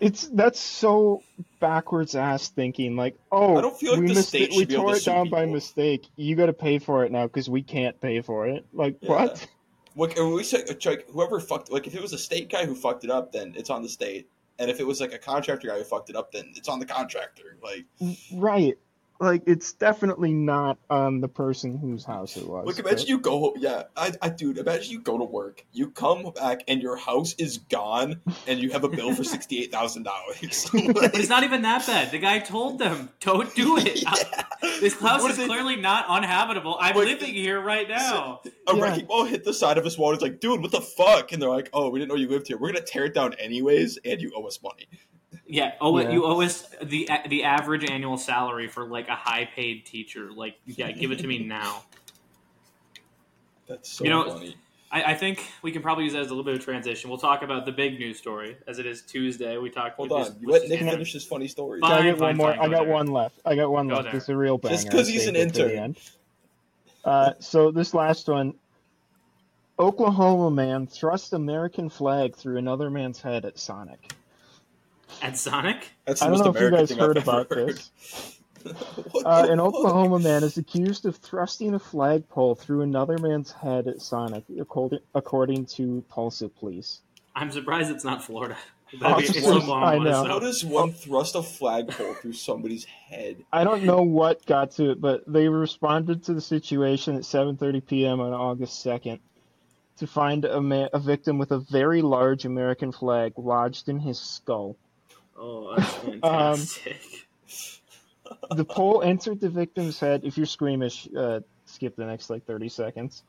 It's 0.00 0.28
that's 0.28 0.58
so 0.58 1.22
backwards 1.60 2.14
ass 2.16 2.48
thinking. 2.48 2.96
Like, 2.96 3.18
oh, 3.30 3.58
I 3.58 3.60
don't 3.60 3.78
feel 3.78 3.92
like 3.92 4.00
we 4.00 4.06
the 4.08 4.14
mista- 4.14 4.28
state 4.28 4.50
we 4.52 4.60
should 4.60 4.68
be 4.68 4.74
able 4.76 4.84
tore 4.84 4.92
to 4.92 4.96
it 4.96 5.02
sue 5.02 5.10
down 5.10 5.28
by 5.28 5.40
people. 5.42 5.52
mistake. 5.52 6.06
You 6.16 6.36
got 6.36 6.46
to 6.46 6.54
pay 6.54 6.78
for 6.78 7.04
it 7.04 7.12
now 7.12 7.26
because 7.26 7.50
we 7.50 7.62
can't 7.62 8.00
pay 8.00 8.22
for 8.22 8.48
it. 8.48 8.64
Like, 8.72 8.96
Yeah. 9.02 9.10
what? 9.10 9.46
Like, 9.94 10.16
and 10.16 10.32
we 10.32 10.42
say, 10.42 10.64
like, 10.86 11.06
whoever 11.10 11.38
fucked, 11.38 11.70
like, 11.70 11.86
if 11.86 11.94
it 11.94 12.00
was 12.00 12.14
a 12.14 12.18
state 12.18 12.48
guy 12.48 12.64
who 12.64 12.74
fucked 12.74 13.04
it 13.04 13.10
up, 13.10 13.32
then 13.32 13.52
it's 13.56 13.68
on 13.68 13.82
the 13.82 13.88
state. 13.90 14.28
And 14.58 14.70
if 14.70 14.80
it 14.80 14.86
was 14.86 15.00
like 15.00 15.12
a 15.12 15.18
contractor 15.18 15.68
guy 15.68 15.78
who 15.78 15.84
fucked 15.84 16.10
it 16.10 16.16
up, 16.16 16.32
then 16.32 16.52
it's 16.56 16.68
on 16.68 16.78
the 16.78 16.86
contractor. 16.86 17.58
Like, 17.62 17.84
Right. 18.32 18.78
Like 19.18 19.42
it's 19.46 19.72
definitely 19.72 20.32
not 20.32 20.78
on 20.90 21.20
the 21.20 21.28
person 21.28 21.78
whose 21.78 22.04
house 22.04 22.36
it 22.36 22.46
was. 22.46 22.66
Like 22.66 22.78
imagine 22.78 22.98
but- 22.98 23.08
you 23.08 23.18
go, 23.18 23.54
yeah, 23.58 23.84
I, 23.96 24.12
I, 24.20 24.28
dude, 24.28 24.58
imagine 24.58 24.92
you 24.92 25.00
go 25.00 25.16
to 25.18 25.24
work, 25.24 25.64
you 25.72 25.90
come 25.90 26.30
back, 26.34 26.62
and 26.68 26.82
your 26.82 26.96
house 26.96 27.34
is 27.38 27.58
gone, 27.58 28.20
and 28.46 28.60
you 28.60 28.70
have 28.72 28.84
a 28.84 28.88
bill 28.88 29.14
for 29.14 29.24
sixty 29.36 29.62
eight 29.62 29.72
thousand 29.72 30.02
dollars. 30.04 30.68
But 30.92 31.14
it's 31.14 31.28
not 31.28 31.44
even 31.44 31.62
that 31.62 31.86
bad. 31.86 32.10
The 32.10 32.18
guy 32.18 32.38
told 32.40 32.78
them, 32.78 33.08
"Don't 33.20 33.54
do 33.54 33.76
it. 33.78 34.04
This 34.80 34.94
house 35.00 35.22
What 35.22 35.30
is 35.30 35.38
if 35.38 35.44
they- 35.44 35.46
clearly 35.48 35.76
not 35.76 36.06
uninhabitable. 36.08 36.76
I'm 36.80 36.94
Like- 36.96 37.06
living 37.06 37.34
here 37.34 37.60
right 37.60 37.88
now." 37.88 38.40
A 38.68 38.76
Yeah. 38.76 38.82
wrecking 38.82 39.06
ball 39.06 39.24
hit 39.24 39.44
the 39.44 39.54
side 39.54 39.78
of 39.78 39.84
his 39.84 39.96
wall. 39.96 40.12
It's 40.12 40.22
like, 40.22 40.40
dude, 40.40 40.60
what 40.60 40.72
the 40.72 40.80
fuck? 40.80 41.30
And 41.32 41.40
they're 41.40 41.48
like, 41.48 41.70
oh, 41.72 41.88
we 41.88 42.00
didn't 42.00 42.08
know 42.10 42.16
you 42.16 42.28
lived 42.28 42.48
here. 42.48 42.58
We're 42.58 42.72
gonna 42.72 42.84
tear 42.84 43.04
it 43.04 43.14
down 43.14 43.34
anyways, 43.34 43.98
and 44.04 44.20
you 44.20 44.32
owe 44.36 44.44
us 44.46 44.60
money. 44.62 44.88
Yeah. 45.46 45.72
Oh, 45.80 45.98
Yeah. 45.98 46.10
you 46.10 46.24
owe 46.24 46.40
us 46.40 46.66
the 46.82 47.08
the 47.28 47.44
average 47.44 47.88
annual 47.88 48.16
salary 48.16 48.68
for 48.68 48.84
like 48.86 49.08
a 49.08 49.14
high 49.14 49.44
paid 49.54 49.84
teacher. 49.86 50.30
Like, 50.34 50.56
yeah, 50.66 50.90
give 50.92 51.12
it 51.12 51.20
to 51.20 51.26
me 51.26 51.38
now. 51.44 51.82
That's 53.68 53.90
so 53.90 54.04
You 54.04 54.10
know, 54.10 54.30
funny. 54.30 54.56
I, 54.92 55.02
I 55.12 55.14
think 55.14 55.44
we 55.62 55.72
can 55.72 55.82
probably 55.82 56.04
use 56.04 56.12
that 56.12 56.20
as 56.22 56.28
a 56.28 56.30
little 56.30 56.44
bit 56.44 56.54
of 56.54 56.64
transition. 56.64 57.10
We'll 57.10 57.18
talk 57.18 57.42
about 57.42 57.66
the 57.66 57.72
big 57.72 57.98
news 57.98 58.18
story 58.18 58.56
as 58.68 58.78
it 58.78 58.86
is 58.86 59.02
Tuesday. 59.02 59.56
We 59.58 59.70
talked. 59.70 59.96
Hold 59.96 60.10
we 60.10 60.16
on, 60.16 60.24
just- 60.24 60.40
you 60.40 60.48
let's 60.48 60.62
let 60.62 60.68
just 60.68 60.70
Nick 60.70 60.80
get- 60.80 60.92
finish 60.92 61.12
his 61.12 61.24
funny 61.24 61.48
story. 61.48 61.80
Fine. 61.80 61.92
I 61.92 62.10
got 62.10 62.18
fine, 62.18 62.20
one 62.20 62.36
more. 62.36 62.50
fine, 62.50 62.58
I 62.60 62.68
got 62.76 62.84
there. 62.84 62.92
one 62.94 63.06
left. 63.08 63.40
I 63.44 63.54
got 63.56 63.70
one 63.72 63.88
Go 63.88 63.94
left. 63.96 64.04
there. 64.06 64.16
It's 64.16 64.28
a 64.28 64.36
real 64.36 64.58
banger. 64.58 64.74
Just 64.74 64.90
'cause 64.90 65.08
I 65.08 65.12
he's 65.12 65.26
an 65.26 65.36
it 65.36 65.52
to 65.54 65.64
the 65.64 65.76
intern. 65.76 65.96
Uh, 67.04 67.32
so 67.40 67.70
this 67.72 67.94
last 67.94 68.28
one, 68.28 68.54
Oklahoma 69.78 70.50
man 70.50 70.86
thrust 70.86 71.32
American 71.32 71.88
flag 71.88 72.34
through 72.36 72.56
another 72.56 72.88
man's 72.90 73.20
head 73.20 73.44
at 73.44 73.58
Sonic. 73.58 74.12
At 75.22 75.38
Sonic? 75.38 75.88
That's 76.04 76.20
the 76.20 76.26
I 76.26 76.28
don't 76.30 76.38
most 76.38 76.44
know 76.46 76.54
if 76.54 76.60
you 76.60 76.70
guys 76.76 76.90
heard 76.90 77.16
I've 77.18 77.22
about 77.24 77.50
heard. 77.52 77.68
this. 77.76 78.38
Uh, 78.66 79.46
an 79.48 79.58
fuck? 79.58 79.66
Oklahoma 79.66 80.18
man 80.18 80.42
is 80.42 80.56
accused 80.58 81.06
of 81.06 81.16
thrusting 81.16 81.74
a 81.74 81.78
flagpole 81.78 82.54
through 82.56 82.82
another 82.82 83.16
man's 83.18 83.52
head 83.52 83.86
at 83.86 84.02
Sonic, 84.02 84.44
according, 84.58 84.98
according 85.14 85.66
to 85.66 86.04
Tulsa 86.12 86.48
police. 86.48 87.00
I'm 87.34 87.50
surprised 87.52 87.90
it's 87.90 88.04
not 88.04 88.24
Florida. 88.24 88.56
That'd 89.00 89.18
be, 89.18 89.22
it's 89.24 89.30
Officers- 89.30 89.46
Oklahoma, 89.46 89.86
I 89.86 89.98
know. 89.98 90.24
How 90.24 90.38
does 90.38 90.64
one 90.64 90.92
thrust 90.92 91.34
a 91.34 91.42
flagpole 91.42 92.14
through 92.14 92.32
somebody's 92.34 92.84
head? 92.84 93.44
I 93.52 93.64
don't 93.64 93.84
know 93.84 94.02
what 94.02 94.44
got 94.46 94.72
to 94.72 94.90
it, 94.92 95.00
but 95.00 95.22
they 95.32 95.48
responded 95.48 96.24
to 96.24 96.34
the 96.34 96.40
situation 96.40 97.14
at 97.16 97.22
7:30 97.22 97.86
p.m. 97.86 98.20
on 98.20 98.32
August 98.32 98.84
2nd 98.84 99.18
to 99.98 100.06
find 100.06 100.44
a, 100.44 100.60
ma- 100.60 100.88
a 100.92 100.98
victim 100.98 101.38
with 101.38 101.50
a 101.52 101.58
very 101.58 102.02
large 102.02 102.44
American 102.44 102.92
flag 102.92 103.32
lodged 103.36 103.88
in 103.88 103.98
his 104.00 104.18
skull. 104.20 104.76
Oh, 105.38 105.74
that's 105.78 105.94
fantastic. 105.94 106.96
The 108.50 108.64
pole 108.64 109.02
entered 109.02 109.40
the 109.40 109.48
victim's 109.48 110.00
head. 110.00 110.22
If 110.24 110.36
you're 110.36 110.46
squeamish, 110.46 111.08
uh, 111.16 111.40
skip 111.66 111.96
the 111.96 112.06
next 112.06 112.30
like 112.30 112.44
30 112.46 112.68
seconds. 112.68 113.22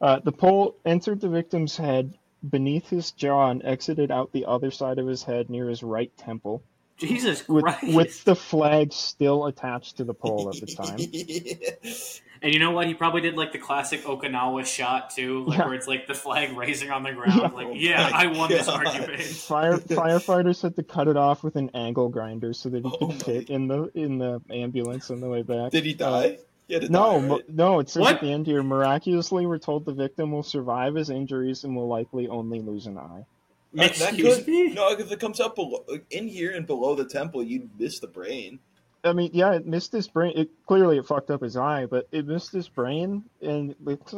Uh, 0.00 0.18
the 0.20 0.32
pole 0.32 0.76
entered 0.84 1.20
the 1.20 1.28
victim's 1.28 1.76
head 1.76 2.14
beneath 2.48 2.88
his 2.88 3.12
jaw 3.12 3.50
and 3.50 3.62
exited 3.64 4.10
out 4.10 4.32
the 4.32 4.46
other 4.46 4.70
side 4.70 4.98
of 4.98 5.06
his 5.06 5.22
head 5.22 5.50
near 5.50 5.68
his 5.68 5.82
right 5.82 6.10
temple, 6.16 6.62
Jesus 6.96 7.46
with 7.48 7.64
Christ. 7.64 7.94
with 7.94 8.24
the 8.24 8.34
flag 8.34 8.92
still 8.92 9.46
attached 9.46 9.98
to 9.98 10.04
the 10.04 10.14
pole 10.14 10.50
at 10.50 10.60
the 10.60 10.66
time. 10.66 10.98
And 12.42 12.54
you 12.54 12.58
know 12.58 12.70
what? 12.70 12.86
He 12.86 12.94
probably 12.94 13.20
did 13.20 13.36
like 13.36 13.52
the 13.52 13.58
classic 13.58 14.02
Okinawa 14.04 14.64
shot 14.64 15.10
too, 15.10 15.44
like 15.44 15.58
Yeah. 15.58 15.66
where 15.66 15.74
it's 15.74 15.86
like 15.86 16.06
the 16.06 16.14
flag 16.14 16.56
raising 16.56 16.90
on 16.90 17.02
the 17.02 17.12
ground. 17.12 17.34
Yeah. 17.36 17.48
Like, 17.48 17.66
Oh 17.66 17.72
yeah, 17.74 18.08
my 18.10 18.22
I 18.22 18.26
won 18.28 18.48
this 18.48 18.66
argument. 18.68 19.20
Fire 19.22 19.76
firefighters 19.78 20.62
had 20.62 20.76
to 20.76 20.82
cut 20.82 21.06
it 21.08 21.16
off 21.16 21.42
with 21.42 21.56
an 21.56 21.70
angle 21.74 22.08
grinder 22.08 22.52
so 22.52 22.68
that 22.70 22.84
he 22.84 22.90
Oh 22.90 22.96
could 22.96 23.08
my- 23.08 23.14
fit 23.18 23.50
in 23.50 23.68
the 23.68 23.90
in 23.94 24.18
the 24.18 24.40
ambulance 24.50 25.10
on 25.10 25.20
the 25.20 25.28
way 25.28 25.42
back. 25.42 25.70
Did 25.72 25.84
he 25.84 25.94
die? 25.94 26.38
He 26.66 26.78
No, 26.88 27.20
die, 27.20 27.26
mo- 27.26 27.34
right? 27.36 27.48
no. 27.50 27.78
It 27.80 27.90
says 27.90 28.00
What? 28.02 28.14
at 28.16 28.20
the 28.22 28.32
end 28.32 28.46
here, 28.46 28.62
miraculously, 28.62 29.44
we're 29.44 29.58
told 29.58 29.84
the 29.84 29.92
victim 29.92 30.30
will 30.32 30.42
survive 30.42 30.94
his 30.94 31.10
injuries 31.10 31.64
and 31.64 31.74
will 31.76 31.88
likely 31.88 32.28
only 32.28 32.60
lose 32.60 32.86
an 32.86 32.96
eye. 32.96 33.26
That- 33.74 33.94
that 33.96 34.12
Excuse 34.14 34.36
could- 34.38 34.48
me? 34.48 34.68
No, 34.72 34.90
if 34.92 35.12
it 35.12 35.20
comes 35.20 35.40
up 35.40 35.56
below, 35.56 35.84
in 36.10 36.26
here 36.28 36.52
and 36.52 36.66
below 36.66 36.94
the 36.94 37.04
temple, 37.04 37.42
you'd 37.42 37.68
miss 37.78 37.98
the 37.98 38.06
brain. 38.06 38.60
I 39.04 39.12
mean, 39.12 39.30
yeah, 39.32 39.52
it 39.52 39.66
missed 39.66 39.92
his 39.92 40.08
brain. 40.08 40.32
It 40.36 40.50
clearly 40.66 40.98
it 40.98 41.06
fucked 41.06 41.30
up 41.30 41.42
his 41.42 41.56
eye, 41.56 41.86
but 41.86 42.08
it 42.12 42.26
missed 42.26 42.52
his 42.52 42.68
brain, 42.68 43.24
and 43.40 43.70
it 43.72 43.76
looks, 43.84 44.14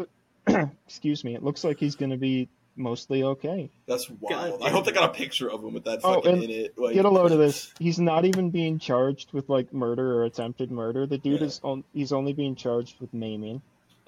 excuse 0.87 1.25
me, 1.25 1.35
it 1.35 1.43
looks 1.43 1.65
like 1.65 1.79
he's 1.79 1.95
going 1.97 2.11
to 2.11 2.17
be 2.17 2.49
mostly 2.75 3.23
okay. 3.23 3.71
That's 3.87 4.09
wild. 4.09 4.61
God 4.61 4.67
I 4.67 4.71
hope 4.71 4.87
they 4.87 4.93
got 4.93 5.11
a 5.11 5.13
picture 5.13 5.51
of 5.51 5.63
him 5.63 5.75
with 5.75 5.85
that 5.85 6.01
Oh, 6.03 6.15
fucking 6.15 6.33
and 6.33 6.43
in 6.45 6.51
it. 6.51 6.79
Like, 6.79 6.95
Get 6.95 7.05
a 7.05 7.11
load 7.11 7.31
of 7.33 7.39
this. 7.39 7.73
He's 7.79 7.99
not 7.99 8.25
even 8.25 8.51
being 8.51 8.79
charged 8.79 9.33
with 9.35 9.49
like 9.51 9.75
murder 9.75 10.15
or 10.21 10.25
attempted 10.25 10.71
murder. 10.71 11.07
The 11.07 11.19
dude 11.19 11.41
Yeah. 11.41 11.47
is 11.49 11.61
on, 11.63 11.85
he's 11.93 12.13
only 12.13 12.33
being 12.33 12.55
charged 12.57 12.99
with 13.01 13.13
maiming. 13.13 13.61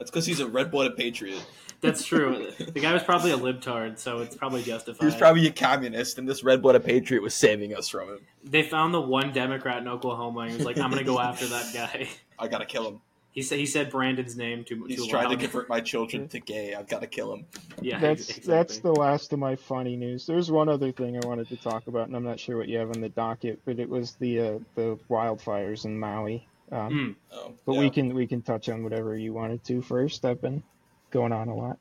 That's 0.04 0.10
because 0.10 0.26
he's 0.26 0.40
a 0.40 0.46
red-blooded 0.46 0.98
patriot. 0.98 1.42
That's 1.80 2.04
true. 2.04 2.50
The 2.58 2.80
guy 2.80 2.92
was 2.92 3.02
probably 3.02 3.30
a 3.30 3.38
libtard, 3.38 3.98
so 3.98 4.18
it's 4.18 4.36
probably 4.36 4.62
justified. 4.62 5.00
He 5.00 5.06
was 5.06 5.14
probably 5.14 5.46
a 5.46 5.50
communist, 5.50 6.18
and 6.18 6.28
this 6.28 6.44
red-blooded 6.44 6.84
patriot 6.84 7.22
was 7.22 7.34
saving 7.34 7.74
us 7.74 7.88
from 7.88 8.10
him. 8.10 8.18
They 8.44 8.62
found 8.62 8.92
the 8.92 9.00
one 9.00 9.32
Democrat 9.32 9.78
in 9.78 9.88
Oklahoma, 9.88 10.40
and 10.40 10.50
he 10.50 10.56
was 10.58 10.66
like, 10.66 10.76
"I'm 10.76 10.90
gonna 10.90 11.04
go 11.04 11.18
after 11.18 11.46
that 11.46 11.72
guy." 11.72 12.10
I 12.38 12.48
gotta 12.48 12.66
kill 12.66 12.86
him. 12.86 13.00
He 13.32 13.40
said 13.40 13.58
he 13.58 13.64
said 13.64 13.90
Brandon's 13.90 14.36
name 14.36 14.64
too 14.64 14.84
He's 14.84 15.02
too 15.04 15.10
trying 15.10 15.30
to 15.30 15.38
convert 15.38 15.70
my 15.70 15.80
children 15.80 16.28
to 16.28 16.38
gay. 16.38 16.74
I've 16.74 16.86
gotta 16.86 17.06
kill 17.06 17.32
him. 17.32 17.46
Yeah, 17.80 17.98
that's 17.98 18.28
ex- 18.28 18.46
that's 18.46 18.78
the 18.80 18.92
last 18.92 19.32
of 19.32 19.38
my 19.38 19.56
funny 19.56 19.96
news. 19.96 20.26
There's 20.26 20.50
one 20.50 20.68
other 20.68 20.92
thing 20.92 21.16
I 21.16 21.26
wanted 21.26 21.48
to 21.48 21.56
talk 21.56 21.86
about, 21.86 22.08
and 22.08 22.14
I'm 22.14 22.24
not 22.24 22.38
sure 22.38 22.58
what 22.58 22.68
you 22.68 22.76
have 22.76 22.90
on 22.90 23.00
the 23.00 23.08
docket, 23.08 23.60
but 23.64 23.78
it 23.78 23.88
was 23.88 24.16
the 24.16 24.40
uh, 24.40 24.58
the 24.74 24.98
wildfires 25.08 25.86
in 25.86 25.98
Maui. 25.98 26.46
Um, 26.72 26.90
Mm. 26.90 27.14
Oh, 27.32 27.52
But 27.64 27.72
yeah. 27.74 27.80
we 27.80 27.90
can 27.90 28.14
we 28.14 28.26
can 28.26 28.42
touch 28.42 28.68
on 28.68 28.82
whatever 28.82 29.16
you 29.16 29.32
wanted 29.32 29.64
to 29.64 29.82
first. 29.82 30.24
I've 30.24 30.40
been 30.40 30.62
going 31.10 31.32
on 31.32 31.48
a 31.48 31.54
lot. 31.54 31.78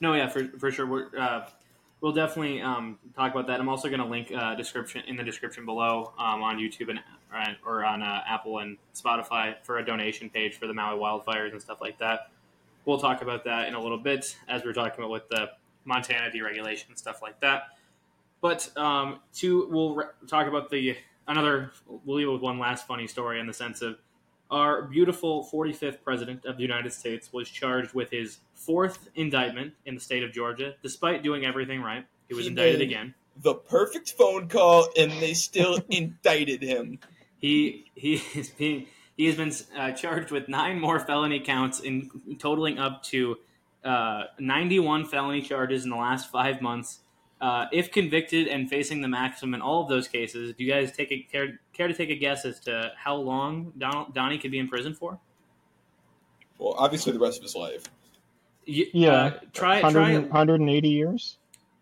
No, 0.00 0.14
yeah, 0.14 0.28
for, 0.28 0.44
for 0.58 0.70
sure. 0.70 0.86
We're, 0.86 1.08
uh, 1.18 1.48
we'll 2.00 2.12
definitely 2.12 2.60
um, 2.60 2.98
talk 3.16 3.32
about 3.32 3.46
that. 3.46 3.60
I'm 3.60 3.68
also 3.68 3.88
going 3.88 4.00
to 4.00 4.06
link 4.06 4.32
uh, 4.32 4.54
description 4.54 5.02
in 5.06 5.16
the 5.16 5.22
description 5.22 5.64
below 5.64 6.12
um, 6.18 6.42
on 6.42 6.58
YouTube 6.58 6.90
and 6.90 7.00
or 7.66 7.84
on 7.84 8.02
uh, 8.02 8.22
Apple 8.28 8.58
and 8.58 8.76
Spotify 8.94 9.54
for 9.62 9.78
a 9.78 9.84
donation 9.84 10.30
page 10.30 10.54
for 10.56 10.66
the 10.66 10.74
Maui 10.74 10.98
wildfires 10.98 11.52
and 11.52 11.60
stuff 11.60 11.80
like 11.80 11.98
that. 11.98 12.30
We'll 12.84 12.98
talk 12.98 13.22
about 13.22 13.44
that 13.44 13.66
in 13.68 13.74
a 13.74 13.80
little 13.80 13.98
bit 13.98 14.36
as 14.46 14.64
we're 14.64 14.72
talking 14.72 14.98
about 14.98 15.10
with 15.10 15.28
the 15.30 15.50
Montana 15.84 16.30
deregulation 16.30 16.88
and 16.88 16.98
stuff 16.98 17.22
like 17.22 17.40
that. 17.40 17.68
But 18.40 18.70
um, 18.76 19.20
to 19.36 19.66
we'll 19.70 19.94
re- 19.96 20.04
talk 20.28 20.46
about 20.46 20.70
the 20.70 20.96
another. 21.26 21.72
We'll 21.86 22.16
leave 22.16 22.28
it 22.28 22.30
with 22.32 22.42
one 22.42 22.58
last 22.58 22.86
funny 22.86 23.06
story 23.06 23.40
in 23.40 23.46
the 23.46 23.52
sense 23.52 23.82
of 23.82 23.96
our 24.50 24.82
beautiful 24.82 25.48
45th 25.52 26.02
president 26.04 26.44
of 26.44 26.56
the 26.56 26.62
United 26.62 26.92
States 26.92 27.32
was 27.32 27.48
charged 27.48 27.94
with 27.94 28.10
his 28.10 28.38
fourth 28.54 29.08
indictment 29.14 29.72
in 29.86 29.94
the 29.94 30.00
state 30.00 30.22
of 30.22 30.32
Georgia, 30.32 30.74
despite 30.82 31.22
doing 31.22 31.44
everything 31.44 31.80
right. 31.80 32.06
He 32.28 32.34
was 32.34 32.44
He 32.44 32.50
indicted 32.50 32.80
again. 32.82 33.14
the 33.42 33.54
perfect 33.54 34.12
phone 34.12 34.48
call, 34.48 34.88
and 34.96 35.10
they 35.12 35.34
still 35.34 35.78
indicted 35.88 36.62
him. 36.62 36.98
He 37.38 37.90
he 37.94 38.22
is 38.34 38.50
being 38.50 38.86
he 39.16 39.26
has 39.26 39.36
been 39.36 39.52
uh, 39.78 39.92
charged 39.92 40.30
with 40.30 40.48
nine 40.48 40.80
more 40.80 40.98
felony 41.00 41.40
counts, 41.40 41.80
in 41.80 42.10
totaling 42.38 42.78
up 42.78 43.02
to 43.04 43.36
uh, 43.84 44.24
91 44.38 45.06
felony 45.06 45.42
charges 45.42 45.84
in 45.84 45.90
the 45.90 45.96
last 45.96 46.30
five 46.30 46.60
months. 46.60 47.00
Uh, 47.44 47.66
if 47.72 47.92
convicted 47.92 48.48
and 48.48 48.70
facing 48.70 49.02
the 49.02 49.08
maximum 49.08 49.52
in 49.52 49.60
all 49.60 49.82
of 49.82 49.88
those 49.90 50.08
cases, 50.08 50.54
do 50.56 50.64
you 50.64 50.72
guys 50.72 50.90
take 50.92 51.12
a 51.12 51.18
care, 51.30 51.60
care 51.74 51.86
to 51.86 51.92
take 51.92 52.08
a 52.08 52.14
guess 52.14 52.46
as 52.46 52.58
to 52.60 52.90
how 52.96 53.14
long 53.14 53.70
Donald, 53.76 54.14
Donnie 54.14 54.38
could 54.38 54.50
be 54.50 54.58
in 54.58 54.66
prison 54.66 54.94
for? 54.94 55.18
Well, 56.56 56.74
obviously 56.78 57.12
the 57.12 57.18
rest 57.18 57.36
of 57.36 57.42
his 57.42 57.54
life. 57.54 57.84
Y- 58.66 58.86
Yeah, 58.94 59.12
uh, 59.12 59.30
try 59.52 59.82
100, 59.82 59.92
try 59.92 60.12
180 60.14 60.88
years. 60.88 61.36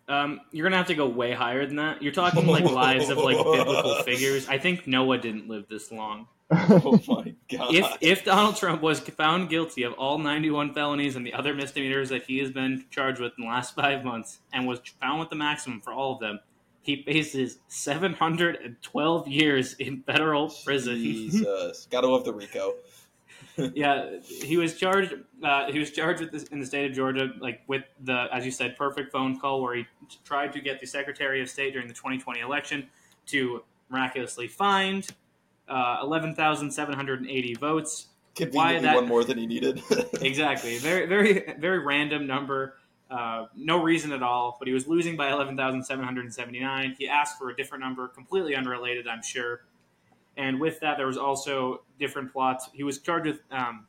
Um, 0.08 0.40
you're 0.50 0.64
gonna 0.66 0.78
have 0.78 0.88
to 0.88 0.96
go 0.96 1.06
way 1.06 1.30
higher 1.32 1.64
than 1.64 1.76
that. 1.76 2.02
You're 2.02 2.12
talking 2.12 2.44
like 2.48 2.64
lives 2.64 3.08
of 3.08 3.18
like 3.18 3.36
biblical 3.36 3.94
figures. 4.04 4.48
I 4.48 4.58
think 4.58 4.88
Noah 4.88 5.18
didn't 5.18 5.48
live 5.48 5.66
this 5.68 5.92
long. 5.92 6.26
Oh 6.50 7.00
my 7.06 7.31
god! 7.56 7.74
If 7.74 7.96
if 8.00 8.24
Donald 8.24 8.56
Trump 8.56 8.82
was 8.82 9.00
found 9.00 9.48
guilty 9.48 9.82
of 9.82 9.92
all 9.94 10.18
91 10.18 10.74
felonies 10.74 11.16
and 11.16 11.26
the 11.26 11.34
other 11.34 11.54
misdemeanors 11.54 12.08
that 12.10 12.24
he 12.24 12.38
has 12.38 12.50
been 12.50 12.84
charged 12.90 13.20
with 13.20 13.32
in 13.38 13.44
the 13.44 13.50
last 13.50 13.74
five 13.74 14.04
months, 14.04 14.40
and 14.52 14.66
was 14.66 14.80
found 15.00 15.20
with 15.20 15.30
the 15.30 15.36
maximum 15.36 15.80
for 15.80 15.92
all 15.92 16.14
of 16.14 16.20
them, 16.20 16.40
he 16.82 17.02
faces 17.02 17.58
712 17.68 19.28
years 19.28 19.74
in 19.74 20.02
federal 20.02 20.52
prison. 20.64 20.96
Jesus, 20.96 21.86
gotta 21.90 22.08
love 22.08 22.24
the 22.24 22.32
Rico. 22.32 22.74
yeah, 23.74 24.18
he 24.22 24.56
was 24.56 24.78
charged. 24.78 25.14
Uh, 25.42 25.70
he 25.70 25.78
was 25.78 25.90
charged 25.90 26.20
with 26.20 26.32
this 26.32 26.44
in 26.44 26.60
the 26.60 26.66
state 26.66 26.90
of 26.90 26.96
Georgia, 26.96 27.30
like 27.38 27.60
with 27.66 27.84
the, 28.04 28.26
as 28.32 28.44
you 28.44 28.50
said, 28.50 28.76
perfect 28.76 29.12
phone 29.12 29.38
call 29.38 29.62
where 29.62 29.74
he 29.74 29.86
tried 30.24 30.52
to 30.52 30.60
get 30.60 30.80
the 30.80 30.86
Secretary 30.86 31.42
of 31.42 31.48
State 31.48 31.72
during 31.72 31.88
the 31.88 31.94
2020 31.94 32.40
election 32.40 32.88
to 33.26 33.62
miraculously 33.90 34.48
find 34.48 35.06
uh, 35.68 36.00
11,780 36.02 37.54
votes. 37.54 38.06
Conveniently, 38.34 38.80
that- 38.80 38.94
one 38.94 39.08
more 39.08 39.24
than 39.24 39.38
he 39.38 39.46
needed. 39.46 39.82
Exactly, 40.22 40.78
very, 40.78 41.06
very, 41.06 41.54
very 41.58 41.80
random 41.80 42.26
number. 42.26 42.76
Uh, 43.10 43.46
no 43.54 43.82
reason 43.82 44.12
at 44.12 44.22
all, 44.22 44.56
but 44.58 44.66
he 44.66 44.72
was 44.72 44.86
losing 44.86 45.16
by 45.16 45.30
11,779. 45.30 46.96
He 46.98 47.08
asked 47.08 47.38
for 47.38 47.50
a 47.50 47.56
different 47.56 47.84
number, 47.84 48.08
completely 48.08 48.54
unrelated, 48.54 49.06
I'm 49.06 49.22
sure. 49.22 49.64
And 50.36 50.58
with 50.60 50.80
that, 50.80 50.96
there 50.96 51.06
was 51.06 51.18
also 51.18 51.82
different 51.98 52.32
plots. 52.32 52.70
He 52.72 52.84
was 52.84 52.98
charged 52.98 53.26
with 53.26 53.40
um, 53.50 53.86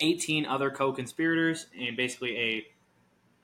18 0.00 0.44
other 0.44 0.70
co-conspirators 0.70 1.66
and 1.78 1.96
basically 1.96 2.38
a 2.38 2.66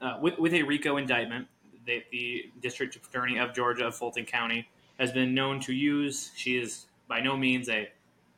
uh, 0.05 0.19
with, 0.21 0.39
with 0.39 0.53
a 0.53 0.63
RICO 0.63 0.99
indictment 0.99 1.47
that 1.87 2.03
the 2.11 2.51
district 2.61 2.97
attorney 2.97 3.39
of 3.39 3.55
Georgia 3.55 3.87
of 3.87 3.95
Fulton 3.95 4.27
County 4.27 4.69
has 4.99 5.13
been 5.13 5.35
known 5.35 5.61
to 5.61 5.73
use. 5.73 6.33
She 6.37 6.59
is 6.59 6.87
by 7.09 7.21
no 7.21 7.37
means 7.37 7.69
a 7.69 7.89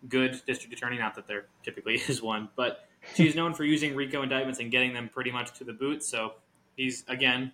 good 0.08 0.40
district 0.46 0.72
attorney, 0.72 0.98
not 0.98 1.14
that 1.16 1.26
there 1.26 1.46
typically 1.62 1.94
is 2.08 2.22
one, 2.22 2.48
but 2.56 2.88
she's 3.14 3.34
known 3.34 3.54
for 3.54 3.64
using 3.64 3.94
RICO 3.94 4.22
indictments 4.22 4.60
and 4.60 4.70
getting 4.70 4.92
them 4.92 5.08
pretty 5.08 5.30
much 5.30 5.56
to 5.58 5.64
the 5.64 5.72
boot. 5.72 6.02
So 6.02 6.34
he's 6.76 7.04
again 7.08 7.52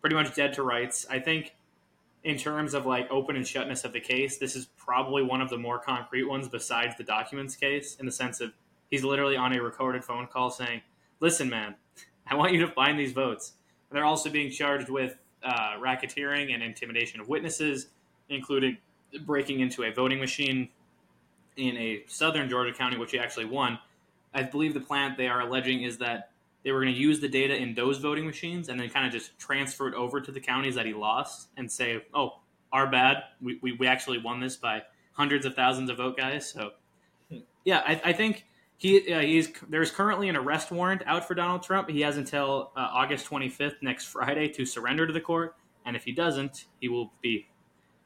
pretty 0.00 0.16
much 0.16 0.34
dead 0.34 0.52
to 0.54 0.62
rights. 0.62 1.06
I 1.08 1.18
think 1.18 1.54
in 2.24 2.36
terms 2.36 2.74
of 2.74 2.86
like 2.86 3.10
open 3.10 3.36
and 3.36 3.46
shutness 3.46 3.84
of 3.84 3.92
the 3.92 4.00
case, 4.00 4.38
this 4.38 4.56
is 4.56 4.66
probably 4.76 5.22
one 5.22 5.40
of 5.40 5.50
the 5.50 5.58
more 5.58 5.78
concrete 5.78 6.24
ones 6.24 6.48
besides 6.48 6.96
the 6.96 7.04
documents 7.04 7.54
case 7.54 7.96
in 7.96 8.06
the 8.06 8.12
sense 8.12 8.40
of 8.40 8.52
he's 8.90 9.04
literally 9.04 9.36
on 9.36 9.54
a 9.56 9.62
recorded 9.62 10.04
phone 10.04 10.26
call 10.26 10.50
saying, 10.50 10.82
"Listen, 11.20 11.48
man, 11.48 11.74
I 12.26 12.34
want 12.34 12.52
you 12.52 12.60
to 12.60 12.72
find 12.72 12.98
these 12.98 13.12
votes." 13.12 13.52
And 13.90 13.96
they're 13.96 14.04
also 14.04 14.30
being 14.30 14.50
charged 14.50 14.88
with 14.88 15.18
uh, 15.42 15.74
racketeering 15.78 16.52
and 16.52 16.62
intimidation 16.62 17.20
of 17.20 17.28
witnesses, 17.28 17.88
including 18.28 18.78
breaking 19.24 19.60
into 19.60 19.84
a 19.84 19.92
voting 19.92 20.18
machine 20.18 20.68
in 21.56 21.76
a 21.76 22.04
southern 22.06 22.48
Georgia 22.48 22.72
county, 22.72 22.96
which 22.96 23.12
he 23.12 23.18
actually 23.18 23.44
won. 23.44 23.78
I 24.32 24.42
believe 24.42 24.74
the 24.74 24.80
plan 24.80 25.14
they 25.16 25.28
are 25.28 25.40
alleging 25.40 25.82
is 25.82 25.98
that 25.98 26.30
they 26.64 26.72
were 26.72 26.80
going 26.82 26.94
to 26.94 27.00
use 27.00 27.20
the 27.20 27.28
data 27.28 27.54
in 27.54 27.74
those 27.74 27.98
voting 27.98 28.26
machines 28.26 28.68
and 28.68 28.80
then 28.80 28.88
kind 28.88 29.06
of 29.06 29.12
just 29.12 29.38
transfer 29.38 29.86
it 29.86 29.94
over 29.94 30.20
to 30.20 30.32
the 30.32 30.40
counties 30.40 30.74
that 30.74 30.86
he 30.86 30.94
lost 30.94 31.48
and 31.56 31.70
say, 31.70 32.02
oh, 32.14 32.40
our 32.72 32.90
bad. 32.90 33.18
We, 33.40 33.58
we, 33.62 33.72
we 33.72 33.86
actually 33.86 34.18
won 34.18 34.40
this 34.40 34.56
by 34.56 34.82
hundreds 35.12 35.46
of 35.46 35.54
thousands 35.54 35.90
of 35.90 35.98
vote 35.98 36.16
guys. 36.16 36.50
So, 36.50 36.72
yeah, 37.64 37.82
I, 37.86 38.00
I 38.06 38.12
think 38.12 38.46
he 38.76 39.12
uh, 39.12 39.20
he's 39.20 39.50
there's 39.68 39.90
currently 39.90 40.28
an 40.28 40.36
arrest 40.36 40.70
warrant 40.70 41.02
out 41.06 41.28
for 41.28 41.34
Donald 41.34 41.62
Trump. 41.62 41.88
He 41.88 42.00
has 42.00 42.16
until 42.16 42.72
uh, 42.76 42.80
August 42.92 43.28
25th, 43.30 43.76
next 43.82 44.06
Friday, 44.06 44.48
to 44.48 44.66
surrender 44.66 45.06
to 45.06 45.12
the 45.12 45.20
court. 45.20 45.54
And 45.86 45.96
if 45.96 46.04
he 46.04 46.12
doesn't, 46.12 46.64
he 46.80 46.88
will 46.88 47.12
be 47.22 47.46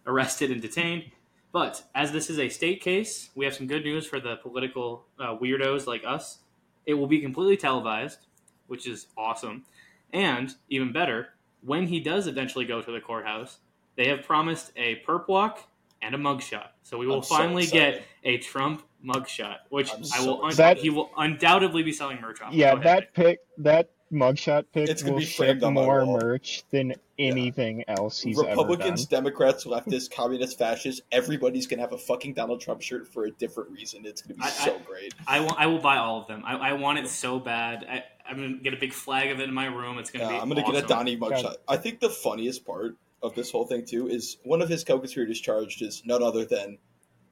arrested 0.09 0.51
and 0.51 0.61
detained. 0.61 1.05
But 1.53 1.85
as 1.95 2.11
this 2.13 2.29
is 2.29 2.39
a 2.41 2.49
state 2.49 2.81
case, 2.83 3.31
we 3.37 3.45
have 3.45 3.55
some 3.55 3.67
good 3.69 3.85
news 3.85 4.05
for 4.07 4.19
the 4.21 4.37
political 4.37 5.07
uh, 5.21 5.37
weirdos 5.37 5.87
like 5.87 6.03
us. 6.05 6.39
It 6.87 6.95
will 6.95 7.07
be 7.07 7.21
completely 7.21 7.57
televised, 7.57 8.27
which 8.67 8.87
is 8.89 9.07
awesome. 9.17 9.65
And 10.13 10.55
even 10.69 10.93
better, 10.93 11.29
when 11.63 11.87
he 11.87 12.01
does 12.01 12.27
eventually 12.27 12.65
go 12.65 12.83
to 12.83 12.91
the 12.91 13.01
courthouse, 13.01 13.59
they 13.97 14.09
have 14.09 14.25
promised 14.25 14.73
a 14.77 15.03
perp 15.07 15.29
walk 15.29 15.69
and 16.03 16.15
a 16.15 16.19
mugshot. 16.19 16.69
So 16.83 16.99
we 16.99 17.07
will 17.07 17.17
I'm 17.17 17.23
finally 17.23 17.65
excited. 17.65 17.95
get 18.01 18.05
a 18.25 18.39
Trump 18.39 18.83
mugshot, 19.05 19.57
which 19.71 19.91
I'm 19.93 20.03
I 20.15 20.21
will 20.21 20.37
so 20.39 20.43
un- 20.43 20.49
excited. 20.51 20.83
he 20.83 20.91
will 20.91 21.11
undoubtedly 21.17 21.83
be 21.83 21.93
selling 21.93 22.21
merch 22.21 22.41
off. 22.41 22.53
Yeah, 22.53 22.77
that 22.77 23.13
pick 23.15 23.41
that 23.59 23.91
mugshot 24.13 24.65
pic 24.73 24.89
It's 24.89 25.03
gonna 25.03 25.15
will 25.15 25.21
be 25.21 25.27
ship 25.27 25.37
framed 25.47 25.63
on 25.63 25.75
my 25.75 25.83
more 25.83 26.07
merch 26.07 26.65
than 26.71 26.95
anything 27.19 27.85
else 27.89 28.21
he's 28.21 28.37
Republicans, 28.37 29.03
ever 29.03 29.11
Democrats, 29.11 29.65
leftists, 29.65 30.11
communists, 30.11 30.55
fascists, 30.57 31.01
everybody's 31.13 31.67
gonna 31.67 31.83
have 31.83 31.93
a 31.93 31.99
fucking 31.99 32.35
Donald 32.35 32.61
Trump 32.61 32.81
shirt 32.81 33.07
for 33.07 33.25
a 33.25 33.31
different 33.31 33.71
reason. 33.71 34.07
It's 34.07 34.23
gonna 34.23 34.35
be 34.37 34.43
I- 34.43 34.49
so 34.51 34.79
great. 34.87 35.15
I 35.27 35.41
will. 35.41 35.55
I 35.59 35.67
will 35.67 35.81
buy 35.81 35.97
all 35.99 36.21
of 36.21 36.27
them. 36.29 36.43
I, 36.45 36.57
I 36.57 36.73
want 36.75 36.99
it 36.99 37.09
so 37.09 37.39
bad. 37.39 37.85
I, 37.91 38.05
I'm 38.29 38.37
gonna 38.37 38.57
get 38.59 38.75
a 38.75 38.79
big 38.79 38.93
flag 38.93 39.31
of 39.31 39.41
it 39.41 39.49
in 39.49 39.55
my 39.55 39.67
room. 39.67 39.99
It's 39.99 40.11
gonna 40.11 40.25
Yeah, 40.25 40.31
be. 40.31 40.37
I'm 40.37 40.49
gonna 40.49 40.63
get 40.63 40.75
a 40.75 40.77
awesome. 40.79 40.89
Donnie 40.89 41.17
mugshot. 41.17 41.57
I 41.67 41.77
think 41.77 42.01
the 42.01 42.11
funniest 42.11 42.65
part 42.65 42.97
of 43.23 43.35
this 43.35 43.51
whole 43.51 43.67
thing 43.67 43.85
too 43.85 44.09
is 44.09 44.37
one 44.45 44.63
of 44.63 44.69
his 44.69 44.85
co-conspirators 44.85 45.41
charged 45.41 45.83
is 45.83 46.03
none 46.05 46.23
other 46.23 46.45
than 46.45 46.79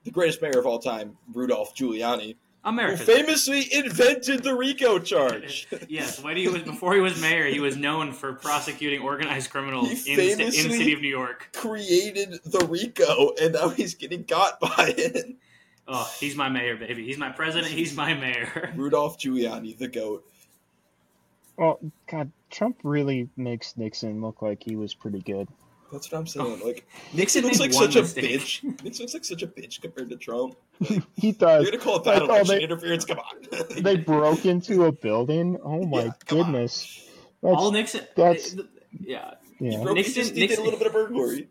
the 0.05 0.11
greatest 0.11 0.41
mayor 0.43 0.59
of 0.59 0.67
all 0.67 0.79
time, 0.79 1.17
Rudolph 1.33 1.75
Giuliani, 1.75 2.37
America. 2.67 2.99
who 2.99 3.05
famously 3.05 3.73
invented 3.73 4.43
the 4.43 4.55
RICO 4.55 4.99
charge. 4.99 5.69
yes, 5.89 6.23
when 6.23 6.37
he 6.37 6.49
was 6.49 6.63
before 6.63 6.95
he 6.95 7.01
was 7.01 7.21
mayor, 7.21 7.47
he 7.47 7.61
was 7.61 7.77
known 7.77 8.13
for 8.13 8.35
prosecuting 8.35 9.01
organized 9.01 9.51
criminals 9.51 10.07
in 10.07 10.17
the, 10.17 10.31
sta- 10.33 10.43
in 10.43 10.49
the 10.49 10.77
city 10.77 10.93
of 10.93 11.01
New 11.01 11.09
York. 11.09 11.51
Created 11.55 12.41
the 12.45 12.67
RICO, 12.67 13.33
and 13.41 13.55
now 13.55 13.69
he's 13.71 13.95
getting 13.95 14.25
got 14.25 14.61
by 14.61 14.95
it. 14.99 15.37
Oh, 15.89 16.13
he's 16.19 16.35
my 16.35 16.49
mayor, 16.49 16.77
baby. 16.77 17.05
He's 17.05 17.19
my 17.19 17.31
president. 17.31 17.73
He's 17.73 17.97
my 17.97 18.13
mayor. 18.13 18.73
Rudolph 18.77 19.19
Giuliani, 19.19 19.79
the 19.79 19.89
goat. 19.89 20.25
Well, 21.57 21.79
God, 22.11 22.33
Trump 22.51 22.81
really 22.83 23.29
makes 23.37 23.77
Nixon 23.77 24.21
look 24.21 24.43
like 24.43 24.63
he 24.63 24.77
was 24.77 24.93
pretty 24.95 25.21
good. 25.21 25.49
That's 25.93 26.11
what 26.11 26.19
I'm 26.19 26.27
saying. 26.27 26.61
Like 26.65 26.87
Nixon 27.15 27.43
Nixon 27.45 27.45
looks 27.45 27.61
like 27.61 27.73
such 27.73 27.95
mistake. 27.95 28.25
a 28.25 28.29
bitch. 28.39 28.83
Nixon 28.85 29.05
looks 29.05 29.15
like 29.15 29.25
such 29.25 29.43
a 29.43 29.47
bitch 29.47 29.81
compared 29.81 30.11
to 30.11 30.17
Trump. 30.17 30.57
He 31.17 31.33
does. 31.33 31.63
You're 31.63 31.73
gonna 31.73 31.83
call 31.83 32.01
that 32.01 32.15
Like, 32.15 32.23
an 32.23 32.31
oh, 32.31 32.35
election 32.35 32.57
they- 32.59 32.63
interference? 32.65 33.05
Come 33.05 33.19
on. 33.19 33.37
They 33.83 33.97
broke 33.97 34.45
into 34.47 34.85
a 34.87 34.93
building. 34.93 35.59
Oh 35.63 35.85
my 35.87 36.05
Yeah, 36.07 36.11
goodness. 36.27 37.09
That's, 37.43 37.57
All 37.57 37.71
Nixon. 37.71 38.07
that's- 38.17 38.57
yeah. 39.01 39.35
yeah. 39.61 39.83
Broke- 39.83 39.97
Nixon- 39.97 40.15
he 40.15 40.21
just 40.21 40.35
did 40.35 40.41
Nixon- 40.41 40.61
a 40.61 40.65
little 40.65 40.79
bit 40.79 40.89
of 40.89 40.93
burglary. 40.93 41.49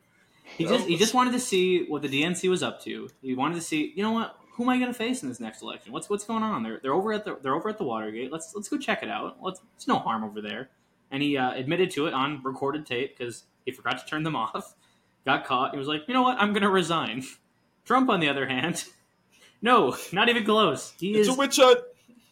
He 0.58 0.66
just 0.66 0.88
he 0.88 0.96
just 0.98 1.14
wanted 1.14 1.32
to 1.34 1.40
see 1.40 1.86
what 1.88 2.02
the 2.02 2.08
DNC 2.08 2.50
was 2.50 2.62
up 2.64 2.82
to. 2.84 3.10
He 3.22 3.34
wanted 3.36 3.56
to 3.56 3.62
see, 3.62 3.92
you 3.96 4.04
know 4.04 4.12
what? 4.12 4.38
Who 4.54 4.64
am 4.64 4.70
I 4.70 4.78
going 4.78 4.88
to 4.92 4.94
face 4.98 5.22
in 5.22 5.28
this 5.28 5.40
next 5.42 5.62
election? 5.62 5.92
What's 5.92 6.10
what's 6.10 6.24
going 6.24 6.44
on? 6.44 6.64
They're 6.64 6.80
they're 6.82 6.94
over 6.94 7.12
at 7.12 7.26
the 7.26 7.38
they're 7.42 7.56
over 7.56 7.68
at 7.68 7.78
the 7.78 7.84
Watergate. 7.84 8.32
Let's 8.32 8.54
let's 8.56 8.70
go 8.70 8.78
check 8.78 9.02
it 9.04 9.10
out. 9.10 9.38
Let's 9.42 9.60
it's 9.76 9.88
no 9.88 9.98
harm 10.00 10.24
over 10.24 10.40
there. 10.42 10.70
And 11.12 11.22
he 11.22 11.36
uh, 11.38 11.52
admitted 11.54 11.92
to 11.92 12.06
it 12.08 12.14
on 12.14 12.42
recorded 12.44 12.86
tape 12.86 13.18
because 13.18 13.44
he 13.66 13.72
forgot 13.72 14.00
to 14.00 14.06
turn 14.06 14.24
them 14.24 14.36
off. 14.36 14.76
Got 15.26 15.46
caught. 15.46 15.72
He 15.72 15.78
was 15.78 15.88
like, 15.88 16.04
you 16.08 16.14
know 16.14 16.22
what? 16.22 16.38
I'm 16.40 16.54
going 16.54 16.64
to 16.64 16.70
resign. 16.70 17.24
Trump, 17.84 18.10
on 18.10 18.20
the 18.20 18.30
other 18.30 18.48
hand, 18.48 18.86
no, 19.62 19.96
not 20.12 20.30
even 20.30 20.46
close. 20.46 20.94
He 21.00 21.16
It's 21.16 21.28
is 21.28 21.36
a 21.36 21.38
witch 21.38 21.58
hunt. 21.58 21.80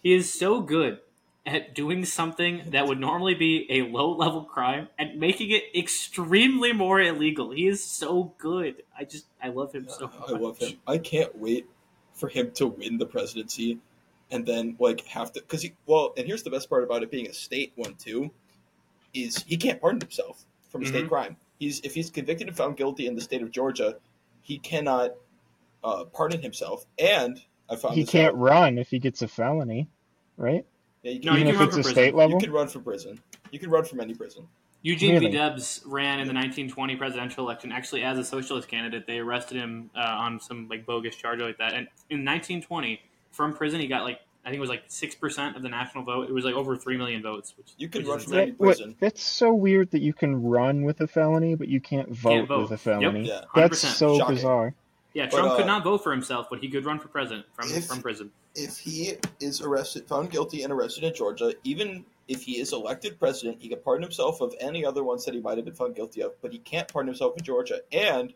he 0.01 0.13
is 0.13 0.31
so 0.31 0.61
good 0.61 0.99
at 1.45 1.75
doing 1.75 2.05
something 2.05 2.61
that 2.69 2.87
would 2.87 2.99
normally 2.99 3.33
be 3.33 3.67
a 3.69 3.81
low 3.81 4.15
level 4.15 4.43
crime 4.43 4.87
and 4.97 5.19
making 5.19 5.49
it 5.51 5.63
extremely 5.75 6.71
more 6.71 7.01
illegal. 7.01 7.51
He 7.51 7.67
is 7.67 7.83
so 7.83 8.33
good. 8.37 8.83
I 8.97 9.03
just 9.03 9.25
I 9.41 9.49
love 9.49 9.73
him 9.73 9.87
so 9.89 10.07
much. 10.07 10.29
I 10.29 10.31
love 10.33 10.57
him. 10.57 10.77
I 10.87 10.97
can't 10.99 11.37
wait 11.37 11.65
for 12.13 12.29
him 12.29 12.51
to 12.51 12.67
win 12.67 12.97
the 12.97 13.05
presidency, 13.05 13.79
and 14.31 14.45
then 14.45 14.77
like 14.79 15.05
have 15.07 15.33
to 15.33 15.41
because 15.41 15.61
he 15.63 15.73
well. 15.85 16.13
And 16.15 16.25
here's 16.27 16.43
the 16.43 16.49
best 16.51 16.69
part 16.69 16.83
about 16.83 17.03
it 17.03 17.11
being 17.11 17.27
a 17.27 17.33
state 17.33 17.73
one 17.75 17.95
too, 17.95 18.31
is 19.13 19.43
he 19.43 19.57
can't 19.57 19.81
pardon 19.81 19.99
himself 19.99 20.45
from 20.73 20.81
a 20.81 20.85
state 20.85 21.05
Mhm. 21.05 21.09
crime. 21.09 21.37
He's 21.59 21.79
if 21.81 21.93
he's 21.93 22.09
convicted 22.09 22.49
and 22.49 22.57
found 22.57 22.75
guilty 22.75 23.07
in 23.07 23.15
the 23.15 23.21
state 23.21 23.41
of 23.41 23.51
Georgia, 23.51 23.95
he 24.41 24.57
cannot 24.59 25.11
uh, 25.85 26.05
pardon 26.05 26.41
himself. 26.41 26.85
And 26.97 27.41
I 27.69 27.75
found 27.75 27.95
He 27.95 28.01
this 28.03 28.09
can't 28.09 28.35
out. 28.35 28.39
run 28.39 28.77
if 28.77 28.89
he 28.89 28.99
gets 28.99 29.21
a 29.21 29.27
felony, 29.27 29.87
right? 30.37 30.65
Yeah, 31.03 31.11
you 31.11 31.19
No, 31.21 31.33
Even 31.33 31.47
you 31.47 31.49
if 31.49 31.55
can 31.55 31.59
run 31.59 31.67
it's 31.67 31.75
for 31.75 31.79
a 31.79 31.83
prison. 31.83 31.93
state 31.93 32.15
level. 32.15 32.31
you 32.39 32.45
can 32.45 32.51
run 32.53 32.67
for 32.69 32.79
prison. 32.79 33.19
You 33.51 33.59
can 33.59 33.69
run 33.69 33.83
from 33.85 33.99
any 33.99 34.13
prison. 34.15 34.47
Eugene 34.81 35.11
V. 35.19 35.25
Really? 35.27 35.31
Debs 35.37 35.81
ran 35.85 36.19
in 36.21 36.27
the 36.27 36.33
1920 36.33 36.95
presidential 36.95 37.45
election. 37.45 37.71
Actually, 37.71 38.03
as 38.03 38.17
a 38.17 38.23
socialist 38.23 38.67
candidate, 38.69 39.05
they 39.07 39.19
arrested 39.19 39.57
him 39.57 39.89
uh, 39.95 39.99
on 39.99 40.39
some 40.39 40.67
like 40.69 40.85
bogus 40.85 41.15
charge 41.15 41.39
like 41.39 41.57
that. 41.59 41.73
And 41.73 41.87
in 42.09 42.23
1920, 42.25 43.01
from 43.31 43.53
prison, 43.53 43.79
he 43.81 43.87
got 43.87 44.03
like 44.03 44.19
I 44.45 44.49
think 44.49 44.57
it 44.57 44.61
was 44.61 44.69
like 44.69 44.83
six 44.87 45.15
percent 45.15 45.55
of 45.55 45.61
the 45.63 45.69
national 45.69 46.03
vote. 46.03 46.27
It 46.29 46.33
was 46.33 46.43
like 46.43 46.55
over 46.55 46.75
three 46.75 46.97
million 46.97 47.21
votes. 47.21 47.53
Which 47.57 47.71
You 47.77 47.87
can 47.87 48.05
run 48.05 48.19
from 48.19 48.33
any 48.33 48.51
That- 48.51 48.59
what- 48.59 48.65
prison. 48.77 48.95
that's 48.99 49.23
so 49.23 49.53
weird 49.53 49.91
that 49.91 50.01
you 50.01 50.13
can 50.13 50.41
run 50.43 50.83
with 50.83 50.99
a 51.01 51.07
felony, 51.07 51.55
but 51.55 51.67
you 51.69 51.79
can't 51.79 52.09
vote, 52.09 52.47
vote. 52.47 52.63
with 52.63 52.71
a 52.71 52.77
felony. 52.77 53.27
Yeah. 53.27 53.41
That's 53.55 53.79
so 53.79 54.17
Shocking. 54.17 54.35
bizarre. 54.35 54.75
Yeah, 55.13 55.27
But, 55.27 55.37
Trump 55.37 55.51
uh, 55.51 55.57
could 55.57 55.67
not 55.67 55.83
vote 55.83 55.99
for 56.03 56.11
himself, 56.11 56.47
but 56.49 56.59
he 56.59 56.69
could 56.69 56.85
run 56.85 56.99
for 56.99 57.07
president 57.07 57.45
from 57.53 57.69
If- 57.69 57.85
from 57.85 58.01
prison. 58.01 58.31
if 58.55 58.79
he 58.79 59.13
is 59.39 59.61
arrested, 59.61 60.07
found 60.07 60.31
guilty, 60.31 60.63
and 60.63 60.73
arrested 60.73 61.03
in 61.03 61.13
Georgia, 61.13 61.53
even 61.63 62.03
if 62.27 62.41
he 62.43 62.59
is 62.59 62.73
elected 62.73 63.19
president, 63.19 63.61
he 63.61 63.69
can 63.69 63.79
pardon 63.79 64.01
himself 64.03 64.41
of 64.41 64.55
any 64.59 64.83
other 64.85 65.03
ones 65.03 65.23
that 65.25 65.33
he 65.35 65.39
might 65.39 65.57
have 65.57 65.65
been 65.65 65.73
found 65.75 65.95
guilty 65.95 66.21
of, 66.21 66.33
but 66.41 66.51
he 66.51 66.57
can't 66.57 66.87
pardon 66.91 67.07
himself 67.07 67.37
in 67.37 67.43
Georgia. 67.43 67.79
And 67.91 68.33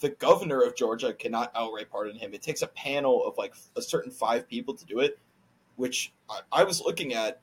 the 0.00 0.08
governor 0.10 0.62
of 0.62 0.74
Georgia 0.74 1.12
cannot 1.12 1.52
outright 1.54 1.90
pardon 1.90 2.16
him. 2.16 2.32
It 2.34 2.42
takes 2.42 2.62
a 2.62 2.66
panel 2.68 3.24
of 3.26 3.36
like 3.38 3.54
a 3.76 3.82
certain 3.82 4.10
five 4.10 4.48
people 4.48 4.74
to 4.74 4.84
do 4.84 5.00
it, 5.00 5.18
which 5.76 6.12
I, 6.30 6.40
I 6.50 6.64
was 6.64 6.80
looking 6.80 7.14
at, 7.14 7.40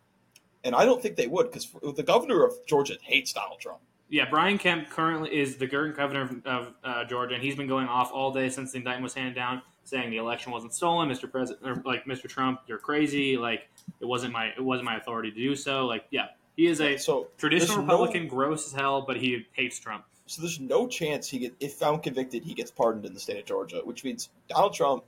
and 0.64 0.74
I 0.76 0.86
don't 0.86 1.02
think 1.02 1.16
they 1.16 1.28
would 1.28 1.52
because 1.52 1.70
the 1.96 2.04
governor 2.04 2.44
of 2.44 2.54
Georgia 2.66 2.96
hates 3.02 3.34
Donald 3.34 3.60
Trump. 3.60 3.80
Yeah, 4.12 4.26
Brian 4.28 4.58
Kemp 4.58 4.90
currently 4.90 5.40
is 5.40 5.58
the 5.58 5.68
current 5.68 5.96
governor 5.96 6.22
of, 6.24 6.46
of 6.48 6.74
uh, 6.84 7.06
Georgia, 7.06 7.36
and 7.36 7.44
he's 7.44 7.56
been 7.56 7.68
going 7.68 7.88
off 7.88 8.12
all 8.12 8.32
day 8.32 8.50
since 8.50 8.72
the 8.72 8.80
indictment 8.80 9.04
was 9.04 9.14
handed 9.14 9.36
down, 9.36 9.62
saying 9.84 10.10
the 10.10 10.18
election 10.18 10.52
wasn't 10.52 10.74
stolen, 10.74 11.08
Mr. 11.08 11.32
President, 11.32 11.64
or 11.64 11.84
like 11.86 12.06
Mr. 12.06 12.28
Trump, 12.28 12.62
you're 12.66 12.80
crazy. 12.80 13.38
Like 13.38 13.70
it 14.00 14.06
wasn't 14.06 14.34
my 14.34 14.48
it 14.48 14.62
wasn't 14.64 14.86
my 14.86 14.98
authority 14.98 15.30
to 15.30 15.38
do 15.38 15.56
so. 15.56 15.86
Like 15.86 16.06
yeah, 16.10 16.30
he 16.58 16.66
is 16.66 16.82
a 16.82 16.98
So 16.98 17.28
traditional 17.38 17.78
there's 17.78 17.88
no- 17.88 17.94
Republican, 17.94 18.28
gross 18.28 18.66
as 18.66 18.74
hell, 18.74 19.04
but 19.04 19.18
he 19.18 19.46
hates 19.52 19.78
Trump. 19.78 20.06
So 20.30 20.44
there's 20.44 20.60
no 20.60 20.86
chance 20.88 21.28
he 21.28 21.40
get 21.40 21.56
if 21.60 21.74
found 21.74 22.04
convicted 22.04 22.44
he 22.44 22.54
gets 22.54 22.70
pardoned 22.70 23.04
in 23.06 23.16
the 23.16 23.20
state 23.20 23.40
of 23.40 23.46
Georgia, 23.46 23.82
which 23.84 24.04
means 24.04 24.30
Donald 24.48 24.74
Trump. 24.76 25.04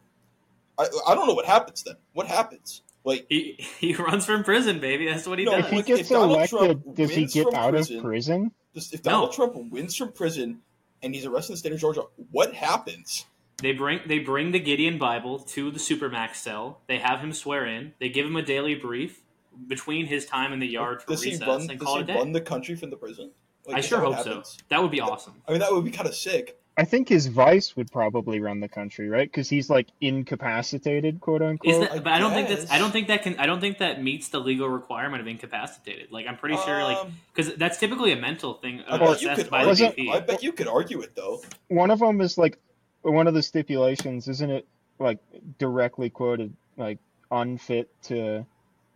I, 0.80 0.88
I 1.08 1.14
don't 1.14 1.28
know 1.28 1.36
what 1.36 1.46
happens 1.46 1.84
then. 1.84 1.96
What 2.14 2.26
happens? 2.26 2.82
Like 3.04 3.28
He 3.30 3.54
he 3.80 3.94
runs 3.94 4.26
from 4.26 4.44
prison, 4.44 4.80
baby. 4.80 5.08
That's 5.08 5.28
what 5.28 5.38
he 5.38 5.46
No, 5.46 5.58
does. 5.62 5.66
If 5.66 5.72
he 5.72 5.82
gets 5.84 6.02
if 6.02 6.10
Donald 6.10 6.32
elected, 6.32 6.50
Trump 6.58 6.96
does 6.96 7.12
he 7.12 7.26
get 7.26 7.54
out 7.54 7.70
prison- 7.74 7.98
of 7.98 8.04
prison? 8.04 8.52
just, 8.74 8.94
if 8.96 9.04
Donald 9.04 9.30
No. 9.30 9.36
Trump 9.36 9.72
wins 9.72 9.96
from 9.96 10.12
prison 10.12 10.62
and 11.04 11.14
he's 11.14 11.26
arrested 11.26 11.52
in 11.52 11.54
the 11.54 11.58
state 11.60 11.74
of 11.74 11.80
Georgia, 11.80 12.04
what 12.32 12.56
happens? 12.56 13.28
They 13.58 13.74
bring 13.74 14.00
they 14.08 14.18
bring 14.18 14.52
the 14.54 14.60
Gideon 14.60 14.98
Bible 14.98 15.38
to 15.40 15.70
the 15.70 15.78
supermax 15.78 16.38
cell. 16.38 16.82
They 16.88 16.98
have 16.98 17.20
him 17.20 17.32
swear 17.32 17.68
in. 17.68 17.94
They 18.00 18.10
give 18.10 18.26
him 18.26 18.36
a 18.38 18.42
daily 18.42 18.74
brief 18.74 19.22
between 19.68 20.08
his 20.08 20.26
time 20.26 20.52
in 20.52 20.60
the 20.60 20.68
yard 20.68 21.04
for 21.04 21.12
does 21.12 21.22
he 21.22 21.32
recess 21.34 21.48
run? 21.48 21.62
and 21.70 21.70
Does 21.78 21.80
call 21.86 21.96
he 21.98 22.02
it 22.02 22.04
a 22.06 22.08
day. 22.08 22.16
run 22.16 22.32
the 22.32 22.42
country 22.42 22.76
from 22.76 22.90
the 22.90 22.98
prison? 22.98 23.30
Like, 23.68 23.78
I 23.78 23.82
sure 23.82 24.00
hope 24.00 24.16
what 24.16 24.24
so. 24.26 24.44
That 24.70 24.82
would 24.82 24.92
be 24.92 25.02
awesome. 25.02 25.42
I 25.48 25.52
mean, 25.52 25.60
that 25.60 25.72
would 25.72 25.86
be 25.86 25.92
kind 25.92 26.08
of 26.08 26.16
sick. 26.16 26.58
I 26.78 26.86
think 26.86 27.10
his 27.10 27.28
vice 27.28 27.76
would 27.76 27.92
probably 27.92 28.40
run 28.40 28.62
the 28.62 28.70
country, 28.70 29.10
right? 29.10 29.30
Because 29.30 29.50
he's 29.50 29.70
like 29.70 29.88
incapacitated, 30.00 31.20
quote 31.20 31.42
Is 31.42 31.50
unquote. 31.50 31.82
that, 31.82 32.04
but 32.04 32.14
I 32.14 32.20
don't 32.20 32.34
think 32.34 32.48
that's. 32.48 32.72
I 32.72 32.80
don't 32.80 32.92
think 32.92 33.08
that 33.10 33.24
can. 33.24 33.38
I 33.38 33.46
don't 33.46 33.60
think 33.60 33.80
that 33.80 34.02
meets 34.02 34.30
the 34.30 34.40
legal 34.40 34.70
requirement 34.70 35.22
of 35.22 35.28
incapacitated. 35.28 36.12
Like 36.12 36.28
I'm 36.28 36.38
pretty 36.38 36.56
sure, 36.58 36.84
like 36.84 36.98
Um, 36.98 37.14
because 37.36 37.54
that's 37.56 37.78
typically 37.78 38.14
a 38.14 38.16
mental 38.16 38.54
thing 38.56 38.84
I 38.88 38.96
uh, 38.96 38.98
bet 38.98 39.22
you 39.22 39.36
could 39.36 39.50
by 39.50 39.66
argue. 39.66 39.92
the 39.96 40.10
I 40.12 40.22
bet 40.22 40.44
you 40.44 40.54
could 40.54 40.68
argue 40.68 41.02
it 41.02 41.16
though. 41.16 41.42
One 41.68 41.92
of 41.92 42.00
them 42.00 42.22
is 42.22 42.38
like 42.38 42.58
one 43.02 43.28
of 43.28 43.34
the 43.34 43.44
stipulations, 43.44 44.28
isn't 44.30 44.50
it? 44.50 44.66
Like 44.98 45.20
directly 45.60 46.10
quoted, 46.10 46.54
like 46.78 47.00
unfit 47.30 47.90
to, 48.04 48.46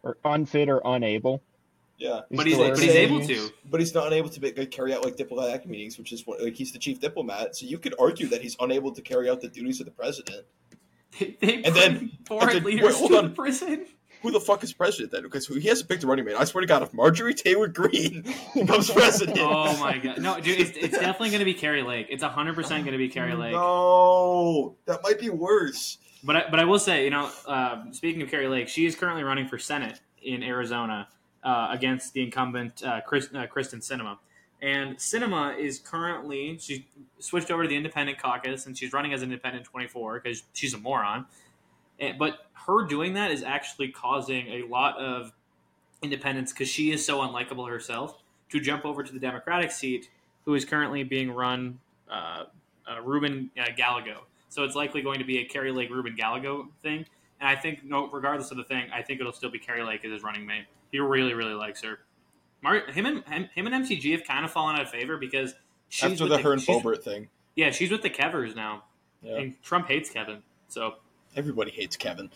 or 0.02 0.18
unfit 0.24 0.70
or 0.70 0.82
unable. 0.86 1.42
Yeah, 1.98 2.18
is 2.30 2.38
But 2.38 2.46
he's 2.48 2.58
the 2.58 2.70
but 2.70 2.80
he's 2.80 2.92
able 2.92 3.26
to. 3.26 3.50
but 3.72 3.80
he's 3.80 3.94
not 3.94 4.08
unable 4.08 4.30
to 4.30 4.42
make, 4.42 4.58
like, 4.58 4.70
carry 4.72 4.94
out 4.94 5.06
like 5.06 5.16
diplomatic 5.16 5.66
meetings, 5.66 5.98
which 5.98 6.12
is 6.12 6.28
what 6.28 6.42
like 6.42 6.54
he's 6.56 6.72
the 6.74 6.80
chief 6.80 7.00
diplomat. 7.00 7.56
So 7.56 7.66
you 7.66 7.78
could 7.78 7.96
argue 8.00 8.28
that 8.28 8.42
he's 8.42 8.58
unable 8.60 8.92
to 8.92 9.02
carry 9.02 9.30
out 9.30 9.40
the 9.42 9.48
duties 9.48 9.80
of 9.80 9.86
the 9.86 9.92
president. 9.92 10.46
They, 11.18 11.38
they 11.40 11.64
And 11.64 11.74
then- 11.74 11.98
bring 11.98 12.12
foreign 12.26 12.50
and 12.50 12.58
then- 12.58 12.64
leaders 12.66 12.84
wait, 12.88 12.96
hold 12.96 13.12
to 13.12 13.18
on. 13.20 13.34
prison. 13.34 13.86
who 14.22 14.32
the 14.32 14.40
fuck 14.42 14.62
is 14.66 14.74
president 14.74 15.14
then? 15.14 15.24
Because 15.24 15.48
he 15.48 15.62
hasn't 15.70 15.88
picked 15.88 16.04
a 16.04 16.08
running 16.08 16.26
mate. 16.26 16.36
I 16.38 16.44
swear 16.44 16.60
to 16.60 16.68
God, 16.68 16.82
if 16.84 16.94
Marjorie 16.94 17.34
Taylor 17.34 17.70
Greene 17.70 18.26
becomes 18.54 18.92
president, 18.92 19.38
Oh 19.40 19.78
my 19.80 19.98
god, 19.98 20.20
no, 20.20 20.38
dude, 20.42 20.60
it's, 20.60 20.72
it's 20.76 20.98
definitely 20.98 21.30
going 21.30 21.40
to 21.40 21.46
be 21.46 21.54
Kari 21.54 21.84
Lake. 21.84 22.08
It's 22.10 22.22
hundred 22.22 22.56
percent 22.56 22.84
going 22.84 22.92
to 22.92 22.98
be 22.98 23.08
Kari 23.08 23.34
Lake. 23.36 23.54
No, 23.54 24.76
that 24.88 25.00
might 25.04 25.18
be 25.20 25.30
worse. 25.30 26.00
But 26.24 26.36
I, 26.36 26.44
but 26.50 26.60
I 26.60 26.66
will 26.66 26.80
say, 26.80 27.06
you 27.06 27.12
know, 27.12 27.30
uh, 27.48 27.84
speaking 27.92 28.22
of 28.22 28.30
Kari 28.30 28.48
Lake, 28.50 28.68
she 28.68 28.86
is 28.86 28.96
currently 28.96 29.24
running 29.24 29.48
for 29.48 29.58
Senate 29.58 30.02
in 30.22 30.44
Arizona 30.44 31.08
uh, 31.46 31.70
against 31.72 32.14
the 32.14 32.24
incumbent 32.24 32.84
uh, 32.84 33.00
Chris, 33.02 33.30
uh, 33.34 33.46
Kyrsten 33.46 33.80
Sinema. 33.80 34.18
And 34.62 34.98
Sinema 34.98 35.58
is 35.58 35.80
currently 35.80 36.58
she 36.60 36.88
switched 37.20 37.52
over 37.52 37.64
to 37.64 37.70
the 37.70 37.76
Independent 37.76 38.18
Caucus, 38.20 38.66
and 38.66 38.78
she's 38.78 38.92
running 38.92 39.14
as 39.14 39.22
an 39.22 39.32
Independent 39.32 39.66
24 39.66 40.20
because 40.20 40.44
she's 40.54 40.74
a 40.74 40.78
moron. 40.78 41.26
And, 42.00 42.18
but 42.18 42.48
her 42.66 42.86
doing 42.86 43.14
that 43.14 43.32
is 43.32 43.44
actually 43.44 43.90
causing 43.90 44.48
a 44.48 44.64
lot 44.64 44.98
of 44.98 45.32
independents 46.02 46.52
because 46.52 46.68
she 46.68 46.92
is 46.92 47.06
so 47.06 47.20
unlikable 47.20 47.70
herself 47.70 48.18
to 48.50 48.60
jump 48.60 48.86
over 48.86 49.04
to 49.04 49.14
the 49.14 49.20
Democratic 49.20 49.72
seat, 49.72 50.10
who 50.46 50.56
is 50.56 50.66
currently 50.66 51.04
being 51.04 51.32
run 51.32 51.80
uh, 52.10 52.46
uh, 52.88 53.02
Ruben 53.02 53.52
uh, 53.60 53.66
Gallego. 53.76 54.24
So 54.50 54.64
it's 54.64 54.76
likely 54.76 55.02
going 55.02 55.20
to 55.20 55.26
be 55.26 55.40
a 55.40 55.46
Kari 55.46 55.72
Lake 55.72 55.90
Ruben 55.90 56.16
Gallego 56.16 56.70
thing. 56.82 57.06
And 57.40 57.50
I 57.50 57.56
think, 57.56 57.84
no, 57.84 58.10
regardless 58.10 58.52
of 58.52 58.58
the 58.58 58.64
thing, 58.64 58.90
I 58.94 59.02
think 59.02 59.20
it'll 59.20 59.34
still 59.34 59.52
be 59.52 59.60
Kari 59.60 59.84
Lake 59.84 60.06
as 60.06 60.12
his 60.12 60.24
running 60.24 60.46
mate. 60.46 60.66
He 60.96 61.02
really, 61.02 61.34
really 61.34 61.54
likes 61.54 61.82
her. 61.82 62.00
Mar- 62.62 62.90
him 62.90 63.06
and 63.06 63.22
him, 63.26 63.50
him 63.54 63.68
and 63.68 63.86
MTG 63.86 64.14
have 64.14 64.24
kind 64.24 64.46
of 64.46 64.52
fallen 64.52 64.78
out 64.78 64.84
of 64.84 64.90
favor 64.90 65.18
because 65.18 65.54
she's 65.90 66.14
After 66.14 66.24
with 66.24 66.32
the 66.32 66.38
her 66.38 66.54
and 66.54 66.62
Boebert 66.62 67.04
thing, 67.04 67.28
Yeah, 67.54 67.72
she's 67.72 67.92
with 67.92 68.02
the 68.02 68.10
Kevers 68.10 68.56
now, 68.56 68.86
yeah, 69.22 69.36
and 69.36 69.62
Trump 69.62 69.90
hates 69.90 70.10
Kevin. 70.10 70.42
So 70.70 70.94
everybody 71.36 71.72
hates 71.72 71.98
Kevin. 71.98 72.30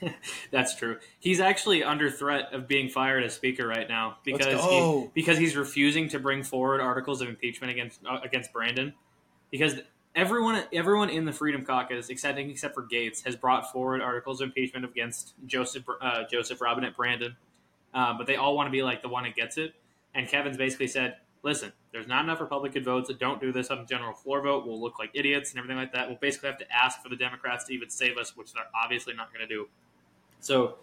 that's 0.50 0.74
true. 0.74 0.96
He's 1.20 1.38
actually 1.38 1.84
under 1.84 2.10
threat 2.10 2.52
of 2.52 2.66
being 2.66 2.88
fired 2.88 3.22
as 3.22 3.34
speaker 3.34 3.68
right 3.68 3.88
now 3.88 4.16
because 4.24 4.64
he, 4.64 5.08
because 5.14 5.38
he's 5.38 5.54
refusing 5.54 6.08
to 6.08 6.18
bring 6.18 6.42
forward 6.42 6.80
articles 6.80 7.20
of 7.20 7.28
impeachment 7.28 7.70
against 7.70 8.00
uh, 8.04 8.18
against 8.24 8.52
Brandon. 8.52 8.94
Because 9.52 9.76
everyone 10.14 10.64
everyone 10.72 11.10
in 11.10 11.24
the 11.24 11.32
Freedom 11.32 11.64
Caucus, 11.64 12.08
except 12.08 12.38
except 12.38 12.74
for 12.74 12.82
Gaetz, 12.82 13.24
has 13.24 13.36
brought 13.36 13.70
forward 13.70 14.02
articles 14.02 14.40
of 14.40 14.48
impeachment 14.48 14.84
against 14.84 15.34
Joseph 15.46 15.84
uh, 16.00 16.24
Joseph 16.30 16.60
Robinette 16.60 16.96
Brandon. 16.96 17.36
Uh, 17.92 18.14
but 18.16 18.26
they 18.26 18.36
all 18.36 18.56
want 18.56 18.66
to 18.66 18.70
be 18.70 18.82
like 18.82 19.02
the 19.02 19.08
one 19.08 19.24
that 19.24 19.34
gets 19.34 19.58
it. 19.58 19.74
And 20.14 20.28
Kevin's 20.28 20.56
basically 20.56 20.88
said, 20.88 21.16
"Listen, 21.42 21.72
there's 21.92 22.06
not 22.06 22.24
enough 22.24 22.40
Republican 22.40 22.84
votes. 22.84 23.08
So 23.08 23.14
don't 23.14 23.40
do 23.40 23.52
this 23.52 23.70
on 23.70 23.78
the 23.78 23.84
general 23.84 24.12
floor 24.12 24.42
vote. 24.42 24.66
We'll 24.66 24.80
look 24.80 24.98
like 24.98 25.10
idiots 25.14 25.50
and 25.50 25.58
everything 25.58 25.76
like 25.76 25.92
that. 25.92 26.08
We'll 26.08 26.18
basically 26.18 26.48
have 26.48 26.58
to 26.58 26.72
ask 26.72 27.02
for 27.02 27.08
the 27.08 27.16
Democrats 27.16 27.64
to 27.64 27.74
even 27.74 27.90
save 27.90 28.16
us, 28.16 28.36
which 28.36 28.52
they're 28.52 28.62
obviously 28.82 29.14
not 29.14 29.32
going 29.32 29.46
to 29.46 29.52
do." 29.52 29.68
So, 30.40 30.76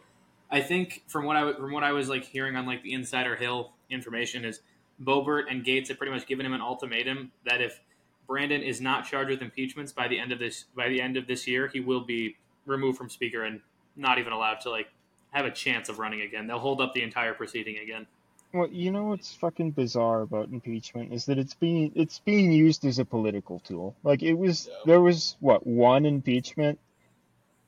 I 0.49 0.62
think 0.62 1.03
from 1.08 1.26
what 1.26 1.36
I 1.36 1.53
from 1.53 1.72
what 1.72 1.84
I 1.84 1.91
was 1.91 2.10
like 2.10 2.24
hearing 2.24 2.55
on 2.55 2.66
like 2.66 2.84
the 2.84 2.93
Insider 2.93 3.36
Hill 3.36 3.74
information 3.89 4.45
is 4.45 4.62
Boebert 5.01 5.43
and 5.49 5.64
Gaetz 5.64 5.89
have 5.89 5.97
pretty 5.97 6.14
much 6.14 6.26
given 6.26 6.45
him 6.45 6.53
an 6.53 6.62
ultimatum 6.62 7.32
that 7.45 7.62
if 7.62 7.80
Brandon 8.28 8.62
is 8.62 8.82
not 8.82 9.05
charged 9.05 9.30
with 9.30 9.41
impeachments 9.41 9.91
by 9.91 10.08
the 10.08 10.20
end 10.20 10.32
of 10.32 10.39
this 10.39 10.66
by 10.76 10.89
the 10.89 11.01
end 11.01 11.18
of 11.18 11.28
this 11.28 11.47
year, 11.47 11.68
he 11.68 11.80
will 11.80 12.01
be 12.01 12.38
removed 12.66 12.97
from 12.97 13.10
speaker 13.10 13.43
and 13.43 13.62
not 13.95 14.20
even 14.20 14.34
allowed 14.34 14.60
to 14.62 14.70
like 14.70 14.88
have 15.32 15.45
a 15.45 15.51
chance 15.51 15.89
of 15.89 15.99
running 15.99 16.21
again. 16.21 16.47
They'll 16.47 16.59
hold 16.59 16.82
up 16.82 16.93
the 16.93 17.03
entire 17.03 17.34
proceeding 17.34 17.78
again. 17.78 18.07
Well, 18.53 18.67
you 18.69 18.91
know 18.91 19.05
what's 19.05 19.34
fucking 19.36 19.71
bizarre 19.71 20.21
about 20.21 20.49
impeachment 20.49 21.13
is 21.13 21.25
that 21.25 21.38
it's 21.38 21.53
being 21.53 21.91
it's 21.95 22.19
being 22.19 22.51
used 22.51 22.86
as 22.86 22.97
a 22.97 23.05
political 23.05 23.59
tool. 23.59 23.95
Like 24.03 24.23
it 24.23 24.34
was 24.34 24.67
Yeah. 24.67 24.78
there 24.86 25.01
was 25.01 25.36
what 25.41 25.67
one 25.67 26.05
impeachment 26.05 26.80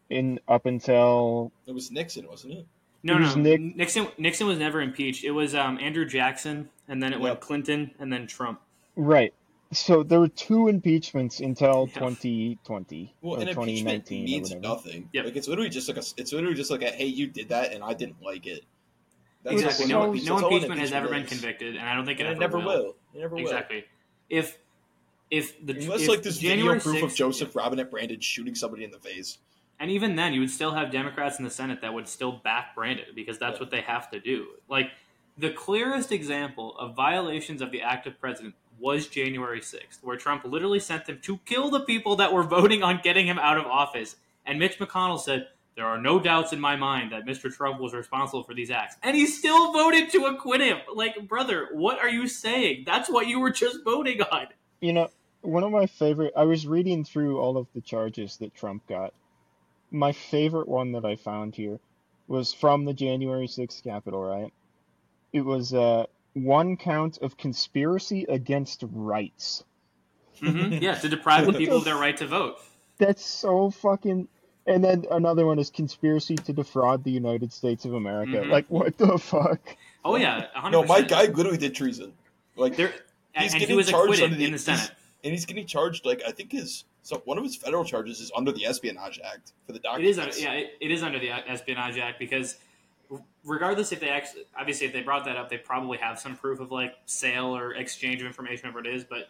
in 0.10 0.40
up 0.48 0.66
until 0.66 1.52
It 1.68 1.74
was 1.74 1.92
Nixon, 1.92 2.28
wasn't 2.28 2.54
it? 2.54 2.66
No, 3.04 3.18
It 3.18 3.20
was 3.22 3.36
no, 3.36 3.44
Nick- 3.44 3.76
Nixon. 3.76 4.08
Nixon 4.18 4.48
was 4.48 4.58
never 4.58 4.82
impeached. 4.82 5.24
It 5.24 5.32
was 5.32 5.54
um, 5.54 5.78
Andrew 5.80 6.06
Jackson, 6.06 6.70
and 6.88 7.02
then 7.04 7.14
it 7.14 7.20
went 7.20 7.40
Clinton, 7.42 7.92
and 8.00 8.12
then 8.12 8.26
Trump. 8.28 8.60
right. 8.96 9.34
So 9.72 10.02
there 10.02 10.20
were 10.20 10.28
two 10.28 10.68
impeachments 10.68 11.40
until 11.42 11.88
Yeah. 11.94 12.00
2020 12.00 13.16
Well, 13.22 13.34
or 13.34 13.42
an 13.42 13.48
impeachment 13.50 14.06
2019 14.08 14.22
or 14.22 14.26
means 14.26 14.50
whatever. 14.50 14.62
nothing. 14.76 15.10
Yep. 15.14 15.26
Like 15.26 15.36
it's 15.36 15.48
literally 15.48 15.70
just 15.70 15.88
like 15.88 15.98
a, 15.98 16.04
it's 16.18 16.34
literally 16.34 16.56
just 16.56 16.72
like 16.72 16.82
a, 16.82 16.90
hey, 16.90 17.06
you 17.06 17.28
did 17.28 17.50
that 17.50 17.74
and 17.74 17.84
I 17.84 17.94
didn't 17.94 18.22
like 18.22 18.48
it. 18.48 18.64
That's 19.44 19.62
Exactly. 19.62 19.86
what 19.86 19.90
No, 19.92 19.98
an 20.00 20.02
so- 20.02 20.12
impeachment- 20.12 20.26
no 20.28 20.36
that's 20.50 20.54
impeachment 20.56 20.82
has 20.82 20.92
ever 20.92 21.08
been 21.10 21.24
is. 21.24 21.30
convicted, 21.30 21.76
and 21.76 21.88
I 21.88 21.94
don't 21.96 22.06
think 22.06 22.20
it 22.20 22.26
And 22.26 22.36
ever 22.44 22.44
it 22.44 22.48
never 22.48 22.58
will. 22.58 22.84
will. 22.86 22.96
It 23.14 23.20
never 23.20 23.36
will. 23.36 23.42
Exactly. 23.44 23.86
If 24.30 24.58
if 25.32 25.64
the 25.64 25.74
Unless 25.74 26.02
if 26.02 26.08
like 26.10 26.24
this 26.24 26.40
January 26.40 26.80
video 26.80 26.92
proof 26.92 27.04
of 27.04 27.10
6th 27.12 27.16
Joseph 27.16 27.56
Robinette 27.56 27.92
Brandon 27.92 28.20
shooting 28.20 28.56
somebody 28.56 28.84
in 28.84 28.90
the 28.90 28.98
face. 28.98 29.38
And 29.80 29.92
even 29.92 30.16
then, 30.16 30.34
you 30.34 30.40
would 30.40 30.50
still 30.50 30.72
have 30.74 30.92
Democrats 30.92 31.38
in 31.38 31.46
the 31.46 31.52
Senate 31.52 31.80
that 31.82 31.94
would 31.94 32.08
still 32.08 32.32
back 32.34 32.74
Brandon 32.74 33.06
because 33.16 33.38
that's 33.38 33.58
Yeah. 33.58 33.60
what 33.60 33.70
they 33.70 33.82
have 33.82 34.10
to 34.10 34.20
do. 34.20 34.48
Like 34.68 34.90
the 35.38 35.52
clearest 35.52 36.12
example 36.12 36.76
of 36.80 36.96
violations 36.96 37.62
of 37.62 37.70
the 37.72 37.82
act 37.84 38.08
of 38.08 38.20
president 38.20 38.56
was 38.80 39.08
January 39.08 39.62
6th, 39.62 40.02
where 40.02 40.18
Trump 40.18 40.46
literally 40.46 40.80
sent 40.80 41.06
them 41.06 41.20
to 41.24 41.38
kill 41.46 41.70
the 41.70 41.82
people 41.82 42.16
that 42.18 42.34
were 42.34 42.44
voting 42.44 42.84
on 42.84 43.00
getting 43.04 43.28
him 43.28 43.40
out 43.40 43.58
of 43.58 43.66
office. 43.66 44.16
And 44.46 44.60
Mitch 44.60 44.80
McConnell 44.80 45.20
said, 45.20 45.48
There 45.76 45.86
are 45.86 46.02
no 46.02 46.20
doubts 46.20 46.54
in 46.54 46.60
my 46.60 46.76
mind 46.76 47.12
that 47.12 47.26
Mr. 47.26 47.54
Trump 47.54 47.80
was 47.80 47.94
responsible 47.94 48.44
for 48.44 48.54
these 48.54 48.72
acts. 48.72 48.96
And 49.04 49.16
he 49.16 49.26
still 49.26 49.74
voted 49.74 50.10
to 50.12 50.26
acquit 50.26 50.62
him. 50.62 50.78
Like, 50.94 51.28
brother, 51.28 51.70
what 51.72 52.00
are 52.00 52.10
you 52.10 52.28
saying? 52.28 52.84
That's 52.86 53.10
what 53.10 53.28
you 53.28 53.40
were 53.40 53.52
just 53.52 53.84
voting 53.84 54.22
on. 54.22 54.48
You 54.82 54.94
know, 54.94 55.10
one 55.42 55.64
of 55.64 55.72
my 55.72 55.86
favorite. 55.86 56.34
I 56.36 56.44
was 56.44 56.68
reading 56.68 57.04
through 57.04 57.40
all 57.40 57.58
of 57.58 57.68
the 57.74 57.82
charges 57.82 58.38
that 58.38 58.56
Trump 58.56 58.88
got. 58.88 59.14
My 59.92 60.12
favorite 60.12 60.68
one 60.68 60.92
that 60.94 61.06
I 61.06 61.16
found 61.16 61.56
here 61.56 61.80
was 62.28 62.54
from 62.54 62.86
the 62.86 62.94
January 62.94 63.48
6th 63.48 63.84
Capitol 63.84 64.24
riot. 64.24 64.54
It 65.34 65.42
was 65.42 65.74
uh, 65.74 66.06
one 66.34 66.78
count 66.78 67.18
of 67.22 67.38
conspiracy 67.38 68.26
against 68.30 68.84
rights. 68.92 69.64
hmm 70.40 70.74
Yeah, 70.74 70.96
to 70.96 71.10
deprive 71.10 71.46
the 71.48 71.54
people 71.54 71.78
of 71.78 71.86
their 71.86 71.98
right 71.98 72.16
to 72.18 72.28
vote. 72.28 72.58
That's 72.98 73.26
so 73.26 73.70
fucking. 73.72 74.28
And 74.68 74.84
then 74.84 75.06
another 75.10 75.46
one 75.46 75.58
is 75.58 75.70
conspiracy 75.70 76.36
to 76.36 76.54
defraud 76.54 77.04
the 77.04 77.12
United 77.12 77.52
States 77.52 77.86
of 77.86 77.94
America. 77.94 78.38
Mhm. 78.38 78.50
Like, 78.50 78.66
what 78.70 78.98
the 78.98 79.18
fuck? 79.18 79.60
Oh, 80.06 80.16
yeah, 80.16 80.48
100%. 80.56 80.72
No, 80.72 80.84
my 80.84 81.02
guy 81.02 81.26
literally 81.26 81.58
did 81.58 81.74
treason. 81.74 82.14
Like 82.56 82.76
There, 82.76 82.94
He's 83.34 83.54
and 83.54 83.54
he 83.54 83.60
getting 83.62 83.76
was 83.78 83.90
charged 83.90 84.22
under 84.22 84.36
the- 84.36 84.46
in 84.46 84.52
the 84.52 84.58
Senate. 84.60 84.92
and 85.24 85.32
he's 85.32 85.46
getting 85.46 85.66
charged 85.66 86.06
like 86.06 86.22
I 86.28 86.32
think 86.32 86.52
his 86.52 86.84
so 87.04 87.22
one 87.26 87.38
of 87.38 87.44
his 87.44 87.56
federal 87.56 87.84
charges 87.86 88.20
is 88.20 88.32
under 88.36 88.52
the 88.52 88.66
Espionage 88.66 89.20
Act 89.26 89.54
for 89.66 89.72
the 89.72 89.80
It 89.80 89.84
documents. 89.84 90.18
is, 90.18 90.24
under, 90.24 90.38
yeah, 90.40 90.54
it, 90.60 90.78
it 90.82 90.92
is 90.92 91.02
under 91.04 91.18
the 91.20 91.30
Espionage 91.32 91.98
Act 91.98 92.20
because, 92.20 92.58
regardless 93.44 93.92
if 93.92 94.00
they 94.00 94.10
actually, 94.10 94.44
obviously, 94.58 94.88
if 94.88 94.94
they 94.94 95.02
brought 95.02 95.26
that 95.26 95.38
up, 95.38 95.50
they 95.50 95.58
probably 95.58 95.98
have 95.98 96.20
some 96.20 96.36
proof 96.36 96.60
of 96.60 96.72
like 96.72 96.96
sale 97.06 97.56
or 97.56 97.74
exchange 97.74 98.22
of 98.22 98.28
information, 98.28 98.72
whatever 98.72 98.88
it 98.88 98.96
is. 98.96 99.04
But 99.04 99.30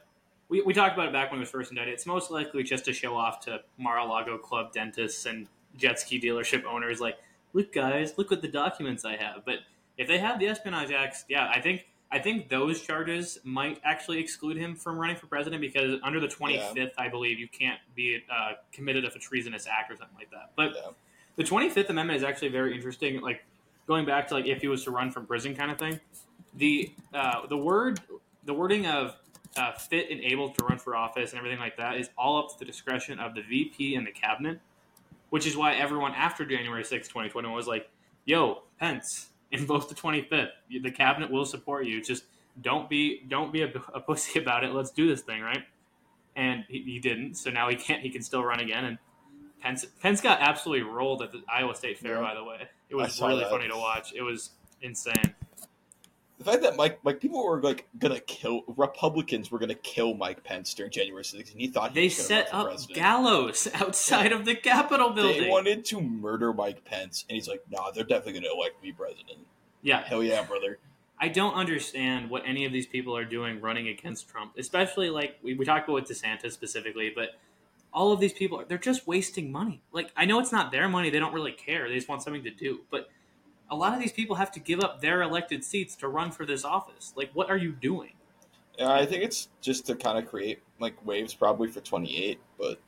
we, 0.49 0.61
we 0.61 0.73
talked 0.73 0.95
about 0.95 1.07
it 1.07 1.13
back 1.13 1.31
when 1.31 1.39
it 1.39 1.41
was 1.41 1.49
first 1.49 1.71
indicted. 1.71 1.93
It's 1.93 2.05
most 2.05 2.31
likely 2.31 2.63
just 2.63 2.85
to 2.85 2.93
show 2.93 3.15
off 3.15 3.39
to 3.41 3.61
Mar-a-Lago 3.77 4.37
club 4.37 4.73
dentists 4.73 5.25
and 5.25 5.47
jet 5.77 5.99
ski 5.99 6.19
dealership 6.19 6.63
owners, 6.65 6.99
like, 6.99 7.17
look, 7.53 7.71
guys, 7.71 8.17
look 8.17 8.31
what 8.31 8.41
the 8.41 8.47
documents 8.47 9.05
I 9.05 9.15
have. 9.15 9.45
But 9.45 9.59
if 9.97 10.07
they 10.07 10.17
have 10.17 10.39
the 10.39 10.47
Espionage 10.47 10.91
Acts, 10.91 11.25
yeah, 11.29 11.49
I 11.53 11.61
think. 11.61 11.85
I 12.11 12.17
think 12.17 12.49
those 12.49 12.81
charges 12.81 13.37
might 13.43 13.79
actually 13.83 14.17
exclude 14.19 14.57
him 14.57 14.75
from 14.75 14.97
running 14.97 15.15
for 15.15 15.27
president 15.27 15.61
because 15.61 15.99
under 16.01 16.19
the 16.19 16.25
25th, 16.27 16.93
I 16.97 17.07
believe, 17.07 17.37
you 17.37 17.47
can't 17.47 17.77
be 17.95 18.23
uh, 18.31 18.53
committed 18.71 19.05
of 19.05 19.15
a 19.15 19.19
treasonous 19.19 19.67
act 19.67 19.91
or 19.91 19.95
something 19.95 20.17
like 20.17 20.31
that. 20.31 20.49
But 20.55 20.73
Yeah. 20.75 20.89
the 21.35 21.43
25th 21.43 21.87
Amendment 21.89 22.17
is 22.17 22.23
actually 22.23 22.47
very 22.47 22.73
interesting. 22.73 23.21
Like 23.21 23.43
going 23.89 24.05
back 24.05 24.27
to 24.27 24.35
like 24.35 24.45
if 24.45 24.61
he 24.61 24.67
was 24.69 24.83
to 24.85 24.91
run 24.91 25.11
from 25.11 25.25
prison 25.25 25.53
kind 25.53 25.71
of 25.71 25.77
thing. 25.77 25.99
The 26.53 26.93
uh, 27.13 27.47
the 27.47 27.57
word 27.57 27.99
the 28.45 28.53
wording 28.53 28.85
of 28.85 29.15
uh, 29.57 29.73
fit 29.73 30.09
and 30.11 30.21
able 30.21 30.51
to 30.51 30.63
run 30.63 30.77
for 30.77 30.95
office 30.95 31.31
and 31.31 31.39
everything 31.39 31.59
like 31.59 31.75
that 31.77 31.97
is 31.97 32.09
all 32.17 32.37
up 32.37 32.51
to 32.51 32.59
the 32.59 32.65
discretion 32.65 33.19
of 33.19 33.33
the 33.33 33.41
VP 33.41 33.95
and 33.95 34.05
the 34.05 34.11
cabinet, 34.11 34.59
which 35.31 35.47
is 35.47 35.57
why 35.57 35.73
everyone 35.73 36.13
after 36.13 36.45
January 36.45 36.83
6, 36.83 37.07
2021 37.07 37.53
was 37.53 37.67
like, 37.67 37.89
"Yo, 38.25 38.61
Pence, 38.79 39.29
invoke 39.51 39.89
the 39.89 39.95
25th. 39.95 40.51
The 40.69 40.91
cabinet 40.91 41.31
will 41.31 41.45
support 41.45 41.85
you. 41.85 42.01
Just 42.01 42.25
don't 42.61 42.87
be 42.89 43.23
don't 43.27 43.51
be 43.51 43.63
a, 43.63 43.67
a 43.93 43.99
pussy 43.99 44.39
about 44.39 44.63
it. 44.63 44.71
Let's 44.71 44.91
do 44.91 45.07
this 45.07 45.21
thing, 45.21 45.41
right?" 45.41 45.63
And 46.35 46.63
he, 46.69 46.83
he 46.83 46.99
didn't, 46.99 47.35
so 47.35 47.49
now 47.49 47.69
he 47.69 47.75
can't. 47.75 48.03
He 48.03 48.11
can 48.11 48.21
still 48.21 48.43
run 48.43 48.59
again, 48.59 48.85
and 48.85 48.97
Pence 49.61 49.83
Pence 49.99 50.21
got 50.21 50.41
absolutely 50.41 50.83
rolled 50.83 51.23
at 51.23 51.31
the 51.31 51.41
Iowa 51.49 51.73
State 51.73 51.97
Fair. 51.97 52.17
Yeah. 52.17 52.21
By 52.21 52.35
the 52.35 52.43
way, 52.43 52.69
it 52.89 52.95
was 52.95 53.21
really 53.21 53.39
that. 53.41 53.49
funny 53.49 53.67
to 53.67 53.75
watch. 53.77 54.13
It 54.15 54.21
was 54.21 54.51
insane. 54.81 55.35
The 56.37 56.45
fact 56.45 56.61
that 56.61 56.77
Mike, 56.77 56.99
like 57.03 57.19
people 57.19 57.43
were 57.45 57.61
like 57.61 57.85
gonna 57.97 58.19
kill 58.21 58.63
Republicans 58.77 59.51
were 59.51 59.59
gonna 59.59 59.75
kill 59.75 60.13
Mike 60.13 60.41
Pence 60.43 60.73
during 60.73 60.89
January 60.91 61.23
6th, 61.23 61.51
and 61.51 61.59
he 61.59 61.67
thought 61.67 61.91
he 61.91 62.01
They 62.01 62.09
set 62.09 62.47
up 62.53 62.67
president. 62.67 62.95
gallows 62.95 63.67
outside 63.73 64.31
of 64.31 64.45
the 64.45 64.55
Capitol 64.55 65.09
building. 65.09 65.41
They 65.43 65.49
wanted 65.49 65.83
to 65.85 65.99
murder 65.99 66.53
Mike 66.53 66.85
Pence, 66.85 67.25
and 67.27 67.35
he's 67.35 67.49
like, 67.49 67.61
"Nah, 67.69 67.91
they're 67.91 68.05
definitely 68.05 68.39
gonna 68.41 68.53
elect 68.55 68.81
me 68.81 68.91
president." 68.93 69.39
yeah, 69.81 70.01
Hell 70.03 70.23
yeah, 70.23 70.43
brother! 70.43 70.77
I 71.19 71.27
don't 71.27 71.53
understand 71.55 72.29
what 72.29 72.43
any 72.45 72.63
of 72.63 72.71
these 72.71 72.87
people 72.87 73.15
are 73.17 73.25
doing 73.25 73.59
running 73.59 73.89
against 73.89 74.29
Trump, 74.29 74.53
especially 74.57 75.09
like 75.09 75.37
we, 75.43 75.53
we 75.55 75.65
talked 75.65 75.89
about 75.89 75.95
with 75.95 76.05
DeSantis 76.09 76.53
specifically, 76.53 77.11
but 77.13 77.31
all 77.91 78.11
of 78.11 78.19
these 78.19 78.33
people 78.33 78.63
they're 78.67 78.77
just 78.77 79.07
wasting 79.07 79.51
money. 79.51 79.81
Like 79.91 80.11
I 80.15 80.25
know 80.25 80.39
it's 80.39 80.51
not 80.51 80.71
their 80.71 80.87
money; 80.87 81.09
they 81.09 81.19
don't 81.19 81.33
really 81.33 81.51
care. 81.51 81.87
They 81.87 81.95
just 81.95 82.09
want 82.09 82.23
something 82.23 82.43
to 82.43 82.51
do. 82.51 82.81
But 82.91 83.09
a 83.69 83.75
lot 83.75 83.93
of 83.93 83.99
these 83.99 84.11
people 84.11 84.35
have 84.35 84.51
to 84.51 84.59
give 84.59 84.79
up 84.79 85.01
their 85.01 85.21
elected 85.21 85.63
seats 85.63 85.95
to 85.97 86.07
run 86.07 86.31
for 86.31 86.45
this 86.45 86.65
office. 86.65 87.13
Like, 87.15 87.29
what 87.33 87.49
are 87.49 87.57
you 87.57 87.71
doing? 87.71 88.13
Yeah, 88.77 88.91
I 88.91 89.05
think 89.05 89.23
it's 89.23 89.49
just 89.61 89.85
to 89.87 89.95
kind 89.95 90.17
of 90.17 90.29
create 90.29 90.59
like 90.79 91.05
waves, 91.05 91.33
probably 91.33 91.69
for 91.69 91.81
twenty 91.81 92.17
eight, 92.23 92.39
but 92.57 92.79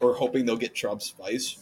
or 0.00 0.14
hoping 0.14 0.46
they'll 0.46 0.56
get 0.56 0.74
Trump's 0.74 1.10
vice. 1.10 1.58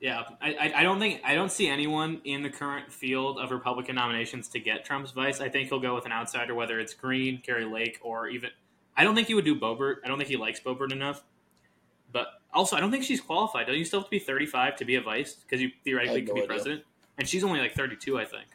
Yeah, 0.00 0.24
I, 0.40 0.72
I, 0.74 0.82
don't 0.82 0.98
think 0.98 1.20
I 1.24 1.36
don't 1.36 1.52
see 1.52 1.68
anyone 1.68 2.20
in 2.24 2.42
the 2.42 2.50
current 2.50 2.92
field 2.92 3.38
of 3.38 3.52
Republican 3.52 3.94
nominations 3.94 4.48
to 4.48 4.58
get 4.58 4.84
Trump's 4.84 5.12
vice. 5.12 5.40
I 5.40 5.48
think 5.48 5.68
he'll 5.68 5.78
go 5.78 5.94
with 5.94 6.06
an 6.06 6.10
outsider, 6.10 6.56
whether 6.56 6.80
it's 6.80 6.92
Greene, 6.92 7.40
Kari 7.40 7.64
Lake, 7.64 8.00
or 8.02 8.26
even 8.26 8.50
I 8.96 9.04
don't 9.04 9.14
think 9.14 9.28
he 9.28 9.34
would 9.34 9.44
do 9.44 9.58
Boebert. 9.58 9.96
I 10.04 10.08
don't 10.08 10.18
think 10.18 10.28
he 10.28 10.36
likes 10.36 10.60
Boebert 10.60 10.92
enough. 10.92 11.22
But 12.12 12.26
also, 12.52 12.76
I 12.76 12.80
don't 12.80 12.90
think 12.90 13.04
she's 13.04 13.20
qualified. 13.20 13.66
Don't 13.66 13.76
you 13.78 13.84
still 13.84 14.00
have 14.00 14.06
to 14.06 14.10
be 14.10 14.18
35 14.18 14.76
to 14.76 14.84
be 14.84 14.96
a 14.96 15.00
vice 15.00 15.34
because 15.34 15.62
you 15.62 15.70
theoretically 15.84 16.20
no 16.22 16.26
could 16.26 16.34
be 16.34 16.40
idea. 16.42 16.48
president? 16.48 16.82
And 17.18 17.28
she's 17.28 17.42
only 17.44 17.60
like 17.60 17.74
32, 17.74 18.18
I 18.18 18.24
think. 18.24 18.46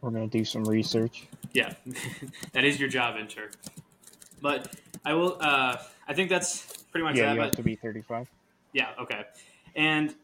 We're 0.00 0.10
gonna 0.10 0.26
do 0.28 0.44
some 0.44 0.64
research. 0.64 1.26
Yeah, 1.52 1.72
that 2.52 2.64
is 2.64 2.78
your 2.78 2.88
job, 2.88 3.16
intern. 3.16 3.50
But 4.40 4.74
I 5.04 5.14
will. 5.14 5.36
Uh, 5.40 5.76
I 6.06 6.14
think 6.14 6.30
that's 6.30 6.84
pretty 6.92 7.04
much 7.04 7.16
Yeah, 7.16 7.26
that. 7.26 7.32
you 7.34 7.38
but- 7.40 7.44
have 7.46 7.56
to 7.56 7.62
be 7.62 7.74
35. 7.76 8.28
Yeah. 8.72 8.88
Okay. 9.00 9.24
And 9.74 10.14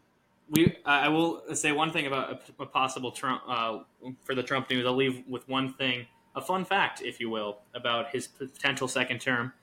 we, 0.49 0.67
uh, 0.85 0.89
I 0.89 1.07
will 1.09 1.41
say 1.55 1.71
one 1.71 1.91
thing 1.91 2.05
about 2.07 2.41
a, 2.59 2.63
a 2.63 2.65
possible 2.65 3.11
Trump 3.11 3.41
uh, 3.47 3.79
for 4.23 4.35
the 4.35 4.43
Trump 4.43 4.69
news. 4.69 4.85
I'll 4.85 4.95
leave 4.95 5.23
with 5.27 5.47
one 5.49 5.73
thing, 5.73 6.05
a 6.35 6.41
fun 6.41 6.65
fact, 6.65 7.01
if 7.01 7.19
you 7.19 7.29
will, 7.29 7.59
about 7.73 8.09
his 8.09 8.27
potential 8.27 8.87
second 8.87 9.19
term. 9.19 9.53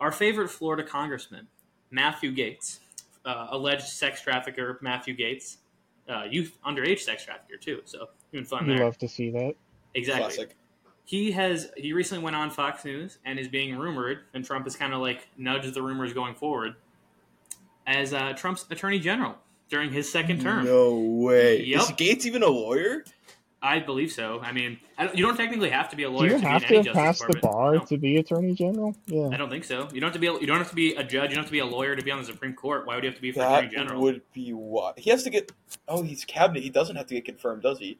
Our 0.00 0.12
favorite 0.12 0.48
Florida 0.48 0.82
congressman, 0.82 1.48
Matthew 1.90 2.34
Gaetz, 2.34 2.78
uh, 3.24 3.48
alleged 3.50 3.86
sex 3.86 4.20
trafficker 4.20 4.78
Matthew 4.82 5.16
Gaetz, 5.16 5.56
uh, 6.08 6.24
youth 6.30 6.58
underage 6.66 7.00
sex 7.00 7.24
trafficker 7.24 7.56
too. 7.56 7.80
So 7.84 8.08
even 8.32 8.44
fun 8.44 8.66
there. 8.66 8.76
You 8.76 8.84
love 8.84 8.98
to 8.98 9.08
see 9.08 9.30
that. 9.30 9.54
exactly 9.94 10.24
Classic. 10.24 10.56
he 11.04 11.32
has 11.32 11.70
he 11.76 11.92
recently 11.92 12.22
went 12.22 12.36
on 12.36 12.50
Fox 12.50 12.84
News 12.84 13.18
and 13.24 13.38
is 13.38 13.48
being 13.48 13.76
rumored, 13.76 14.20
and 14.34 14.44
Trump 14.44 14.64
has 14.66 14.76
kind 14.76 14.92
of 14.92 15.00
like 15.00 15.28
nudged 15.36 15.72
the 15.74 15.82
rumors 15.82 16.12
going 16.12 16.34
forward 16.34 16.74
as 17.86 18.12
uh, 18.12 18.32
Trump's 18.34 18.66
attorney 18.70 18.98
general 18.98 19.36
during 19.68 19.90
his 19.90 20.10
second 20.10 20.40
term. 20.40 20.64
No 20.64 20.98
way. 20.98 21.62
Yep. 21.64 21.80
Is 21.80 21.88
Gaetz 21.92 22.26
even 22.26 22.42
a 22.42 22.48
lawyer? 22.48 23.04
I 23.64 23.78
believe 23.80 24.12
so. 24.12 24.40
I 24.42 24.52
mean, 24.52 24.78
I 24.98 25.06
don't, 25.06 25.16
you 25.16 25.24
don't 25.24 25.38
technically 25.38 25.70
have 25.70 25.88
to 25.88 25.96
be 25.96 26.02
a 26.02 26.08
Do 26.08 26.12
lawyer 26.16 26.32
you 26.32 26.38
to 26.38 26.46
have 26.46 26.60
be 26.62 26.68
to 26.68 26.74
in 26.74 26.78
any 26.80 26.88
have 26.88 26.94
justice 26.96 27.26
passed 27.26 27.32
the 27.32 27.38
bar 27.40 27.72
No, 27.76 27.84
to 27.86 27.96
be 27.96 28.18
attorney 28.18 28.52
general? 28.52 28.94
Yeah. 29.06 29.28
I 29.32 29.38
don't 29.38 29.48
think 29.48 29.64
so. 29.64 29.88
You 29.90 30.00
don't 30.00 30.08
have 30.08 30.12
to 30.12 30.18
be. 30.18 30.26
A, 30.26 30.38
you 30.38 30.46
don't 30.46 30.58
have 30.58 30.68
to 30.68 30.74
be 30.74 30.94
a 30.94 31.02
judge. 31.02 31.30
You 31.30 31.36
don't 31.36 31.44
have 31.44 31.46
to 31.46 31.52
be 31.52 31.60
a 31.60 31.64
lawyer 31.66 31.96
to 31.96 32.02
be 32.02 32.10
on 32.10 32.18
the 32.18 32.26
Supreme 32.26 32.52
Court. 32.52 32.86
Why 32.86 32.94
would 32.94 33.04
you 33.04 33.08
have 33.08 33.16
to 33.16 33.22
be 33.22 33.32
for 33.32 33.38
That 33.38 33.64
attorney 33.64 33.76
general? 33.76 34.02
would 34.02 34.20
be 34.34 34.52
what 34.52 34.98
he 34.98 35.08
has 35.08 35.22
to 35.22 35.30
get. 35.30 35.50
Oh, 35.88 36.02
he's 36.02 36.26
cabinet. 36.26 36.62
He 36.62 36.68
doesn't 36.68 36.94
have 36.96 37.06
to 37.06 37.14
get 37.14 37.24
confirmed, 37.24 37.62
does 37.62 37.78
he? 37.78 37.96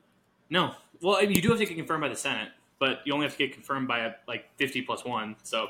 No. 0.51 0.75
Well, 1.01 1.17
I 1.17 1.23
mean, 1.23 1.33
you 1.33 1.41
do 1.43 1.49
have 1.49 1.59
to 1.59 1.65
get 1.65 1.77
confirmed 1.77 2.03
by 2.03 2.09
the 2.11 2.17
Senate, 2.17 2.51
but 2.79 3.01
you 3.07 3.15
only 3.15 3.25
have 3.25 3.33
to 3.33 3.39
get 3.39 3.55
confirmed 3.55 3.89
by 3.89 4.01
a, 4.01 4.12
like 4.29 4.55
fifty 4.57 4.83
plus 4.83 5.03
one. 5.03 5.35
So 5.45 5.69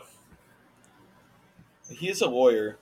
He 1.88 2.08
is 2.08 2.20
a 2.20 2.28
lawyer. 2.28 2.78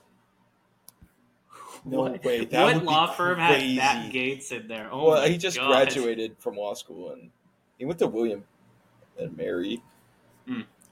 No 1.85 1.99
what, 2.01 2.23
way. 2.23 2.45
That 2.45 2.75
what 2.75 2.83
law 2.85 3.11
firm 3.11 3.37
had. 3.39 3.61
Matt 3.75 4.13
Gaetz 4.13 4.51
in 4.53 4.67
there? 4.69 4.87
Oh 4.91 5.09
well, 5.09 5.27
he 5.27 5.37
just 5.37 5.59
graduated 5.59 6.37
from 6.39 6.55
law 6.55 6.73
school 6.75 7.11
and 7.11 7.29
he 7.77 7.83
went 7.85 7.99
to 7.99 8.07
William 8.07 8.45
and 9.19 9.35
Mary. 9.35 9.81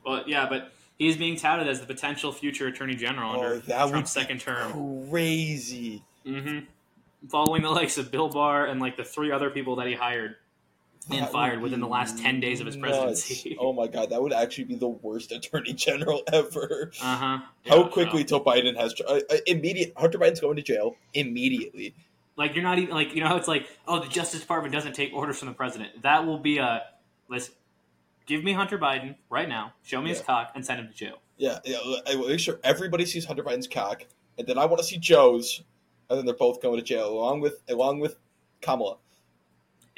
Well, 0.05 0.23
yeah, 0.27 0.47
but 0.49 0.71
he's 0.97 1.15
being 1.17 1.35
touted 1.37 1.67
as 1.67 1.79
the 1.79 1.85
potential 1.85 2.31
future 2.31 2.67
attorney 2.67 2.95
general 2.95 3.31
Oh, 3.31 3.43
under 3.43 3.59
that 3.59 3.89
Trump's 3.89 4.11
second 4.11 4.41
term. 4.41 5.07
Crazy. 5.09 6.03
hmm 6.25 6.59
Following 7.29 7.61
the 7.61 7.69
likes 7.69 7.97
of 7.99 8.11
Bill 8.11 8.29
Barr 8.29 8.65
and 8.65 8.81
like 8.81 8.97
the 8.97 9.03
three 9.03 9.31
other 9.31 9.49
people 9.51 9.75
that 9.77 9.87
he 9.87 9.93
hired 9.93 10.35
and 11.09 11.23
That 11.23 11.31
fired 11.31 11.61
within 11.61 11.79
the 11.79 11.87
last 11.87 12.19
10 12.19 12.39
days 12.39 12.59
of 12.59 12.67
his 12.67 12.77
presidency. 12.77 13.57
Oh 13.59 13.73
my 13.73 13.87
god, 13.87 14.11
that 14.11 14.21
would 14.21 14.33
actually 14.33 14.65
be 14.65 14.75
the 14.75 14.87
worst 14.87 15.31
attorney 15.31 15.73
general 15.73 16.23
ever. 16.31 16.91
Uh 17.01 17.17
huh. 17.17 17.39
How 17.67 17.87
quickly 17.87 18.23
till 18.23 18.43
Biden 18.43 18.77
has 18.77 18.93
uh, 19.07 19.19
uh, 19.29 19.37
immediate 19.47 19.93
Hunter 19.97 20.19
Biden's 20.19 20.39
going 20.39 20.55
to 20.57 20.61
jail 20.61 20.95
immediately. 21.13 21.95
Like 22.37 22.55
you're 22.55 22.63
not 22.63 22.79
even 22.79 22.93
like 22.93 23.13
you 23.13 23.21
know 23.21 23.27
how 23.27 23.37
it's 23.37 23.47
like 23.47 23.67
oh 23.87 23.99
the 23.99 24.09
Justice 24.09 24.41
Department 24.41 24.73
doesn't 24.73 24.93
take 24.93 25.13
orders 25.13 25.39
from 25.39 25.47
the 25.47 25.53
president. 25.53 26.01
That 26.03 26.25
will 26.25 26.39
be 26.39 26.59
a 26.59 26.83
listen. 27.29 27.55
Give 28.25 28.43
me 28.43 28.53
Hunter 28.53 28.77
Biden 28.77 29.15
right 29.29 29.49
now. 29.49 29.73
Show 29.83 30.01
me 30.01 30.09
his 30.09 30.21
cock 30.21 30.51
and 30.55 30.65
send 30.65 30.79
him 30.79 30.87
to 30.87 30.93
jail. 30.93 31.17
Yeah, 31.37 31.59
yeah. 31.65 31.77
I 32.07 32.15
will 32.15 32.29
make 32.29 32.39
sure 32.39 32.59
everybody 32.63 33.05
sees 33.05 33.25
Hunter 33.25 33.43
Biden's 33.43 33.67
cock, 33.67 34.05
and 34.37 34.47
then 34.47 34.57
I 34.57 34.65
want 34.65 34.77
to 34.77 34.83
see 34.85 34.97
Joe's, 34.97 35.63
and 36.09 36.19
then 36.19 36.25
they're 36.25 36.35
both 36.35 36.61
going 36.61 36.77
to 36.77 36.83
jail 36.83 37.09
along 37.09 37.41
with 37.41 37.61
along 37.67 37.99
with 37.99 38.17
Kamala. 38.61 38.97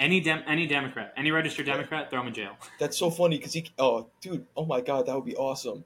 Any 0.03 0.19
dem- 0.19 0.43
any 0.47 0.67
Democrat, 0.67 1.13
any 1.15 1.31
registered 1.31 1.65
Democrat, 1.65 2.09
throw 2.09 2.19
him 2.19 2.27
in 2.27 2.33
jail. 2.33 2.57
That's 2.77 2.97
so 2.97 3.09
funny 3.09 3.37
because 3.37 3.53
he. 3.53 3.65
Oh, 3.79 4.09
dude. 4.19 4.45
Oh 4.57 4.65
my 4.65 4.81
god, 4.81 5.05
that 5.05 5.15
would 5.15 5.23
be 5.23 5.35
awesome. 5.37 5.85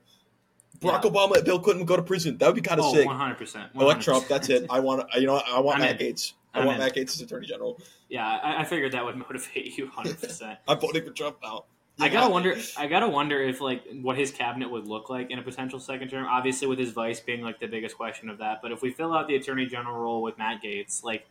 Barack 0.79 1.03
Yeah. 1.03 1.11
Obama 1.11 1.35
and 1.35 1.45
Bill 1.45 1.59
Clinton 1.59 1.85
go 1.85 1.95
to 1.95 2.01
prison. 2.01 2.35
That 2.39 2.47
would 2.47 2.55
be 2.55 2.61
kind 2.61 2.79
of 2.79 2.87
Oh, 2.87 2.93
sick. 2.95 3.05
100 3.05 3.35
percent. 3.37 3.71
Elect 3.75 4.01
Trump. 4.01 4.27
That's 4.27 4.49
it. 4.49 4.65
I 4.71 4.79
want. 4.79 5.03
You 5.15 5.27
know. 5.27 5.35
I 5.45 5.59
want 5.59 5.75
I'm 5.79 5.81
Matt 5.85 6.01
in. 6.01 6.13
Gaetz. 6.15 6.33
I 6.55 6.59
I'm 6.61 6.65
want 6.65 6.79
in. 6.79 6.83
Matt 6.85 6.95
Gaetz 6.95 7.13
as 7.13 7.21
Attorney 7.21 7.45
General. 7.45 7.79
Yeah, 8.09 8.25
I, 8.27 8.61
I 8.61 8.63
figured 8.63 8.91
that 8.93 9.05
would 9.05 9.17
motivate 9.17 9.77
you 9.77 9.85
100. 9.85 10.19
percent 10.19 10.57
I'm 10.67 10.79
voting 10.79 11.05
for 11.05 11.11
Trump 11.11 11.37
now. 11.43 11.65
I 11.99 12.09
gotta 12.09 12.31
wonder. 12.31 12.55
I 12.77 12.87
gotta 12.87 13.07
wonder 13.07 13.39
if 13.41 13.61
like 13.61 13.83
what 14.01 14.17
his 14.17 14.31
cabinet 14.31 14.69
would 14.71 14.87
look 14.87 15.09
like 15.11 15.29
in 15.29 15.37
a 15.37 15.43
potential 15.43 15.79
second 15.79 16.09
term. 16.09 16.25
Obviously, 16.25 16.67
with 16.67 16.79
his 16.79 16.91
vice 16.91 17.19
being 17.19 17.41
like 17.43 17.59
the 17.59 17.67
biggest 17.67 17.97
question 17.97 18.29
of 18.29 18.39
that. 18.39 18.63
But 18.63 18.71
if 18.71 18.81
we 18.81 18.91
fill 18.91 19.13
out 19.13 19.27
the 19.27 19.35
attorney 19.35 19.67
general 19.67 19.95
role 19.97 20.21
with 20.23 20.37
Matt 20.39 20.63
Gaetz, 20.63 21.03
like 21.03 21.27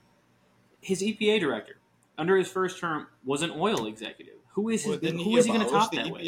his 0.81 1.03
EPA 1.03 1.41
director 1.41 1.79
under 2.19 2.37
his 2.37 2.49
first 2.49 2.79
term 2.79 3.07
was 3.25 3.43
an 3.43 3.51
oil 3.51 3.87
executive. 3.87 4.35
Who 4.53 4.69
is 4.71 4.85
his, 4.85 5.01
Well, 5.01 5.13
who 5.13 5.37
is 5.37 5.45
he 5.45 5.53
going 5.53 5.65
to 5.65 5.71
top 5.71 5.93
that 5.93 6.11
with? 6.11 6.23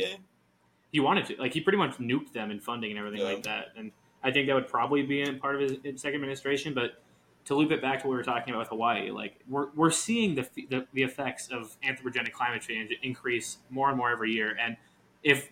He 0.91 1.01
wanted 1.01 1.27
to. 1.27 1.37
Like 1.37 1.53
he 1.55 1.61
pretty 1.61 1.79
much 1.79 1.99
nuked 1.99 2.33
them 2.33 2.51
in 2.51 2.61
funding 2.61 2.91
and 2.91 2.99
everything 2.99 3.21
Yeah. 3.21 3.33
like 3.35 3.43
that. 3.45 3.69
And 3.77 3.93
I 4.23 4.31
think 4.31 4.47
that 4.49 4.55
would 4.55 4.69
probably 4.69 5.03
be 5.03 5.23
in 5.23 5.39
part 5.39 5.55
of 5.55 5.61
his, 5.63 5.79
his 5.83 6.01
second 6.01 6.17
administration. 6.17 6.75
But 6.75 7.03
to 7.47 7.55
loop 7.55 7.71
it 7.73 7.81
back 7.81 8.01
to 8.03 8.07
what 8.07 8.13
we 8.13 8.17
were 8.17 8.25
talking 8.25 8.51
about 8.53 8.61
with 8.61 8.69
Hawaii, 8.69 9.11
like 9.11 9.41
we're, 9.49 9.69
we're 9.75 9.91
seeing 9.91 10.35
the, 10.35 10.47
the 10.71 10.87
the 10.93 11.03
effects 11.03 11.49
of 11.49 11.77
anthropogenic 11.83 12.33
climate 12.33 12.63
change 12.63 12.93
increase 13.03 13.59
more 13.71 13.89
and 13.89 13.97
more 13.97 14.11
every 14.11 14.33
year. 14.33 14.57
And 14.61 14.77
if 15.23 15.51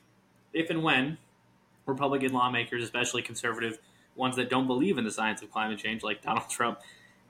if 0.53 0.71
and 0.71 0.83
when 0.83 1.19
Republican 1.87 2.33
lawmakers, 2.33 2.83
especially 2.83 3.23
conservative 3.23 3.79
ones 4.17 4.37
that 4.37 4.49
don't 4.51 4.67
believe 4.67 4.99
in 4.99 5.05
the 5.05 5.11
science 5.11 5.43
of 5.43 5.51
climate 5.51 5.79
change, 5.79 6.03
like 6.03 6.23
Donald 6.23 6.49
Trump, 6.51 6.81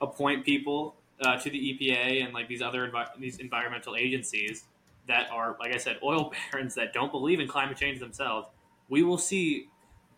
appoint 0.00 0.44
people 0.44 0.94
uh, 1.20 1.36
to 1.38 1.50
the 1.50 1.58
EPA 1.58 2.24
and 2.24 2.34
like 2.34 2.48
these 2.48 2.62
other 2.62 2.88
envi- 2.88 3.08
these 3.18 3.38
environmental 3.38 3.96
agencies 3.96 4.64
that 5.08 5.30
are, 5.30 5.56
like 5.60 5.72
I 5.72 5.78
said, 5.78 5.98
oil 6.02 6.32
barons 6.52 6.74
that 6.74 6.92
don't 6.92 7.12
believe 7.12 7.40
in 7.40 7.48
climate 7.48 7.76
change 7.76 8.00
themselves, 8.00 8.48
we 8.88 9.02
will 9.02 9.18
see 9.18 9.68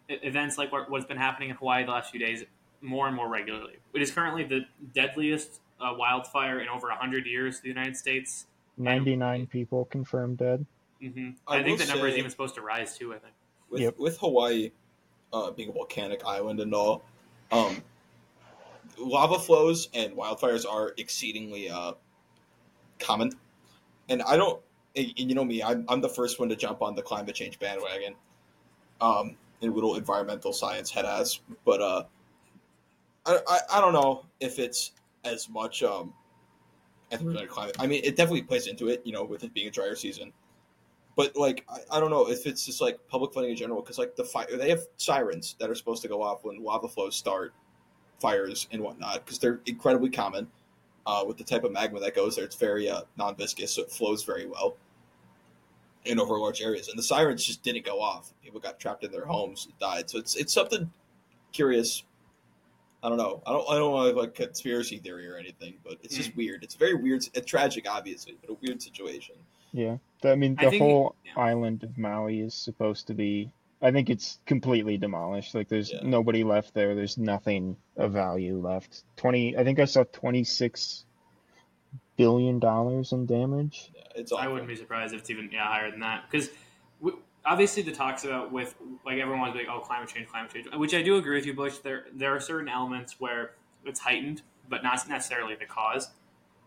events 0.09 0.57
like 0.59 0.73
what- 0.73 0.91
what's 0.91 1.05
been 1.05 1.19
happening 1.19 1.51
in 1.51 1.57
Hawaii 1.57 1.85
the 1.85 1.91
last 1.93 2.11
few 2.11 2.21
days 2.21 2.45
more 2.81 3.07
and 3.07 3.15
more 3.17 3.29
regularly. 3.29 3.75
It 3.93 4.03
is 4.03 4.11
currently 4.11 4.45
the 4.45 4.61
deadliest 4.95 5.61
uh, 5.81 5.95
wildfire 5.97 6.61
in 6.61 6.69
over 6.69 6.89
100 6.89 7.27
years 7.27 7.57
in 7.57 7.63
the 7.65 7.69
United 7.69 7.97
States. 7.97 8.47
99 8.79 9.47
people 9.49 9.85
confirmed 9.87 10.39
dead. 10.39 10.65
hmm 11.01 11.31
I 11.47 11.59
I, 11.59 11.63
think 11.63 11.79
the 11.81 11.87
number 11.87 12.07
is 12.09 12.17
even 12.17 12.31
supposed 12.31 12.55
to 12.55 12.61
rise 12.63 12.97
too, 12.97 13.13
I 13.13 13.19
think. 13.19 13.35
with 13.69 13.81
Yep. 13.83 13.99
with 13.99 14.19
Hawaii 14.19 14.71
uh, 15.33 15.51
being 15.51 15.69
a 15.69 15.73
volcanic 15.73 16.25
island 16.25 16.61
and 16.61 16.73
all, 16.75 17.03
um, 17.53 17.83
lava 19.01 19.39
flows 19.39 19.89
and 19.95 20.15
wildfires 20.15 20.67
are 20.67 20.95
exceedingly 20.97 21.71
uh, 21.71 21.93
common. 22.99 23.33
And 24.09 24.23
I 24.23 24.37
don't, 24.37 24.61
and 24.97 25.13
you 25.17 25.35
know 25.35 25.45
me, 25.45 25.63
I'm, 25.63 25.85
I'm 25.89 26.01
the 26.01 26.09
first 26.09 26.41
one 26.41 26.49
to 26.49 26.57
jump 26.57 26.83
on 26.83 26.95
the 26.95 27.03
climate 27.03 27.35
change 27.35 27.59
bandwagon, 27.59 28.15
um, 29.01 29.37
in 29.61 29.75
little 29.75 29.97
environmental 29.97 30.53
science 30.53 30.91
head 30.91 31.05
ass. 31.05 31.41
But 31.65 31.81
uh, 31.81 32.05
I, 33.27 33.39
I 33.47 33.59
I 33.75 33.81
don't 33.81 33.93
know 33.93 34.25
if 34.41 34.59
it's 34.59 34.93
as 35.25 35.49
much 35.49 35.83
um, 35.83 36.13
anthropogenic 37.13 37.49
climate. 37.49 37.77
I 37.79 37.87
mean, 37.87 38.03
it 38.05 38.17
definitely 38.17 38.43
plays 38.43 38.67
into 38.67 38.89
it, 38.89 39.03
you 39.05 39.13
know, 39.13 39.25
with 39.25 39.45
it 39.45 39.53
being 39.53 39.69
a 39.69 39.71
drier 39.71 39.97
season 39.97 40.33
but 41.19 41.37
like 41.37 41.65
I, 41.69 41.97
I 41.97 42.01
don't 42.01 42.11
know 42.11 42.31
if 42.31 42.47
it's 42.47 42.65
just 42.65 42.81
like 42.81 42.97
public 43.09 43.35
funding 43.35 43.51
in 43.51 43.57
general 43.57 43.83
because 43.83 43.99
like 43.99 44.15
the 44.15 44.25
fire 44.25 44.47
they 44.57 44.71
have 44.71 44.87
sirens 44.99 45.57
that 45.59 45.69
are 45.69 45.75
supposed 45.75 46.01
to 46.03 46.09
go 46.09 46.23
off 46.23 46.45
when 46.45 46.63
lava 46.63 46.87
flows 46.89 47.17
start 47.17 47.53
fires 48.21 48.69
and 48.71 48.83
whatnot 48.83 49.25
because 49.25 49.39
they're 49.39 49.61
incredibly 49.67 50.11
common 50.11 50.49
uh, 51.07 51.25
with 51.27 51.39
the 51.39 51.45
type 51.45 51.65
of 51.65 51.73
magma 51.73 52.01
that 52.01 52.15
goes 52.15 52.37
there 52.37 52.45
it's 52.45 52.57
very 52.57 52.89
uh, 52.91 53.03
non-viscous 53.17 53.73
so 53.73 53.83
it 53.83 53.91
flows 53.91 54.25
very 54.25 54.47
well 54.47 54.77
in 56.05 56.19
over 56.19 56.39
large 56.39 56.61
areas 56.61 56.89
and 56.89 56.99
the 56.99 57.03
sirens 57.03 57.45
just 57.45 57.63
didn't 57.63 57.85
go 57.85 58.01
off 58.01 58.33
people 58.43 58.61
got 58.61 58.79
trapped 58.79 59.05
in 59.05 59.11
their 59.13 59.27
homes 59.27 59.67
and 59.67 59.79
died 59.79 60.09
so 60.09 60.19
it's 60.19 60.37
it's 60.37 60.53
something 60.53 60.91
curious 61.53 62.03
I 63.03 63.09
don't 63.09 63.19
know. 63.19 63.41
I 63.47 63.53
don't. 63.53 63.71
I 63.71 63.75
don't 63.77 63.93
want 63.93 64.13
to 64.13 64.21
like 64.21 64.35
conspiracy 64.35 64.99
theory 64.99 65.29
or 65.29 65.37
anything, 65.37 65.75
but 65.85 65.99
it's 66.03 66.17
just 66.17 66.37
weird. 66.37 66.65
It's 66.65 66.75
very 66.75 66.95
weird. 66.95 67.25
It's 67.33 67.47
tragic, 67.47 67.89
obviously, 67.89 68.37
but 68.41 68.51
a 68.51 68.57
weird 68.61 68.83
situation. 68.83 69.37
Yeah. 69.73 69.99
I 70.25 70.35
mean, 70.35 70.57
I 70.59 70.65
the 70.65 70.71
think- 70.71 70.83
whole 70.83 71.15
yeah. 71.25 71.33
island 71.37 71.85
of 71.85 71.97
Maui 71.97 72.41
is 72.41 72.55
supposed 72.55 73.07
to 73.07 73.15
be 73.15 73.51
I 73.81 73.93
think 73.93 74.11
it's 74.11 74.41
completely 74.47 74.97
demolished. 74.99 75.55
Like 75.55 75.69
there's 75.69 75.93
Yeah. 75.93 76.01
nobody 76.03 76.43
left 76.45 76.75
there. 76.75 76.95
There's 76.95 77.17
nothing 77.17 77.77
of 77.97 78.13
value 78.13 78.59
left. 78.61 79.05
Twenty. 79.17 79.57
I 79.57 79.65
think 79.65 79.79
I 79.79 79.85
saw 79.85 80.05
twenty 80.05 80.45
six 80.45 81.05
billion 82.17 82.59
dollars 82.59 83.13
in 83.13 83.27
damage. 83.27 83.91
Yeah, 83.95 84.03
it's 84.17 84.33
awful. 84.33 84.45
I 84.45 84.49
wouldn't 84.49 84.69
be 84.69 84.77
surprised 84.77 85.15
if 85.15 85.21
it's 85.21 85.31
even 85.31 85.51
yeah 85.53 85.65
higher 85.67 85.91
than 85.91 86.01
that 86.01 86.25
because 86.31 86.51
obviously 87.47 87.83
the 87.83 87.93
talks 87.93 88.25
about 88.25 88.53
with 88.53 88.75
like 89.07 89.19
everyone 89.19 89.41
wants 89.41 89.55
to 89.57 89.63
be 89.63 89.69
like 89.69 89.75
oh 89.75 89.81
climate 89.81 90.09
change 90.09 90.29
climate 90.29 90.53
change 90.53 90.67
which 90.75 90.93
I 90.95 91.03
do 91.03 91.17
agree 91.17 91.37
with 91.37 91.47
you 91.47 91.55
Bush 91.55 91.79
there 91.79 92.07
there 92.13 92.35
are 92.35 92.41
certain 92.41 92.69
elements 92.69 93.21
where 93.21 93.53
it's 93.85 94.01
heightened 94.01 94.43
but 94.69 94.83
not 94.83 95.09
necessarily 95.09 95.55
the 95.55 95.65
cause 95.65 96.11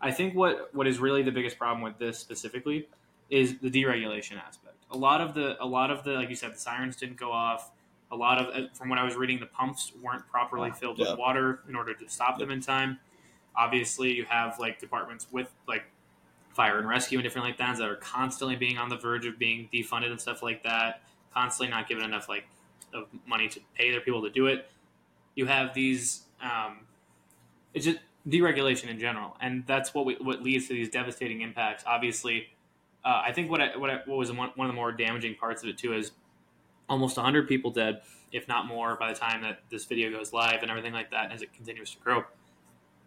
I 0.01 0.11
think 0.11 0.33
what 0.33 0.73
what 0.73 0.87
is 0.87 0.97
really 0.99 1.21
the 1.21 1.31
biggest 1.31 1.59
problem 1.59 1.81
with 1.83 1.99
this 1.99 2.17
specifically 2.17 2.87
is 3.29 3.59
the 3.59 3.69
deregulation 3.69 4.41
aspect 4.41 4.70
a 4.91 4.97
lot 4.97 5.21
of 5.21 5.33
the 5.33 5.61
a 5.63 5.65
lot 5.65 5.91
of 5.91 6.03
the 6.03 6.11
like 6.11 6.29
you 6.29 6.35
said 6.35 6.53
the 6.53 6.57
sirens 6.59 6.95
didn't 6.95 7.17
go 7.17 7.31
off. 7.31 7.71
A 8.11 8.15
lot 8.15 8.37
of 8.39 8.47
uh, 8.55 8.67
from 8.73 8.89
what 8.89 8.99
I 8.99 9.03
was 9.05 9.15
reading 9.15 9.39
the 9.39 9.45
pumps 9.45 9.91
weren't 10.01 10.27
properly 10.27 10.71
filled 10.71 10.99
Yeah. 10.99 11.11
with 11.11 11.19
water 11.19 11.61
in 11.69 11.75
order 11.75 11.93
to 11.93 12.09
stop 12.09 12.37
them 12.39 12.51
in 12.51 12.61
time. 12.61 12.99
Obviously 13.55 14.11
you 14.13 14.25
have 14.25 14.59
like 14.59 14.79
departments 14.79 15.27
with 15.31 15.49
like 15.67 15.83
fire 16.53 16.77
and 16.79 16.87
rescue 16.87 17.17
and 17.17 17.23
different 17.23 17.47
like 17.47 17.57
that 17.57 17.77
that 17.77 17.87
are 17.89 17.95
constantly 17.95 18.57
being 18.57 18.77
on 18.77 18.89
the 18.89 18.97
verge 18.97 19.25
of 19.25 19.39
being 19.39 19.69
defunded 19.73 20.11
and 20.11 20.19
stuff 20.19 20.43
like 20.43 20.63
that 20.63 21.01
constantly 21.33 21.69
not 21.71 21.87
given 21.87 22.03
enough 22.03 22.27
like 22.27 22.43
of 22.93 23.07
money 23.25 23.47
to 23.47 23.61
pay 23.73 23.89
their 23.91 24.01
people 24.01 24.21
to 24.21 24.29
do 24.29 24.47
it. 24.47 24.69
You 25.35 25.45
have 25.45 25.73
these 25.73 26.23
um, 26.41 26.79
it's 27.73 27.85
just 27.85 27.99
deregulation 28.27 28.89
in 28.89 28.99
general 28.99 29.37
and 29.39 29.63
that's 29.65 29.93
what 29.93 30.05
we, 30.05 30.15
what 30.15 30.43
leads 30.43 30.67
to 30.67 30.73
these 30.73 30.89
devastating 30.89 31.39
impacts. 31.41 31.83
Obviously 31.87 32.49
uh, 33.05 33.21
i 33.25 33.31
think 33.31 33.49
what 33.49 33.61
I, 33.61 33.77
what, 33.77 33.89
I, 33.89 33.99
what 34.05 34.17
was 34.17 34.31
one, 34.31 34.51
one 34.55 34.67
of 34.67 34.73
the 34.73 34.75
more 34.75 34.91
damaging 34.91 35.35
parts 35.35 35.63
of 35.63 35.69
it 35.69 35.77
too 35.77 35.93
is 35.93 36.11
almost 36.89 37.17
100 37.17 37.47
people 37.47 37.71
dead 37.71 38.01
if 38.31 38.47
not 38.47 38.65
more 38.65 38.95
by 38.95 39.11
the 39.11 39.19
time 39.19 39.41
that 39.41 39.59
this 39.69 39.85
video 39.85 40.09
goes 40.11 40.33
live 40.33 40.61
and 40.61 40.69
everything 40.69 40.93
like 40.93 41.11
that 41.11 41.31
as 41.31 41.41
it 41.41 41.53
continues 41.53 41.91
to 41.91 41.99
grow 41.99 42.23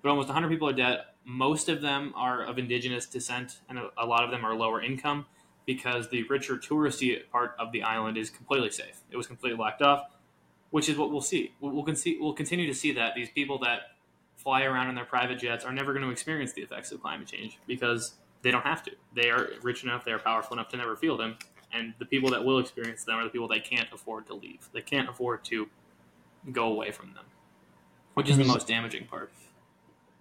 but 0.05 0.11
almost 0.11 0.29
100 0.29 0.51
people 0.51 0.69
are 0.69 0.75
dead. 0.75 1.01
Most 1.25 1.71
of 1.71 1.81
them 1.81 2.13
are 2.15 2.45
of 2.45 2.59
indigenous 2.59 3.07
descent, 3.07 3.61
and 3.71 3.79
a, 3.79 3.89
a 3.97 4.05
lot 4.05 4.23
of 4.23 4.31
them 4.31 4.45
are 4.45 4.55
lower 4.55 4.83
income 4.83 5.25
because 5.65 6.11
the 6.11 6.25
richer 6.25 6.59
touristy 6.59 7.19
part 7.33 7.57
of 7.59 7.73
the 7.73 7.83
island 7.83 8.19
is 8.19 8.29
completely 8.29 8.71
safe. 8.71 9.01
It 9.11 9.17
was 9.17 9.27
completely 9.27 9.59
locked 9.59 9.81
off, 9.81 10.11
which 10.69 10.91
is 10.91 10.99
what 10.99 11.11
we'll 11.11 11.23
see. 11.23 11.55
We'll, 11.59 11.73
we'll, 11.73 11.97
we'll 12.21 12.35
continue 12.35 12.67
to 12.67 12.75
see 12.75 12.93
that 12.93 13.15
these 13.15 13.31
people 13.31 13.59
that 13.61 13.81
fly 14.37 14.65
around 14.65 14.91
in 14.91 14.95
their 14.95 15.07
private 15.07 15.39
jets 15.39 15.65
are 15.65 15.73
never 15.73 15.95
going 15.95 16.05
to 16.05 16.11
experience 16.11 16.53
the 16.53 16.61
effects 16.61 16.93
of 16.93 17.01
climate 17.01 17.27
change 17.27 17.59
because 17.67 18.17
they 18.45 18.53
don't 18.53 18.63
have 18.63 18.83
to. 18.85 18.93
They 19.15 19.31
are 19.31 19.49
rich 19.63 19.83
enough, 19.83 20.05
they 20.05 20.13
are 20.13 20.19
powerful 20.21 20.55
enough 20.57 20.69
to 20.69 20.77
never 20.77 20.95
feel 20.95 21.17
them. 21.17 21.37
And 21.73 21.95
the 21.99 22.05
people 22.05 22.31
that 22.31 22.45
will 22.45 22.61
experience 22.61 23.03
them 23.03 23.17
are 23.17 23.25
the 23.25 23.31
people 23.31 23.49
that 23.49 23.65
can't 23.65 23.89
afford 23.93 24.27
to 24.29 24.35
leave. 24.35 24.69
They 24.73 24.83
can't 24.83 25.09
afford 25.09 25.45
to 25.47 25.69
go 26.53 26.67
away 26.67 26.93
from 26.93 27.15
them, 27.15 27.25
which 28.15 28.31
is 28.31 28.39
the 28.39 28.45
most 28.45 28.69
damaging 28.69 29.07
part. 29.07 29.33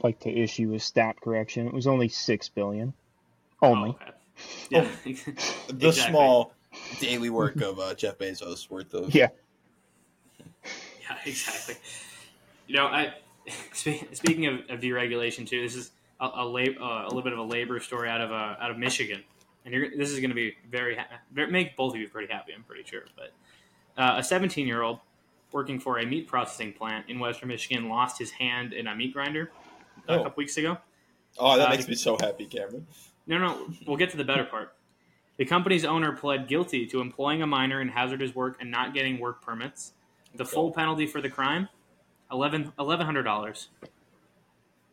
Like 0.02 0.20
to 0.22 0.30
issue 0.30 0.74
a 0.74 0.80
stat 0.80 1.18
correction. 1.22 1.68
It 1.68 1.74
was 1.74 1.86
only 1.86 2.08
six 2.08 2.50
billion. 2.50 2.94
Only. 3.62 3.96
Oh, 4.02 4.02
okay. 4.02 4.12
Yeah, 4.72 4.88
The 5.68 5.90
exactly. 5.90 5.94
small 5.94 6.54
daily 7.00 7.30
work 7.30 7.62
of 7.62 7.80
uh, 7.80 7.94
Jeff 7.94 8.18
Bezos 8.18 8.70
worth 8.70 8.94
of. 8.94 9.14
Yeah. 9.14 9.30
Yeah, 11.02 11.18
exactly. 11.26 11.76
You 12.68 12.76
know, 12.76 12.88
I 12.88 13.14
spe- 13.74 14.14
speaking 14.14 14.48
of, 14.48 14.62
of 14.70 14.80
deregulation 14.80 15.46
too. 15.46 15.62
This 15.62 15.76
is 15.76 15.92
a, 16.26 16.44
a, 16.44 16.46
lab, 16.46 16.76
uh, 16.82 16.84
a 17.04 17.08
little 17.08 17.22
bit 17.22 17.34
of 17.34 17.40
a 17.40 17.44
labor 17.44 17.80
story 17.80 18.10
out 18.10 18.22
of 18.22 18.32
uh, 18.32 18.56
out 18.60 18.72
of 18.72 18.78
Michigan, 18.78 19.24
and 19.66 19.74
you're, 19.74 19.90
this 19.96 20.10
is 20.10 20.20
going 20.20 20.30
to 20.30 20.36
be 20.36 20.56
very 20.70 20.96
ha- 20.96 21.08
make 21.34 21.76
both 21.76 21.94
of 21.94 22.00
you 22.00 22.08
pretty 22.08 22.32
happy. 22.32 22.54
I'm 22.54 22.64
pretty 22.64 22.84
sure. 22.90 23.04
But 23.16 23.32
uh, 24.02 24.16
a 24.18 24.24
17 24.24 24.66
year 24.68 24.82
old 24.82 25.00
working 25.52 25.80
for 25.80 26.00
a 26.00 26.06
meat 26.06 26.28
processing 26.28 26.74
plant 26.74 27.06
in 27.10 27.20
Western 27.20 27.50
Michigan 27.50 27.88
lost 27.90 28.18
his 28.18 28.32
hand 28.32 28.74
in 28.74 28.88
a 28.88 28.96
meat 28.96 29.14
grinder 29.14 29.52
a 30.08 30.14
Oh. 30.14 30.24
couple 30.24 30.34
weeks 30.42 30.58
ago. 30.58 30.78
Oh, 31.38 31.58
that 31.58 31.68
Uh, 31.68 31.72
makes 31.72 31.88
me 31.88 31.96
so 31.96 32.18
happy, 32.20 32.46
Cameron. 32.46 32.88
No, 33.28 33.38
no, 33.38 33.68
we'll 33.88 33.98
get 33.98 34.10
to 34.12 34.18
the 34.18 34.24
better 34.24 34.44
part. 34.44 34.76
The 35.38 35.46
company's 35.46 35.86
owner 35.86 36.12
pled 36.12 36.48
guilty 36.48 36.86
to 36.88 37.02
employing 37.02 37.42
a 37.42 37.48
minor 37.48 37.82
in 37.82 37.88
hazardous 37.90 38.36
work 38.36 38.58
and 38.60 38.70
not 38.70 38.94
getting 38.94 39.20
work 39.20 39.42
permits. 39.42 39.94
The 40.36 40.46
full 40.46 40.72
penalty 40.72 41.06
for 41.08 41.22
the 41.22 41.30
crime, 41.30 41.70
eleven 42.32 42.72
eleven 42.80 43.06
hundred 43.06 43.24
dollars. 43.24 43.70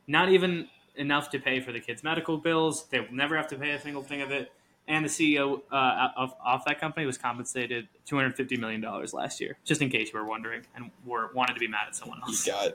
Not 0.07 0.31
even 0.31 0.69
enough 1.01 1.31
to 1.31 1.39
pay 1.41 1.61
for 1.61 1.73
the 1.73 1.81
kid's 1.81 2.05
medical 2.05 2.37
bills. 2.39 2.87
They 2.91 3.01
will 3.01 3.13
never 3.13 3.37
have 3.37 3.49
to 3.49 3.57
pay 3.57 3.71
a 3.73 3.81
single 3.81 4.03
thing 4.03 4.23
of 4.23 4.31
it. 4.31 4.53
And 4.87 5.05
the 5.05 5.09
CEO 5.09 5.63
uh, 5.71 6.09
of, 6.17 6.35
of 6.45 6.65
that 6.65 6.81
company 6.81 7.07
was 7.07 7.17
compensated 7.19 7.89
two 8.07 8.17
hundred 8.17 8.37
fifty 8.37 8.57
million 8.57 8.81
dollars 8.81 9.13
last 9.13 9.41
year. 9.41 9.57
Just 9.65 9.83
in 9.83 9.89
case 9.91 10.13
you 10.13 10.19
were 10.19 10.27
wondering 10.27 10.63
and 10.75 10.91
were 11.05 11.31
wanted 11.35 11.55
to 11.55 11.61
be 11.61 11.69
mad 11.69 11.87
at 11.89 11.97
someone 11.97 12.21
else. 12.23 12.45
He 12.45 12.51
got 12.51 12.67
an 12.67 12.75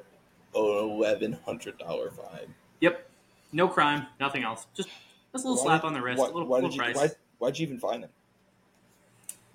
eleven 0.56 1.34
hundred 1.46 1.78
dollar 1.78 2.12
fine. 2.12 2.54
Yep, 2.80 3.10
no 3.52 3.68
crime, 3.68 4.08
nothing 4.20 4.44
else. 4.44 4.68
Just 4.76 4.90
just 5.34 5.46
a 5.46 5.50
little 5.50 5.64
Why 5.66 5.72
slap 5.78 5.84
on 5.84 5.94
the 5.94 6.02
wrist, 6.02 6.20
Why, 6.20 6.26
a 6.26 6.32
little, 6.32 6.48
why 6.48 6.58
little 6.58 6.70
did 6.70 6.76
you? 6.76 6.82
price. 6.82 6.96
Why, 6.96 7.10
why'd 7.40 7.60
you 7.60 7.68
even 7.68 7.80
find 7.80 8.04
him? 8.04 8.10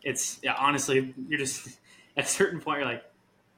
it's 0.03 0.41
yeah 0.43 0.55
honestly 0.59 1.14
you're 1.29 1.39
just 1.39 1.79
at 2.16 2.25
a 2.25 2.29
certain 2.29 2.61
point 2.61 2.79
you're 2.81 2.89
like 2.89 3.05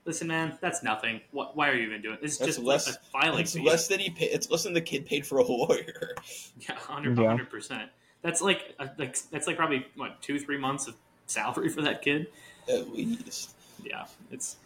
listen 0.05 0.27
man 0.27 0.59
that's 0.61 0.83
nothing 0.83 1.21
what, 1.31 1.57
why 1.57 1.69
are 1.69 1.75
you 1.75 1.87
even 1.87 2.03
doing 2.03 2.19
this 2.21 2.33
is 2.33 2.39
That's 2.39 2.49
just 2.57 2.61
less- 2.61 2.89
a 2.97 2.99
filing 3.13 3.41
It's 3.41 3.55
fee 3.55 3.63
less 3.63 3.87
than 3.89 4.01
he 4.01 4.11
paid. 4.11 4.31
It's 4.33 4.51
less 4.51 4.65
than 4.65 4.73
the 4.73 4.81
kid 4.81 5.07
paid 5.07 5.27
for 5.27 5.39
a 5.39 5.45
lawyer. 5.45 6.15
yeah 6.61 6.75
100 6.87 7.19
Yeah. 7.19 7.37
percent 7.45 7.91
that's 8.23 8.41
like 8.43 8.75
uh, 8.79 8.87
like 8.99 9.17
that's 9.31 9.47
like 9.47 9.57
probably 9.57 9.87
what 9.97 10.21
two 10.23 10.39
three 10.39 10.59
months 10.59 10.87
of 10.89 10.95
salary 11.27 11.69
for 11.69 11.83
that 11.83 12.03
kid 12.03 12.27
At 12.69 12.93
least. 12.93 13.55
yeah 13.83 14.07
it's 14.31 14.57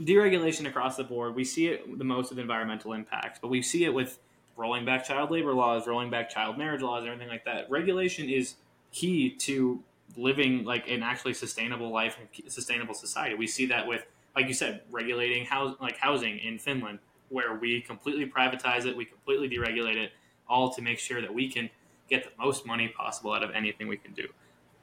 deregulation 0.00 0.66
across 0.68 0.96
the 0.96 1.04
board 1.04 1.34
we 1.34 1.44
see 1.44 1.66
it 1.68 1.98
the 1.98 2.04
most 2.04 2.30
with 2.30 2.38
environmental 2.38 2.92
impacts 2.92 3.38
but 3.40 3.48
we 3.48 3.60
see 3.62 3.84
it 3.84 3.92
with 3.92 4.18
rolling 4.56 4.84
back 4.84 5.04
child 5.04 5.30
labor 5.30 5.52
laws 5.52 5.86
rolling 5.86 6.10
back 6.10 6.30
child 6.30 6.56
marriage 6.56 6.80
laws 6.82 7.04
everything 7.04 7.28
like 7.28 7.44
that 7.44 7.68
regulation 7.70 8.28
is 8.28 8.54
key 8.92 9.30
to 9.30 9.82
living 10.16 10.64
like 10.64 10.88
an 10.88 11.02
actually 11.02 11.34
sustainable 11.34 11.90
life 11.90 12.16
and 12.20 12.50
sustainable 12.52 12.94
society 12.94 13.34
we 13.34 13.46
see 13.46 13.66
that 13.66 13.86
with 13.86 14.04
like 14.38 14.48
you 14.48 14.54
said 14.54 14.82
regulating 14.90 15.44
house 15.44 15.76
like 15.80 15.96
housing 15.98 16.38
in 16.38 16.58
finland 16.58 16.98
where 17.28 17.54
we 17.54 17.80
completely 17.80 18.26
privatize 18.26 18.86
it 18.86 18.96
we 18.96 19.04
completely 19.04 19.48
deregulate 19.48 19.96
it 19.96 20.12
all 20.48 20.70
to 20.70 20.80
make 20.80 20.98
sure 20.98 21.20
that 21.20 21.32
we 21.32 21.50
can 21.50 21.68
get 22.08 22.24
the 22.24 22.30
most 22.42 22.64
money 22.64 22.88
possible 22.88 23.32
out 23.32 23.42
of 23.42 23.50
anything 23.50 23.88
we 23.88 23.96
can 23.96 24.12
do 24.12 24.26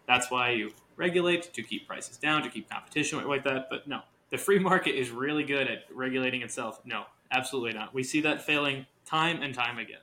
that's 0.07 0.29
why 0.29 0.51
you 0.51 0.71
regulate 0.95 1.53
to 1.53 1.63
keep 1.63 1.87
prices 1.87 2.17
down, 2.17 2.43
to 2.43 2.49
keep 2.49 2.69
competition 2.69 3.25
like 3.27 3.43
that. 3.43 3.67
But 3.69 3.87
no, 3.87 4.01
the 4.29 4.37
free 4.37 4.59
market 4.59 4.95
is 4.95 5.11
really 5.11 5.43
good 5.43 5.67
at 5.67 5.85
regulating 5.93 6.41
itself. 6.41 6.81
No, 6.85 7.05
absolutely 7.31 7.73
not. 7.73 7.93
We 7.93 8.03
see 8.03 8.21
that 8.21 8.41
failing 8.41 8.85
time 9.05 9.41
and 9.41 9.53
time 9.53 9.77
again. 9.77 9.99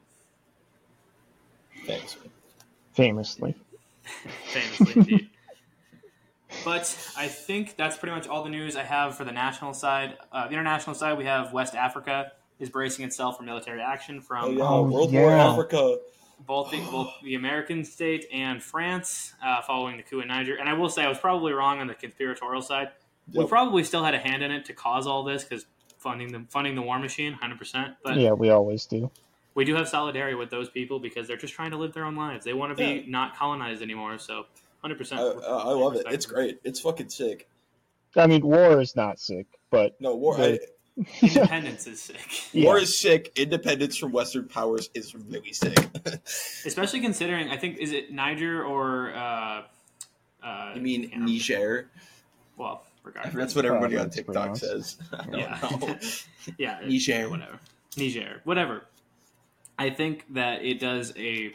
Thanks. 1.87 2.17
Famously. 2.93 3.55
Famously, 4.45 4.93
indeed. 4.97 5.31
But 6.65 6.97
I 7.17 7.29
think 7.29 7.77
that's 7.77 7.97
pretty 7.97 8.15
much 8.15 8.27
all 8.29 8.43
the 8.45 8.51
news 8.51 8.77
I 8.77 8.83
have 8.85 9.17
for 9.17 9.25
the 9.25 9.33
national 9.33 9.75
side. 9.75 10.17
Uh, 10.31 10.47
the 10.47 10.53
international 10.55 10.95
side, 10.95 11.19
we 11.19 11.25
have 11.25 11.53
West 11.53 11.75
Africa 11.75 12.33
is 12.59 12.71
bracing 12.71 13.05
itself 13.05 13.37
for 13.39 13.43
military 13.43 13.81
action 13.81 14.21
from 14.21 14.45
Oh 14.45 14.51
yeah, 14.51 14.63
Oh, 14.69 14.83
World 14.83 15.13
War 15.13 15.31
yeah. 15.31 15.51
Africa. 15.51 15.99
both 16.47 16.71
the, 16.71 16.81
both 16.91 17.11
the 17.25 17.35
American 17.35 17.85
state 17.85 18.27
and 18.33 18.63
France 18.63 19.35
uh, 19.45 19.63
following 19.63 19.97
the 19.97 20.03
coup 20.03 20.21
in 20.21 20.29
Niger. 20.29 20.55
And 20.57 20.69
I 20.69 20.75
will 20.75 20.89
say 20.89 21.03
I 21.03 21.09
was 21.09 21.19
probably 21.19 21.53
wrong 21.53 21.81
on 21.81 21.87
the 21.89 21.95
conspiratorial 21.95 22.63
side. 22.63 22.91
We 23.35 23.47
probably 23.47 23.83
still 23.85 24.05
had 24.05 24.15
a 24.15 24.19
hand 24.19 24.43
in 24.43 24.51
it 24.51 24.65
to 24.67 24.73
cause 24.73 25.07
all 25.07 25.23
this 25.25 25.45
because 25.45 25.67
funding 25.99 26.33
the 26.33 26.45
funding 26.51 26.75
the 26.75 26.83
war 26.83 26.99
machine, 26.99 27.33
hundred 27.33 27.59
percent. 27.59 27.95
But 28.05 28.17
yeah, 28.19 28.33
we 28.33 28.51
always 28.51 28.85
do. 28.87 29.11
we 29.55 29.65
do 29.65 29.75
have 29.77 29.89
solidarity 29.89 30.35
with 30.35 30.51
those 30.51 30.69
people 30.69 30.99
because 30.99 31.29
they're 31.29 31.37
just 31.37 31.55
trying 31.55 31.71
to 31.71 31.77
live 31.77 31.93
their 31.95 32.05
own 32.05 32.17
lives. 32.17 32.45
They 32.45 32.53
want 32.53 32.71
to 32.73 32.77
be 32.77 33.01
Yeah. 33.01 33.03
not 33.07 33.37
colonized 33.37 33.81
anymore. 33.81 34.19
So 34.19 34.47
hundred 34.83 34.95
I, 34.97 34.99
percent. 34.99 35.21
I, 35.21 35.25
I 35.51 35.73
love 35.73 35.95
it. 35.97 36.05
It's 36.11 36.27
great. 36.27 36.61
It's 36.65 36.81
fucking 36.81 37.09
sick. 37.09 37.49
I 38.17 38.27
mean, 38.27 38.43
war 38.47 38.81
is 38.81 38.95
not 38.95 39.19
sick, 39.19 39.47
but 39.71 39.99
No 40.01 40.15
war. 40.15 40.39
I, 40.39 40.59
Independence 41.23 41.87
is 41.87 42.03
sick, 42.03 42.19
yeah, 42.53 42.67
War 42.67 42.77
is 42.79 42.99
sick. 43.01 43.33
Independence 43.37 43.97
from 43.97 44.13
Western 44.13 44.47
powers 44.47 44.91
is 44.93 45.15
really 45.15 45.55
sick. 45.55 45.75
especially 46.67 47.01
considering 47.01 47.49
I 47.49 47.57
think 47.57 47.79
is 47.79 47.93
it 47.93 48.13
Niger 48.13 48.63
or 48.63 49.15
uh, 49.15 49.63
uh, 50.45 50.73
you 50.75 50.83
mean. 50.83 51.11
Niger? 51.17 51.89
Well, 52.59 52.83
regardless. 53.03 53.35
That's 53.35 53.55
what 53.55 53.65
everybody 53.65 53.97
on 53.97 54.11
TikTok 54.11 54.55
says. 54.59 54.99
I 55.15 55.25
don't 55.25 55.39
Yeah. 55.39 55.59
know. 55.81 55.99
yeah, 56.59 56.81
Niger. 56.85 57.31
whatever, 57.31 57.59
Niger, 57.97 58.41
whatever. 58.45 58.83
I 59.79 59.89
think 59.89 60.27
that 60.35 60.63
it 60.63 60.79
does 60.79 61.15
a. 61.17 61.55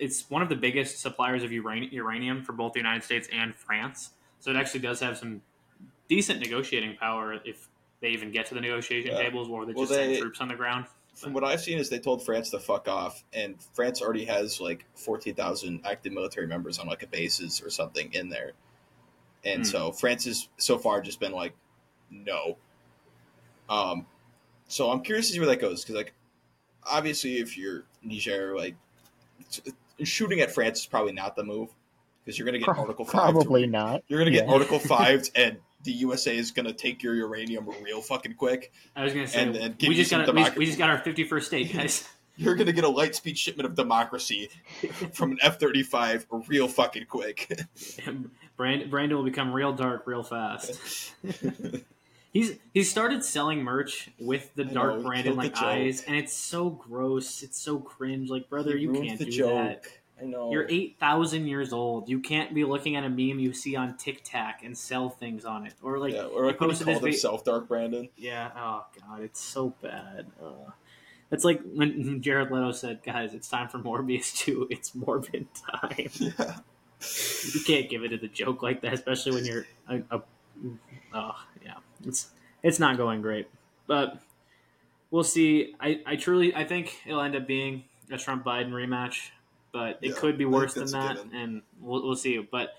It's 0.00 0.28
one 0.30 0.40
of 0.42 0.48
the 0.48 0.56
biggest 0.56 0.98
suppliers 0.98 1.44
of 1.44 1.52
uranium 1.52 2.42
for 2.42 2.52
both 2.52 2.72
the 2.72 2.80
United 2.80 3.04
States 3.04 3.28
and 3.32 3.54
France, 3.54 4.10
so 4.40 4.50
it 4.50 4.56
actually 4.56 4.80
does 4.80 4.98
have 5.00 5.16
some 5.18 5.42
decent 6.08 6.40
negotiating 6.40 6.96
power 6.96 7.34
if 7.44 7.68
they 8.00 8.08
even 8.08 8.32
get 8.32 8.46
to 8.46 8.54
the 8.54 8.60
negotiation 8.60 9.10
Yeah. 9.12 9.22
tables, 9.22 9.48
or 9.48 9.66
they 9.66 9.74
Well, 9.74 9.84
just 9.84 9.94
send 9.94 10.10
they- 10.14 10.20
troops 10.20 10.40
on 10.40 10.48
the 10.48 10.54
ground. 10.56 10.86
From 11.14 11.34
what 11.34 11.44
I've 11.44 11.60
seen, 11.60 11.76
is 11.78 11.90
they 11.90 11.98
told 11.98 12.24
France 12.24 12.48
to 12.50 12.58
fuck 12.58 12.88
off, 12.88 13.22
and 13.34 13.60
France 13.74 14.00
already 14.00 14.24
has 14.24 14.58
like 14.58 14.86
fourteen 14.94 15.34
thousand 15.34 15.82
active 15.84 16.12
military 16.14 16.46
members 16.46 16.78
on 16.78 16.86
like 16.86 17.02
a 17.02 17.06
bases 17.06 17.60
or 17.62 17.68
something 17.70 18.10
in 18.14 18.28
there. 18.30 18.52
and 19.44 19.60
Hmm. 19.60 19.70
so 19.70 19.92
France 19.92 20.24
has 20.26 20.48
so 20.58 20.76
far 20.78 21.00
just 21.00 21.18
been 21.20 21.32
like, 21.32 21.54
no. 22.10 22.58
Um, 23.70 24.06
so 24.68 24.90
I'm 24.90 25.02
curious 25.02 25.28
to 25.28 25.32
see 25.32 25.38
where 25.40 25.48
that 25.48 25.60
goes 25.60 25.82
because 25.82 25.94
like, 25.96 26.12
obviously, 26.84 27.38
if 27.38 27.56
you're 27.56 27.84
Niger, 28.02 28.54
like 28.56 28.76
t- 30.00 30.04
shooting 30.04 30.40
at 30.40 30.50
France 30.52 30.80
is 30.80 30.86
probably 30.86 31.12
not 31.12 31.36
the 31.36 31.44
move 31.44 31.68
because 32.24 32.38
you're 32.38 32.46
gonna 32.46 32.58
get 32.58 32.66
Pro- 32.66 32.80
Article 32.80 33.04
Five. 33.04 33.32
Probably 33.32 33.66
not. 33.66 34.02
You're 34.08 34.18
gonna 34.18 34.30
get 34.30 34.46
Yeah. 34.46 34.52
Article 34.52 34.78
Five, 34.80 35.28
and 35.34 35.58
the 35.84 35.92
USA 35.92 36.36
is 36.36 36.50
gonna 36.50 36.72
take 36.72 37.02
your 37.02 37.14
uranium 37.14 37.68
real 37.82 38.00
fucking 38.02 38.34
quick. 38.34 38.72
I 38.96 39.04
was 39.04 39.12
gonna 39.12 39.26
say 39.26 39.42
And 39.42 39.54
then 39.54 39.74
give 39.78 39.88
we 39.88 39.94
you 39.94 40.02
just 40.02 40.10
some 40.10 40.24
got 40.24 40.34
we, 40.34 40.58
we 40.58 40.66
just 40.66 40.78
got 40.78 40.90
our 40.90 40.98
fifty 40.98 41.24
first 41.24 41.46
state, 41.46 41.72
guys. 41.72 42.06
You're 42.36 42.54
gonna 42.54 42.72
get 42.72 42.84
a 42.84 42.88
light 42.88 43.14
speed 43.14 43.36
shipment 43.36 43.66
of 43.66 43.74
democracy 43.74 44.48
from 45.12 45.32
an 45.32 45.38
F-35 45.42 46.24
real 46.48 46.68
fucking 46.68 47.04
quick. 47.06 47.52
Brand, 48.56 48.90
Brandon 48.90 49.18
will 49.18 49.24
become 49.24 49.52
real 49.52 49.72
dark 49.74 50.06
real 50.06 50.22
fast. 50.22 51.12
He's 52.32 52.58
he 52.72 52.84
started 52.84 53.24
selling 53.24 53.62
merch 53.62 54.10
with 54.20 54.54
the 54.54 54.64
I 54.64 54.72
dark 54.72 54.94
know, 54.94 55.00
he 55.00 55.06
Brandon 55.06 55.36
like 55.36 55.56
eyes, 55.60 56.04
and 56.06 56.16
it's 56.16 56.32
so 56.32 56.70
gross. 56.70 57.42
It's 57.42 57.58
so 57.58 57.78
cringe. 57.78 58.30
Like 58.30 58.48
brother, 58.48 58.76
you 58.76 58.92
can't 58.92 59.18
do 59.18 59.24
joke. 59.26 59.52
that. 59.52 59.84
I 60.20 60.26
know. 60.26 60.52
You're 60.52 60.66
eight 60.68 60.96
thousand 61.00 61.46
years 61.46 61.72
old. 61.72 62.08
You 62.08 62.20
can't 62.20 62.54
be 62.54 62.64
looking 62.64 62.94
at 62.94 63.04
a 63.04 63.08
meme 63.08 63.40
you 63.40 63.52
see 63.52 63.74
on 63.74 63.96
TikTok 63.96 64.62
and 64.62 64.76
sell 64.76 65.08
things 65.08 65.44
on 65.44 65.66
it, 65.66 65.74
or 65.82 65.98
like 65.98 66.14
yeah, 66.14 66.24
or 66.24 66.46
like 66.46 66.60
when 66.60 66.70
he 66.70 66.84
called 66.84 67.02
himself 67.02 67.44
Dark 67.44 67.68
Brandon. 67.68 68.08
Yeah. 68.16 68.50
Oh 68.56 68.84
God, 69.00 69.22
it's 69.22 69.40
so 69.40 69.74
bad. 69.82 70.26
Uh, 70.40 70.70
it's 71.32 71.44
like 71.44 71.60
when 71.64 72.20
Jared 72.22 72.50
Leto 72.52 72.72
said, 72.72 73.02
"Guys, 73.02 73.34
it's 73.34 73.48
time 73.48 73.68
for 73.68 73.78
Morbius 73.78 74.36
2. 74.36 74.68
It's 74.70 74.94
Morbid 74.94 75.48
time." 75.54 76.10
Yeah. 77.02 77.54
you 77.54 77.60
can't 77.66 77.88
give 77.88 78.04
it 78.04 78.08
to 78.08 78.18
the 78.18 78.28
joke 78.28 78.62
like 78.62 78.82
that, 78.82 78.92
especially 78.92 79.32
when 79.32 79.46
you're 79.46 79.66
a. 79.88 80.02
a 80.10 80.22
yeah, 81.14 81.32
it's 82.06 82.30
it's 82.62 82.78
not 82.78 82.96
going 82.96 83.22
great, 83.22 83.48
but 83.86 84.20
we'll 85.10 85.24
see. 85.24 85.74
I, 85.80 86.00
I 86.06 86.16
truly 86.16 86.54
I 86.54 86.64
think 86.64 86.98
it'll 87.06 87.20
end 87.22 87.36
up 87.36 87.46
being 87.46 87.84
a 88.10 88.18
Trump 88.18 88.44
Biden 88.44 88.70
rematch, 88.70 89.30
but 89.72 89.98
it 90.02 90.08
Yeah, 90.10 90.14
could 90.16 90.38
be 90.38 90.44
worse 90.44 90.74
than 90.74 90.90
that, 90.90 91.18
and 91.32 91.62
we'll, 91.80 92.02
we'll 92.02 92.16
see. 92.16 92.38
But 92.38 92.70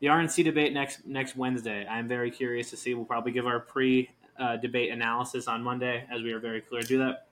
the 0.00 0.08
RNC 0.08 0.44
debate 0.44 0.72
next 0.72 1.06
next 1.06 1.36
Wednesday, 1.36 1.86
I'm 1.86 2.08
very 2.08 2.30
curious 2.30 2.70
to 2.70 2.76
see. 2.76 2.94
We'll 2.94 3.04
probably 3.04 3.32
give 3.32 3.46
our 3.46 3.60
pre 3.60 4.10
uh, 4.38 4.56
debate 4.56 4.90
analysis 4.90 5.48
on 5.48 5.62
Monday, 5.62 6.06
as 6.10 6.22
we 6.22 6.32
are 6.32 6.38
very 6.38 6.60
clear 6.60 6.80
to 6.82 6.86
do 6.86 6.98
that. 6.98 7.26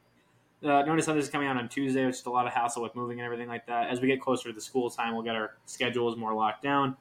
Uh, 0.65 0.83
notice 0.83 1.07
how 1.07 1.13
this 1.13 1.27
is 1.27 1.31
coming 1.31 1.47
out 1.47 1.57
on 1.57 1.69
Tuesday, 1.69 2.05
which 2.07 2.17
is 2.17 2.27
a 2.27 2.31
lot 2.31 2.47
of 2.47 2.53
hassle 2.53 2.83
with 2.83 2.95
moving 2.97 3.21
and 3.21 3.25
everything 3.27 3.47
like 3.49 3.67
that. 3.67 3.89
As 3.91 4.01
we 4.01 4.09
get 4.09 4.21
closer 4.21 4.49
to 4.49 4.55
the 4.55 4.61
school 4.61 4.89
time, 4.91 5.15
we'll 5.15 5.23
get 5.23 5.37
our 5.37 5.57
schedules 5.67 6.17
more 6.17 6.35
locked 6.35 6.63
down. 6.63 6.97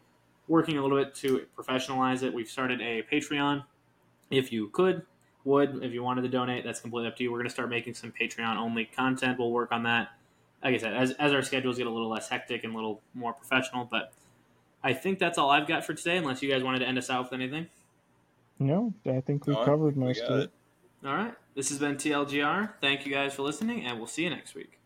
Working 0.47 0.77
a 0.77 0.81
little 0.83 0.97
bit 0.97 1.15
to 1.15 1.45
professionalize 1.57 2.21
it. 2.21 2.33
We've 2.33 2.49
started 2.49 2.81
a 2.81 3.01
Patreon. 3.11 3.63
If 4.29 4.51
you 4.51 4.69
could, 4.69 5.03
would, 5.43 5.83
if 5.83 5.93
you 5.93 6.03
wanted 6.03 6.23
to 6.23 6.29
donate, 6.29 6.63
that's 6.63 6.79
completely 6.79 7.07
up 7.07 7.15
to 7.17 7.23
you. 7.23 7.31
We're 7.31 7.37
going 7.37 7.47
to 7.47 7.53
start 7.53 7.69
making 7.69 7.93
some 7.93 8.11
Patreon 8.19 8.57
only 8.57 8.85
content. 8.85 9.37
We'll 9.39 9.51
work 9.51 9.71
on 9.71 9.83
that. 9.83 10.09
Like 10.63 10.73
I 10.75 10.77
said, 10.77 10.93
as, 10.95 11.11
as 11.11 11.31
our 11.33 11.43
schedules 11.43 11.77
get 11.77 11.85
a 11.85 11.91
little 11.91 12.09
less 12.09 12.27
hectic 12.29 12.63
and 12.63 12.73
a 12.73 12.75
little 12.75 13.01
more 13.13 13.33
professional. 13.33 13.87
But 13.89 14.11
I 14.83 14.93
think 14.93 15.19
that's 15.19 15.37
all 15.37 15.51
I've 15.51 15.67
got 15.67 15.85
for 15.85 15.93
today, 15.93 16.17
unless 16.17 16.41
you 16.41 16.49
guys 16.49 16.63
wanted 16.63 16.79
to 16.79 16.87
end 16.87 16.97
us 16.97 17.09
out 17.09 17.23
with 17.23 17.33
anything. 17.33 17.67
No, 18.57 18.93
I 19.05 19.21
think 19.21 19.45
we 19.45 19.53
All 19.53 19.59
right, 19.59 19.65
covered 19.65 19.97
most 19.97 20.21
got 20.21 20.31
of 20.31 20.39
it. 20.39 20.51
it. 21.03 21.07
All 21.07 21.13
right. 21.13 21.33
This 21.55 21.69
has 21.69 21.77
been 21.77 21.95
TLGR. 21.95 22.73
Thank 22.81 23.05
you 23.05 23.13
guys 23.13 23.33
for 23.33 23.43
listening, 23.43 23.85
and 23.85 23.97
we'll 23.97 24.07
see 24.07 24.23
you 24.23 24.29
next 24.29 24.55
week. 24.55 24.79